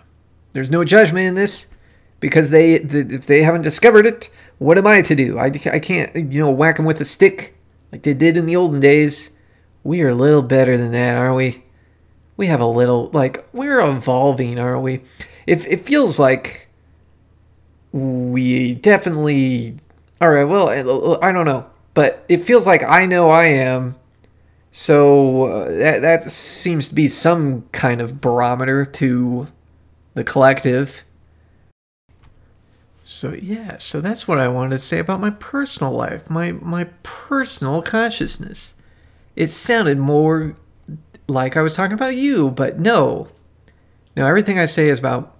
there's 0.53 0.69
no 0.69 0.83
judgment 0.83 1.25
in 1.25 1.35
this 1.35 1.67
because 2.19 2.49
they 2.49 2.73
if 2.75 3.27
they 3.27 3.43
haven't 3.43 3.61
discovered 3.61 4.05
it, 4.05 4.29
what 4.57 4.77
am 4.77 4.87
I 4.87 5.01
to 5.01 5.15
do? 5.15 5.37
I, 5.37 5.45
I 5.45 5.79
can't 5.79 6.15
you 6.15 6.41
know 6.41 6.51
whack 6.51 6.77
them 6.77 6.85
with 6.85 7.01
a 7.01 7.05
stick 7.05 7.55
like 7.91 8.03
they 8.03 8.13
did 8.13 8.37
in 8.37 8.45
the 8.45 8.55
olden 8.55 8.79
days. 8.79 9.29
We 9.83 10.01
are 10.01 10.09
a 10.09 10.15
little 10.15 10.41
better 10.41 10.77
than 10.77 10.91
that, 10.91 11.17
aren't 11.17 11.37
we? 11.37 11.63
We 12.37 12.47
have 12.47 12.61
a 12.61 12.65
little 12.65 13.09
like 13.13 13.47
we're 13.53 13.81
evolving, 13.81 14.59
aren't 14.59 14.83
we? 14.83 15.01
If 15.47 15.65
it 15.67 15.85
feels 15.85 16.19
like 16.19 16.67
we 17.91 18.75
definitely 18.75 19.77
all 20.22 20.30
right, 20.30 20.43
well, 20.43 20.70
I 21.22 21.32
don't 21.32 21.45
know, 21.45 21.70
but 21.93 22.26
it 22.28 22.38
feels 22.38 22.67
like 22.67 22.84
I 22.84 23.05
know 23.05 23.30
I 23.30 23.45
am. 23.45 23.95
So 24.72 25.45
uh, 25.45 25.72
that 25.78 26.01
that 26.01 26.32
seems 26.32 26.89
to 26.89 26.95
be 26.95 27.07
some 27.07 27.63
kind 27.72 28.01
of 28.01 28.22
barometer 28.22 28.86
to 28.86 29.47
the 30.13 30.24
collective. 30.24 31.03
So 33.03 33.34
yeah, 33.34 33.78
so 33.78 33.99
that's 33.99 34.28
what 34.28 34.39
I 34.39 34.47
wanted 34.47 34.72
to 34.72 34.80
say 34.80 34.99
about 34.99 35.20
my 35.20 35.32
personal 35.32 35.91
life, 35.91 36.30
my 36.30 36.51
my 36.51 36.86
personal 37.03 37.82
consciousness. 37.82 38.76
It 39.36 39.51
sounded 39.51 39.97
more 39.97 40.55
like 41.28 41.57
I 41.57 41.61
was 41.61 41.76
talking 41.76 41.93
about 41.93 42.15
you, 42.15 42.51
but 42.51 42.80
no. 42.80 43.30
No, 44.15 44.26
everything 44.28 44.59
I 44.59 44.65
say 44.65 44.89
is 44.89 44.99
about 44.99 45.36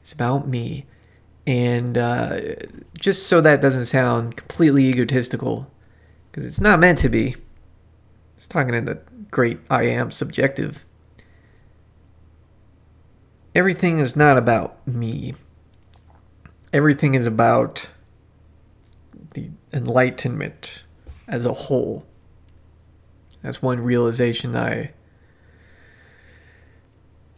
it's 0.00 0.12
about 0.12 0.48
me. 0.48 0.86
And 1.50 1.98
uh, 1.98 2.40
just 2.96 3.26
so 3.26 3.40
that 3.40 3.60
doesn't 3.60 3.86
sound 3.86 4.36
completely 4.36 4.84
egotistical, 4.84 5.68
because 6.30 6.46
it's 6.46 6.60
not 6.60 6.78
meant 6.78 6.98
to 6.98 7.08
be. 7.08 7.34
It's 8.36 8.46
talking 8.46 8.72
in 8.72 8.84
the 8.84 9.00
great 9.32 9.58
I 9.68 9.82
am 9.82 10.12
subjective. 10.12 10.84
Everything 13.52 13.98
is 13.98 14.14
not 14.14 14.38
about 14.38 14.86
me. 14.86 15.34
Everything 16.72 17.16
is 17.16 17.26
about 17.26 17.88
the 19.34 19.50
enlightenment 19.72 20.84
as 21.26 21.44
a 21.44 21.52
whole. 21.52 22.06
That's 23.42 23.60
one 23.60 23.80
realization 23.80 24.54
I 24.54 24.92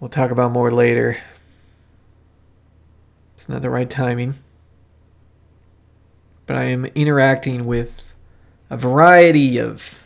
will 0.01 0.11
talk 0.11 0.31
about 0.31 0.53
more 0.53 0.71
later. 0.71 1.17
It's 3.43 3.49
not 3.49 3.63
the 3.63 3.71
right 3.71 3.91
timing. 3.91 4.37
But 6.47 6.55
I 6.55 6.63
am 6.67 6.85
interacting 6.95 7.65
with 7.65 8.15
a 8.71 8.77
variety 8.77 9.59
of 9.59 9.99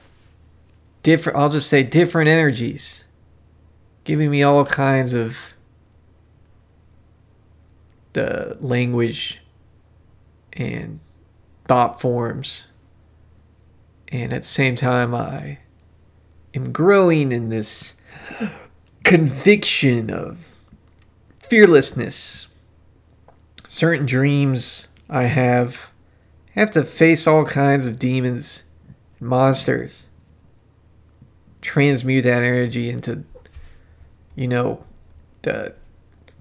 different, 1.03 1.39
I'll 1.39 1.51
just 1.51 1.69
say 1.69 1.83
different 1.83 2.31
energies, 2.31 3.05
giving 4.05 4.31
me 4.31 4.43
all 4.43 4.65
kinds 4.65 5.13
of 5.13 5.37
the 8.15 8.57
language 8.59 9.43
and 10.55 11.01
thought 11.67 12.01
forms. 12.01 12.65
And 14.09 14.33
at 14.33 14.43
the 14.43 14.49
same 14.49 14.77
time, 14.77 15.15
I 15.15 15.59
am 16.55 16.73
growing 16.73 17.33
in 17.33 17.51
this 17.51 17.97
conviction 19.05 20.11
of 20.11 20.57
fearlessness 21.39 22.46
certain 23.77 24.07
dreams 24.07 24.89
I 25.11 25.25
have 25.25 25.91
have 26.55 26.71
to 26.71 26.83
face 26.83 27.27
all 27.27 27.45
kinds 27.45 27.85
of 27.85 27.99
demons, 27.99 28.63
and 29.21 29.29
monsters, 29.29 30.05
transmute 31.61 32.25
that 32.25 32.43
energy 32.43 32.89
into, 32.89 33.23
you 34.35 34.49
know, 34.49 34.83
the 35.43 35.75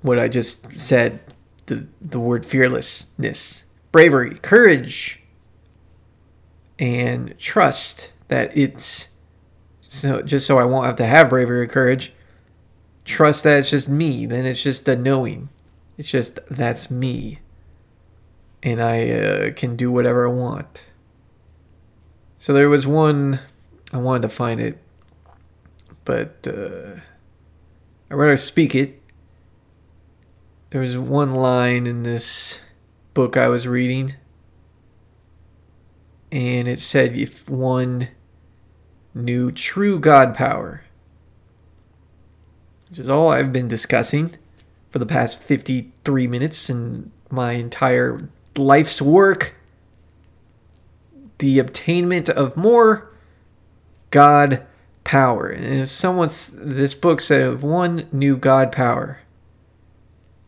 what 0.01 0.17
I 0.17 0.29
just 0.29 0.79
said, 0.79 1.19
the 1.65 1.85
the 1.99 2.21
word 2.21 2.45
fearlessness, 2.45 3.65
bravery, 3.91 4.35
courage, 4.35 5.21
and 6.79 7.37
trust 7.37 8.13
that 8.29 8.55
it's 8.55 9.09
so 9.81 10.21
just 10.21 10.47
so 10.47 10.57
I 10.57 10.63
won't 10.63 10.85
have 10.85 10.95
to 10.95 11.05
have 11.05 11.29
bravery 11.29 11.63
or 11.63 11.67
courage. 11.67 12.13
Trust 13.03 13.43
that 13.43 13.59
it's 13.59 13.69
just 13.69 13.89
me. 13.89 14.25
Then 14.25 14.45
it's 14.45 14.63
just 14.63 14.85
the 14.85 14.95
knowing 14.95 15.49
it's 15.97 16.09
just 16.09 16.39
that's 16.49 16.91
me. 16.91 17.39
And 18.63 18.81
I 18.81 19.09
uh, 19.11 19.51
can 19.51 19.75
do 19.75 19.91
whatever 19.91 20.27
I 20.27 20.31
want. 20.31 20.85
So 22.39 22.53
there 22.53 22.69
was 22.69 22.85
one, 22.85 23.39
I 23.93 23.97
wanted 23.97 24.23
to 24.23 24.29
find 24.29 24.59
it, 24.59 24.79
but 26.03 26.47
uh, 26.47 26.99
I'd 28.09 28.15
rather 28.15 28.37
speak 28.37 28.75
it. 28.75 29.01
There 30.69 30.81
was 30.81 30.97
one 30.97 31.35
line 31.35 31.87
in 31.87 32.03
this 32.03 32.61
book 33.13 33.37
I 33.37 33.47
was 33.47 33.67
reading, 33.67 34.15
and 36.31 36.67
it 36.67 36.79
said 36.79 37.15
if 37.15 37.49
one 37.49 38.09
knew 39.13 39.51
true 39.51 39.99
God 39.99 40.35
power, 40.35 40.83
which 42.89 42.99
is 42.99 43.09
all 43.09 43.29
I've 43.29 43.53
been 43.53 43.67
discussing 43.67 44.35
for 44.95 44.99
the 44.99 45.05
past 45.05 45.41
53 45.41 46.25
minutes 46.25 46.69
and 46.69 47.11
my 47.29 47.51
entire 47.51 48.29
life's 48.55 49.01
work. 49.01 49.53
The 51.39 51.59
obtainment 51.59 52.29
of 52.29 52.55
more 52.55 53.11
God 54.11 54.65
power. 55.03 55.47
And 55.47 55.65
if 55.65 55.89
someone's, 55.89 56.55
this 56.57 56.93
book 56.93 57.19
said 57.19 57.41
of 57.41 57.61
one 57.61 58.07
new 58.13 58.37
God 58.37 58.71
power, 58.71 59.19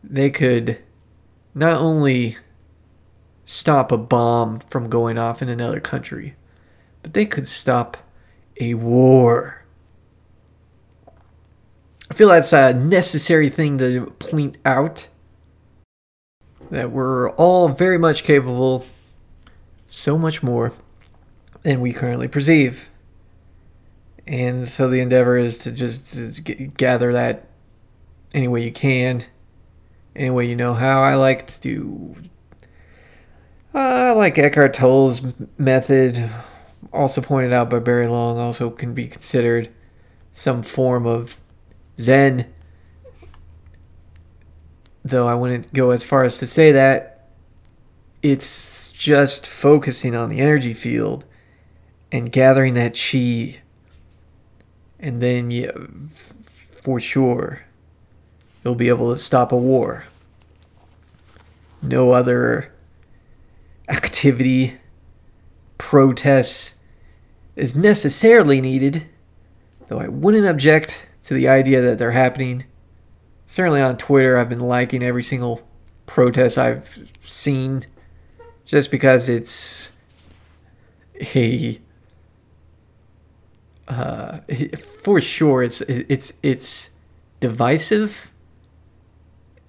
they 0.02 0.30
could 0.30 0.78
not 1.54 1.74
only 1.74 2.38
stop 3.44 3.92
a 3.92 3.98
bomb 3.98 4.60
from 4.60 4.88
going 4.88 5.18
off 5.18 5.42
in 5.42 5.50
another 5.50 5.78
country, 5.78 6.34
but 7.02 7.12
they 7.12 7.26
could 7.26 7.46
stop 7.46 7.98
a 8.58 8.72
war. 8.72 9.57
I 12.10 12.14
feel 12.14 12.28
that's 12.28 12.52
a 12.52 12.74
necessary 12.74 13.50
thing 13.50 13.78
to 13.78 14.06
point 14.18 14.56
out. 14.64 15.08
That 16.70 16.90
we're 16.90 17.30
all 17.30 17.68
very 17.68 17.98
much 17.98 18.24
capable, 18.24 18.84
so 19.88 20.18
much 20.18 20.42
more 20.42 20.72
than 21.62 21.80
we 21.80 21.92
currently 21.92 22.28
perceive. 22.28 22.90
And 24.26 24.68
so 24.68 24.88
the 24.88 25.00
endeavor 25.00 25.38
is 25.38 25.58
to 25.60 25.72
just 25.72 26.14
to 26.14 26.42
gather 26.42 27.12
that 27.14 27.46
any 28.34 28.48
way 28.48 28.62
you 28.62 28.72
can, 28.72 29.24
any 30.14 30.30
way 30.30 30.44
you 30.46 30.56
know 30.56 30.74
how. 30.74 31.02
I 31.02 31.14
like 31.14 31.46
to 31.46 31.60
do. 31.60 32.16
Uh, 33.74 33.78
I 33.78 34.12
like 34.12 34.38
Eckhart 34.38 34.74
Tolle's 34.74 35.22
method, 35.56 36.30
also 36.92 37.20
pointed 37.20 37.52
out 37.52 37.70
by 37.70 37.78
Barry 37.78 38.08
Long, 38.08 38.38
also 38.38 38.70
can 38.70 38.92
be 38.92 39.06
considered 39.06 39.70
some 40.32 40.62
form 40.62 41.06
of 41.06 41.38
Zen, 41.98 42.46
though 45.04 45.26
I 45.26 45.34
wouldn't 45.34 45.72
go 45.72 45.90
as 45.90 46.04
far 46.04 46.24
as 46.24 46.38
to 46.38 46.46
say 46.46 46.72
that, 46.72 47.28
it's 48.22 48.90
just 48.90 49.46
focusing 49.46 50.14
on 50.14 50.28
the 50.28 50.40
energy 50.40 50.74
field 50.74 51.24
and 52.10 52.32
gathering 52.32 52.74
that 52.74 52.94
chi. 52.94 53.60
And 55.00 55.22
then, 55.22 55.50
yeah, 55.50 55.72
for 56.08 57.00
sure, 57.00 57.62
you'll 58.64 58.74
be 58.74 58.88
able 58.88 59.12
to 59.12 59.18
stop 59.18 59.52
a 59.52 59.56
war. 59.56 60.04
No 61.80 62.12
other 62.12 62.72
activity, 63.88 64.78
protest 65.78 66.74
is 67.54 67.74
necessarily 67.74 68.60
needed, 68.60 69.06
though 69.88 70.00
I 70.00 70.08
wouldn't 70.08 70.46
object 70.46 71.07
to 71.28 71.34
the 71.34 71.46
idea 71.46 71.82
that 71.82 71.98
they're 71.98 72.10
happening. 72.10 72.64
Certainly 73.48 73.82
on 73.82 73.98
Twitter, 73.98 74.38
I've 74.38 74.48
been 74.48 74.60
liking 74.60 75.02
every 75.02 75.22
single 75.22 75.60
protest 76.06 76.56
I've 76.56 77.06
seen 77.20 77.84
just 78.64 78.90
because 78.90 79.28
it's 79.28 79.92
a 81.36 81.78
uh, 83.88 84.38
for 85.02 85.20
sure 85.20 85.62
it's 85.62 85.82
it's 85.82 86.32
it's 86.42 86.88
divisive 87.40 88.30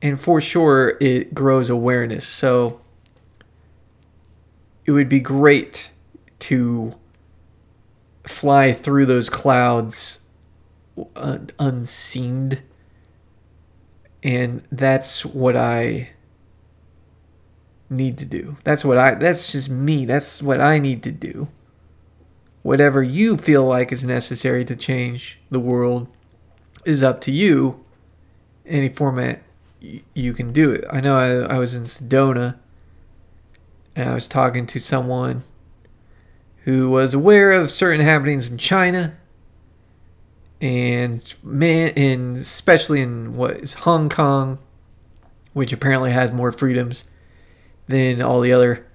and 0.01 0.19
for 0.19 0.39
sure 0.39 0.97
it 1.01 1.33
grows 1.33 1.69
awareness 1.69 2.25
so 2.25 2.79
it 4.85 4.91
would 4.91 5.09
be 5.09 5.19
great 5.19 5.91
to 6.39 6.95
fly 8.25 8.71
through 8.71 9.05
those 9.05 9.29
clouds 9.29 10.19
uh, 11.15 11.39
unseen. 11.59 12.61
And 14.23 14.63
that's 14.71 15.25
what 15.25 15.55
I 15.55 16.09
need 17.89 18.17
to 18.19 18.25
do. 18.25 18.57
That's 18.63 18.85
what 18.85 18.97
I 18.97 19.15
that's 19.15 19.51
just 19.51 19.69
me. 19.69 20.05
That's 20.05 20.41
what 20.41 20.61
I 20.61 20.79
need 20.79 21.03
to 21.03 21.11
do. 21.11 21.47
Whatever 22.61 23.01
you 23.01 23.37
feel 23.37 23.65
like 23.65 23.91
is 23.91 24.03
necessary 24.03 24.65
to 24.65 24.75
change 24.75 25.39
the 25.49 25.59
world 25.59 26.07
is 26.85 27.03
up 27.03 27.21
to 27.21 27.31
you. 27.31 27.83
Any 28.65 28.89
format 28.89 29.41
you 30.13 30.33
can 30.33 30.51
do 30.51 30.71
it. 30.71 30.83
I 30.91 30.99
know 30.99 31.17
I, 31.17 31.55
I 31.55 31.57
was 31.57 31.73
in 31.73 31.83
Sedona 31.83 32.57
and 33.95 34.09
I 34.09 34.13
was 34.13 34.27
talking 34.27 34.65
to 34.67 34.79
someone 34.79 35.43
who 36.63 36.89
was 36.89 37.13
aware 37.13 37.53
of 37.53 37.71
certain 37.71 38.01
happenings 38.01 38.49
in 38.49 38.57
China 38.57 39.17
and 40.61 41.35
man 41.43 41.93
and 41.95 42.37
especially 42.37 43.01
in 43.01 43.33
what 43.33 43.57
is 43.57 43.73
Hong 43.73 44.09
Kong, 44.09 44.59
which 45.53 45.73
apparently 45.73 46.11
has 46.11 46.31
more 46.31 46.51
freedoms 46.51 47.05
than 47.87 48.21
all 48.21 48.41
the 48.41 48.51
other 48.51 48.85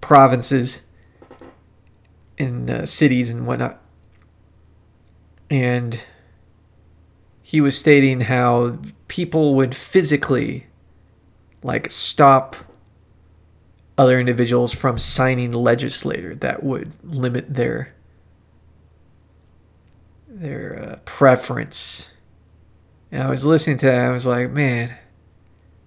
provinces 0.00 0.82
and 2.38 2.70
uh, 2.70 2.86
cities 2.86 3.30
and 3.30 3.46
whatnot. 3.46 3.80
And 5.50 6.02
he 7.42 7.60
was 7.60 7.78
stating 7.78 8.20
how 8.20 8.78
people 9.08 9.54
would 9.56 9.74
physically 9.74 10.66
like 11.62 11.90
stop 11.90 12.56
other 13.98 14.18
individuals 14.18 14.74
from 14.74 14.98
signing 14.98 15.52
legislator 15.52 16.34
that 16.36 16.62
would 16.62 16.92
limit 17.04 17.52
their 17.52 17.94
their 20.42 20.90
uh, 20.90 20.96
preference. 21.04 22.08
And 23.10 23.22
I 23.22 23.30
was 23.30 23.44
listening 23.44 23.76
to 23.78 23.86
that. 23.86 24.06
I 24.06 24.10
was 24.10 24.26
like, 24.26 24.50
man, 24.50 24.94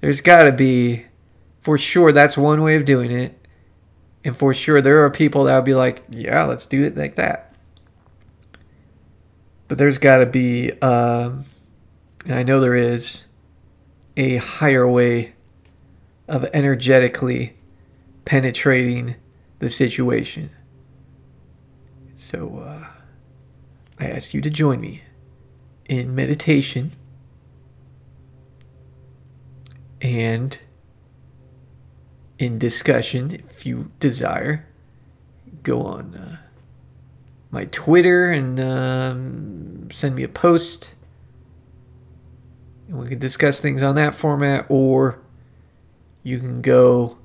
there's 0.01 0.21
got 0.21 0.43
to 0.43 0.51
be, 0.51 1.05
for 1.59 1.77
sure, 1.77 2.11
that's 2.11 2.37
one 2.37 2.61
way 2.61 2.75
of 2.75 2.85
doing 2.85 3.11
it. 3.11 3.47
And 4.23 4.35
for 4.35 4.53
sure, 4.53 4.81
there 4.81 5.03
are 5.03 5.09
people 5.09 5.43
that 5.43 5.55
would 5.55 5.65
be 5.65 5.75
like, 5.75 6.03
yeah, 6.09 6.45
let's 6.45 6.65
do 6.65 6.83
it 6.83 6.95
like 6.95 7.15
that. 7.15 7.55
But 9.67 9.77
there's 9.77 9.97
got 9.97 10.17
to 10.17 10.25
be, 10.25 10.71
um, 10.81 11.45
and 12.25 12.33
I 12.33 12.43
know 12.43 12.59
there 12.59 12.75
is, 12.75 13.25
a 14.17 14.37
higher 14.37 14.87
way 14.87 15.33
of 16.27 16.45
energetically 16.53 17.57
penetrating 18.23 19.15
the 19.59 19.69
situation. 19.69 20.49
So 22.15 22.59
uh, 22.59 22.74
I 23.99 24.07
ask 24.07 24.33
you 24.33 24.41
to 24.41 24.49
join 24.49 24.81
me 24.81 25.03
in 25.87 26.15
meditation 26.15 26.91
and 30.01 30.57
in 32.37 32.59
discussion 32.59 33.31
if 33.49 33.65
you 33.65 33.91
desire. 33.99 34.67
Go 35.63 35.81
on 35.83 36.15
uh, 36.15 36.37
my 37.51 37.65
Twitter 37.65 38.31
and 38.31 38.59
um, 38.59 39.89
send 39.91 40.15
me 40.15 40.23
a 40.23 40.27
post 40.29 40.91
and 42.87 42.99
we 42.99 43.07
can 43.07 43.19
discuss 43.19 43.59
things 43.59 43.81
on 43.81 43.95
that 43.95 44.13
format, 44.13 44.65
or 44.69 45.19
you 46.23 46.39
can 46.39 46.61
go, 46.61 47.17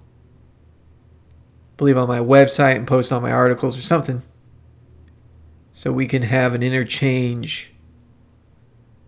believe 1.77 1.97
on 1.97 2.09
my 2.09 2.19
website 2.19 2.77
and 2.77 2.87
post 2.87 3.13
on 3.13 3.23
my 3.23 3.33
articles 3.33 3.77
or 3.77 3.83
something, 3.83 4.23
so 5.81 5.91
we 5.91 6.07
can 6.07 6.21
have 6.21 6.53
an 6.53 6.63
interchange 6.63 7.73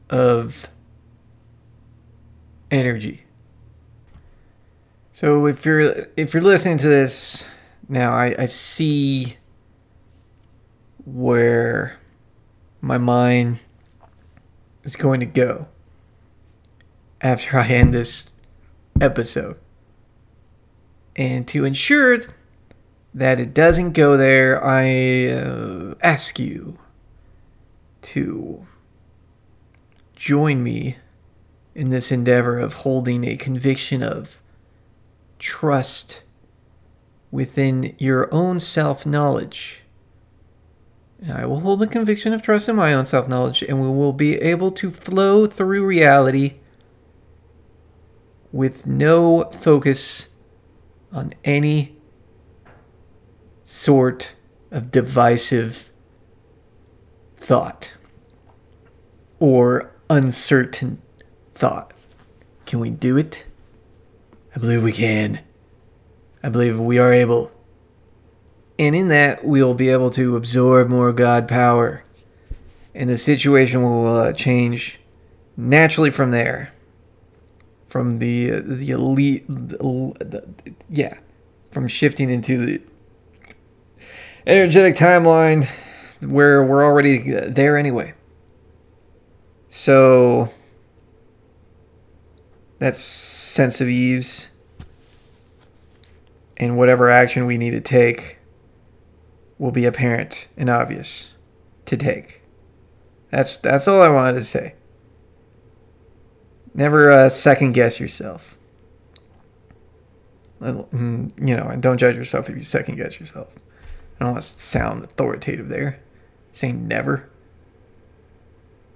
of 0.08 0.70
energy. 2.70 3.24
So 5.12 5.44
if 5.44 5.66
you're 5.66 6.06
if 6.16 6.32
you're 6.32 6.42
listening 6.42 6.78
to 6.78 6.88
this 6.88 7.46
now, 7.90 8.14
I, 8.14 8.34
I 8.38 8.46
see 8.46 9.36
where 11.04 11.98
my 12.80 12.96
mind 12.96 13.58
is 14.82 14.96
going 14.96 15.20
to 15.20 15.26
go 15.26 15.66
after 17.20 17.58
I 17.58 17.68
end 17.68 17.92
this 17.92 18.30
episode. 18.98 19.58
And 21.16 21.46
to 21.48 21.66
ensure 21.66 22.14
that 23.14 23.40
it 23.40 23.52
doesn't 23.52 23.92
go 23.92 24.16
there, 24.16 24.64
I 24.64 25.28
uh, 25.28 25.94
ask 26.02 26.38
you 26.38 26.78
to 28.02 28.66
join 30.16 30.62
me 30.62 30.96
in 31.74 31.90
this 31.90 32.12
endeavor 32.12 32.58
of 32.58 32.74
holding 32.74 33.24
a 33.24 33.36
conviction 33.36 34.02
of 34.02 34.40
trust 35.38 36.22
within 37.30 37.94
your 37.98 38.32
own 38.32 38.60
self 38.60 39.04
knowledge. 39.04 39.82
And 41.20 41.32
I 41.32 41.46
will 41.46 41.60
hold 41.60 41.82
a 41.82 41.86
conviction 41.86 42.32
of 42.32 42.42
trust 42.42 42.68
in 42.68 42.76
my 42.76 42.94
own 42.94 43.06
self 43.06 43.28
knowledge, 43.28 43.62
and 43.62 43.80
we 43.80 43.88
will 43.88 44.12
be 44.12 44.36
able 44.36 44.70
to 44.72 44.90
flow 44.90 45.46
through 45.46 45.84
reality 45.84 46.54
with 48.52 48.86
no 48.86 49.44
focus 49.50 50.28
on 51.12 51.32
any 51.44 51.96
sort 53.72 54.34
of 54.70 54.90
divisive 54.90 55.88
thought 57.36 57.94
or 59.40 59.90
uncertain 60.10 61.00
thought. 61.54 61.94
Can 62.66 62.80
we 62.80 62.90
do 62.90 63.16
it? 63.16 63.46
I 64.54 64.58
believe 64.58 64.82
we 64.82 64.92
can. 64.92 65.40
I 66.42 66.50
believe 66.50 66.78
we 66.78 66.98
are 66.98 67.14
able. 67.14 67.50
And 68.78 68.94
in 68.94 69.08
that, 69.08 69.42
we'll 69.42 69.74
be 69.74 69.88
able 69.88 70.10
to 70.10 70.36
absorb 70.36 70.90
more 70.90 71.12
God 71.12 71.48
power. 71.48 72.04
And 72.94 73.08
the 73.08 73.16
situation 73.16 73.82
will 73.82 74.06
uh, 74.06 74.32
change 74.34 75.00
naturally 75.56 76.10
from 76.10 76.30
there 76.30 76.72
from 77.86 78.18
the 78.18 78.50
the 78.60 78.90
elite, 78.90 79.44
the, 79.48 79.76
the, 80.18 80.74
yeah, 80.88 81.18
from 81.70 81.86
shifting 81.86 82.30
into 82.30 82.56
the 82.56 82.82
energetic 84.46 84.96
timeline 84.96 85.66
where 86.20 86.62
we're 86.62 86.84
already 86.84 87.18
there 87.18 87.76
anyway. 87.76 88.14
So 89.68 90.50
that 92.78 92.96
sense 92.96 93.80
of 93.80 93.88
ease 93.88 94.50
and 96.56 96.76
whatever 96.76 97.08
action 97.08 97.46
we 97.46 97.56
need 97.58 97.70
to 97.70 97.80
take 97.80 98.38
will 99.58 99.70
be 99.70 99.84
apparent 99.84 100.48
and 100.56 100.68
obvious 100.68 101.36
to 101.86 101.96
take. 101.96 102.42
That's 103.30 103.56
that's 103.56 103.88
all 103.88 104.02
I 104.02 104.08
wanted 104.08 104.34
to 104.34 104.44
say. 104.44 104.74
Never 106.74 107.10
uh, 107.10 107.28
second 107.28 107.72
guess 107.72 107.98
yourself. 107.98 108.56
Mm, 110.60 111.32
you 111.48 111.56
know, 111.56 111.68
and 111.68 111.82
don't 111.82 111.98
judge 111.98 112.16
yourself 112.16 112.48
if 112.48 112.56
you 112.56 112.62
second 112.62 112.96
guess 112.96 113.18
yourself. 113.18 113.56
I 114.22 114.24
don't 114.24 114.34
want 114.34 114.44
to 114.44 114.62
sound 114.62 115.02
authoritative 115.02 115.68
there. 115.68 115.98
Saying 116.52 116.86
never. 116.86 117.28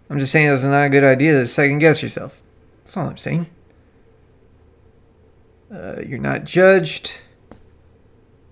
I'm 0.08 0.20
just 0.20 0.30
saying 0.30 0.46
it's 0.52 0.62
not 0.62 0.84
a 0.84 0.88
good 0.88 1.02
idea 1.02 1.32
to 1.32 1.46
second 1.46 1.78
guess 1.78 2.00
yourself. 2.00 2.40
That's 2.78 2.96
all 2.96 3.08
I'm 3.08 3.18
saying. 3.18 3.50
Uh, 5.68 5.96
you're 6.06 6.20
not 6.20 6.44
judged. 6.44 7.18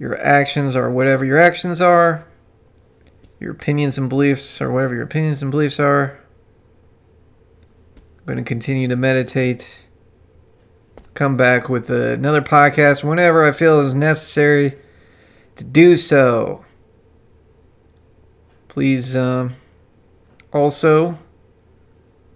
Your 0.01 0.21
actions 0.21 0.75
are 0.75 0.91
whatever 0.91 1.25
your 1.25 1.39
actions 1.39 1.81
are. 1.81 2.27
Your 3.39 3.53
opinions 3.53 3.97
and 3.97 4.09
beliefs 4.09 4.61
are 4.61 4.73
whatever 4.73 4.97
your 4.97 5.05
opinions 5.05 5.43
and 5.43 5.53
beliefs 5.53 5.79
are. 5.79 6.19
I'm 8.19 8.25
going 8.27 8.39
to 8.39 8.43
continue 8.43 8.89
to 8.89 8.97
meditate. 8.97 9.85
Come 11.15 11.37
back 11.37 11.69
with 11.69 11.89
another 11.89 12.43
podcast 12.43 13.05
whenever 13.05 13.47
I 13.47 13.53
feel 13.53 13.79
is 13.83 13.95
necessary 13.95 14.75
to 15.55 15.63
do 15.63 15.97
so. 15.97 16.64
Please 18.75 19.15
um, 19.15 19.55
also 20.53 21.17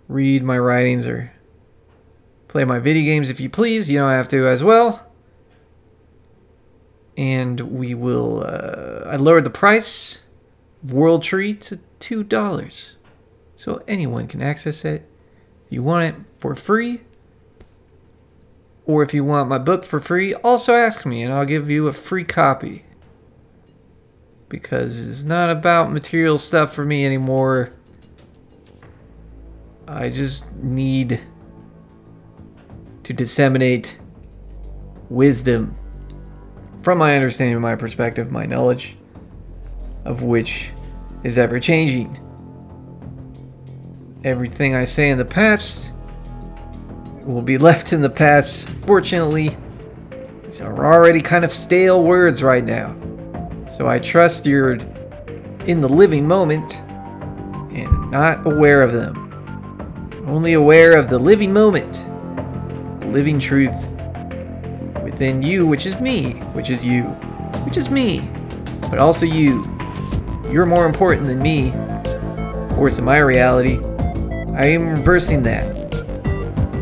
read 0.06 0.44
my 0.44 0.56
writings 0.56 1.04
or 1.04 1.32
play 2.46 2.64
my 2.64 2.78
video 2.78 3.02
games 3.02 3.28
if 3.28 3.40
you 3.40 3.50
please. 3.50 3.90
You 3.90 3.98
don't 3.98 4.10
have 4.10 4.28
to 4.28 4.46
as 4.46 4.62
well. 4.62 5.04
And 7.16 7.60
we 7.60 7.94
will. 7.94 8.44
Uh, 8.46 9.08
I 9.08 9.16
lowered 9.16 9.42
the 9.42 9.50
price 9.50 10.22
of 10.84 10.92
World 10.92 11.24
Tree 11.24 11.54
to 11.54 11.80
$2. 11.98 12.90
So 13.56 13.82
anyone 13.88 14.28
can 14.28 14.40
access 14.40 14.84
it 14.84 15.10
If 15.66 15.72
you 15.72 15.82
want 15.82 16.04
it 16.04 16.14
for 16.36 16.54
free, 16.54 17.00
or 18.86 19.02
if 19.02 19.12
you 19.12 19.24
want 19.24 19.48
my 19.48 19.58
book 19.58 19.84
for 19.84 19.98
free, 19.98 20.34
also 20.34 20.72
ask 20.72 21.04
me 21.04 21.24
and 21.24 21.32
I'll 21.32 21.44
give 21.44 21.68
you 21.68 21.88
a 21.88 21.92
free 21.92 22.22
copy. 22.22 22.84
Because 24.48 25.08
it's 25.08 25.24
not 25.24 25.50
about 25.50 25.92
material 25.92 26.38
stuff 26.38 26.74
for 26.74 26.84
me 26.84 27.04
anymore. 27.04 27.72
I 29.86 30.10
just 30.10 30.50
need 30.56 31.20
to 33.04 33.12
disseminate 33.12 33.98
wisdom 35.08 35.76
from 36.82 36.98
my 36.98 37.14
understanding, 37.14 37.60
my 37.60 37.74
perspective, 37.74 38.30
my 38.30 38.46
knowledge 38.46 38.96
of 40.04 40.22
which 40.22 40.72
is 41.24 41.38
ever 41.38 41.58
changing. 41.60 42.16
Everything 44.24 44.74
I 44.74 44.84
say 44.84 45.10
in 45.10 45.18
the 45.18 45.24
past 45.24 45.92
will 47.24 47.42
be 47.42 47.58
left 47.58 47.92
in 47.92 48.00
the 48.00 48.10
past. 48.10 48.68
Fortunately, 48.68 49.56
these 50.44 50.60
are 50.60 50.84
already 50.84 51.20
kind 51.20 51.44
of 51.44 51.52
stale 51.52 52.02
words 52.02 52.42
right 52.42 52.64
now. 52.64 52.96
So 53.78 53.86
I 53.86 54.00
trust 54.00 54.44
you're 54.44 54.72
in 55.66 55.80
the 55.80 55.88
living 55.88 56.26
moment 56.26 56.80
and 57.70 58.10
not 58.10 58.44
aware 58.44 58.82
of 58.82 58.92
them. 58.92 59.14
Only 60.26 60.54
aware 60.54 60.96
of 60.96 61.08
the 61.08 61.16
living 61.16 61.52
moment, 61.52 62.04
the 62.98 63.06
living 63.06 63.38
truth 63.38 63.92
within 65.04 65.44
you, 65.44 65.64
which 65.64 65.86
is 65.86 65.94
me, 66.00 66.32
which 66.54 66.70
is 66.70 66.84
you, 66.84 67.04
which 67.64 67.76
is 67.76 67.88
me, 67.88 68.28
but 68.90 68.98
also 68.98 69.24
you. 69.24 69.64
You're 70.50 70.66
more 70.66 70.84
important 70.84 71.28
than 71.28 71.38
me. 71.38 71.70
Of 71.70 72.70
course, 72.70 72.98
in 72.98 73.04
my 73.04 73.18
reality, 73.18 73.78
I 74.56 74.64
am 74.64 74.88
reversing 74.88 75.44
that. 75.44 75.92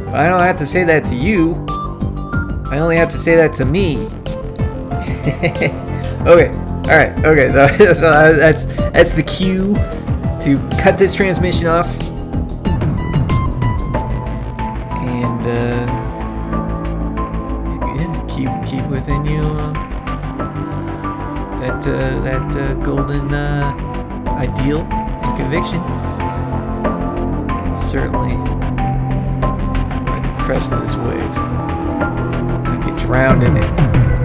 But 0.07 0.15
I 0.15 0.31
don't 0.31 0.41
have 0.41 0.57
to 0.61 0.67
say 0.67 0.83
that 0.85 1.05
to 1.05 1.15
you. 1.15 1.63
I 2.71 2.79
only 2.79 2.97
have 2.97 3.11
to 3.11 3.19
say 3.19 3.37
that 3.37 3.53
to 3.57 3.67
me. 3.67 4.07
okay. 6.27 6.66
All 6.87 6.97
right. 6.97 7.13
Okay. 7.25 7.51
So, 7.51 7.67
so 7.95 8.33
that's 8.37 8.67
that's 8.67 9.11
the 9.11 9.25
cue 9.25 9.75
to 10.41 10.57
cut 10.81 10.97
this 10.97 11.15
transmission 11.17 11.67
off. 11.67 11.89
And 15.03 15.45
uh, 15.45 15.87
keep 18.29 18.49
keep 18.65 18.87
within 18.89 19.27
you 19.27 19.43
uh, 19.43 19.73
that 21.59 21.85
uh, 21.89 22.21
that 22.23 22.55
uh, 22.55 22.75
golden 22.75 23.35
uh, 23.35 23.73
ideal 24.39 24.83
and 24.83 25.37
conviction. 25.37 25.81
And 27.67 27.77
certainly 27.77 28.37
ride 30.07 30.25
the 30.25 30.45
crest 30.45 30.71
of 30.71 30.83
this 30.83 30.95
wave. 30.95 31.35
Not 32.63 32.87
get 32.87 32.97
drowned 32.97 33.43
in 33.43 33.57
it. 33.57 34.16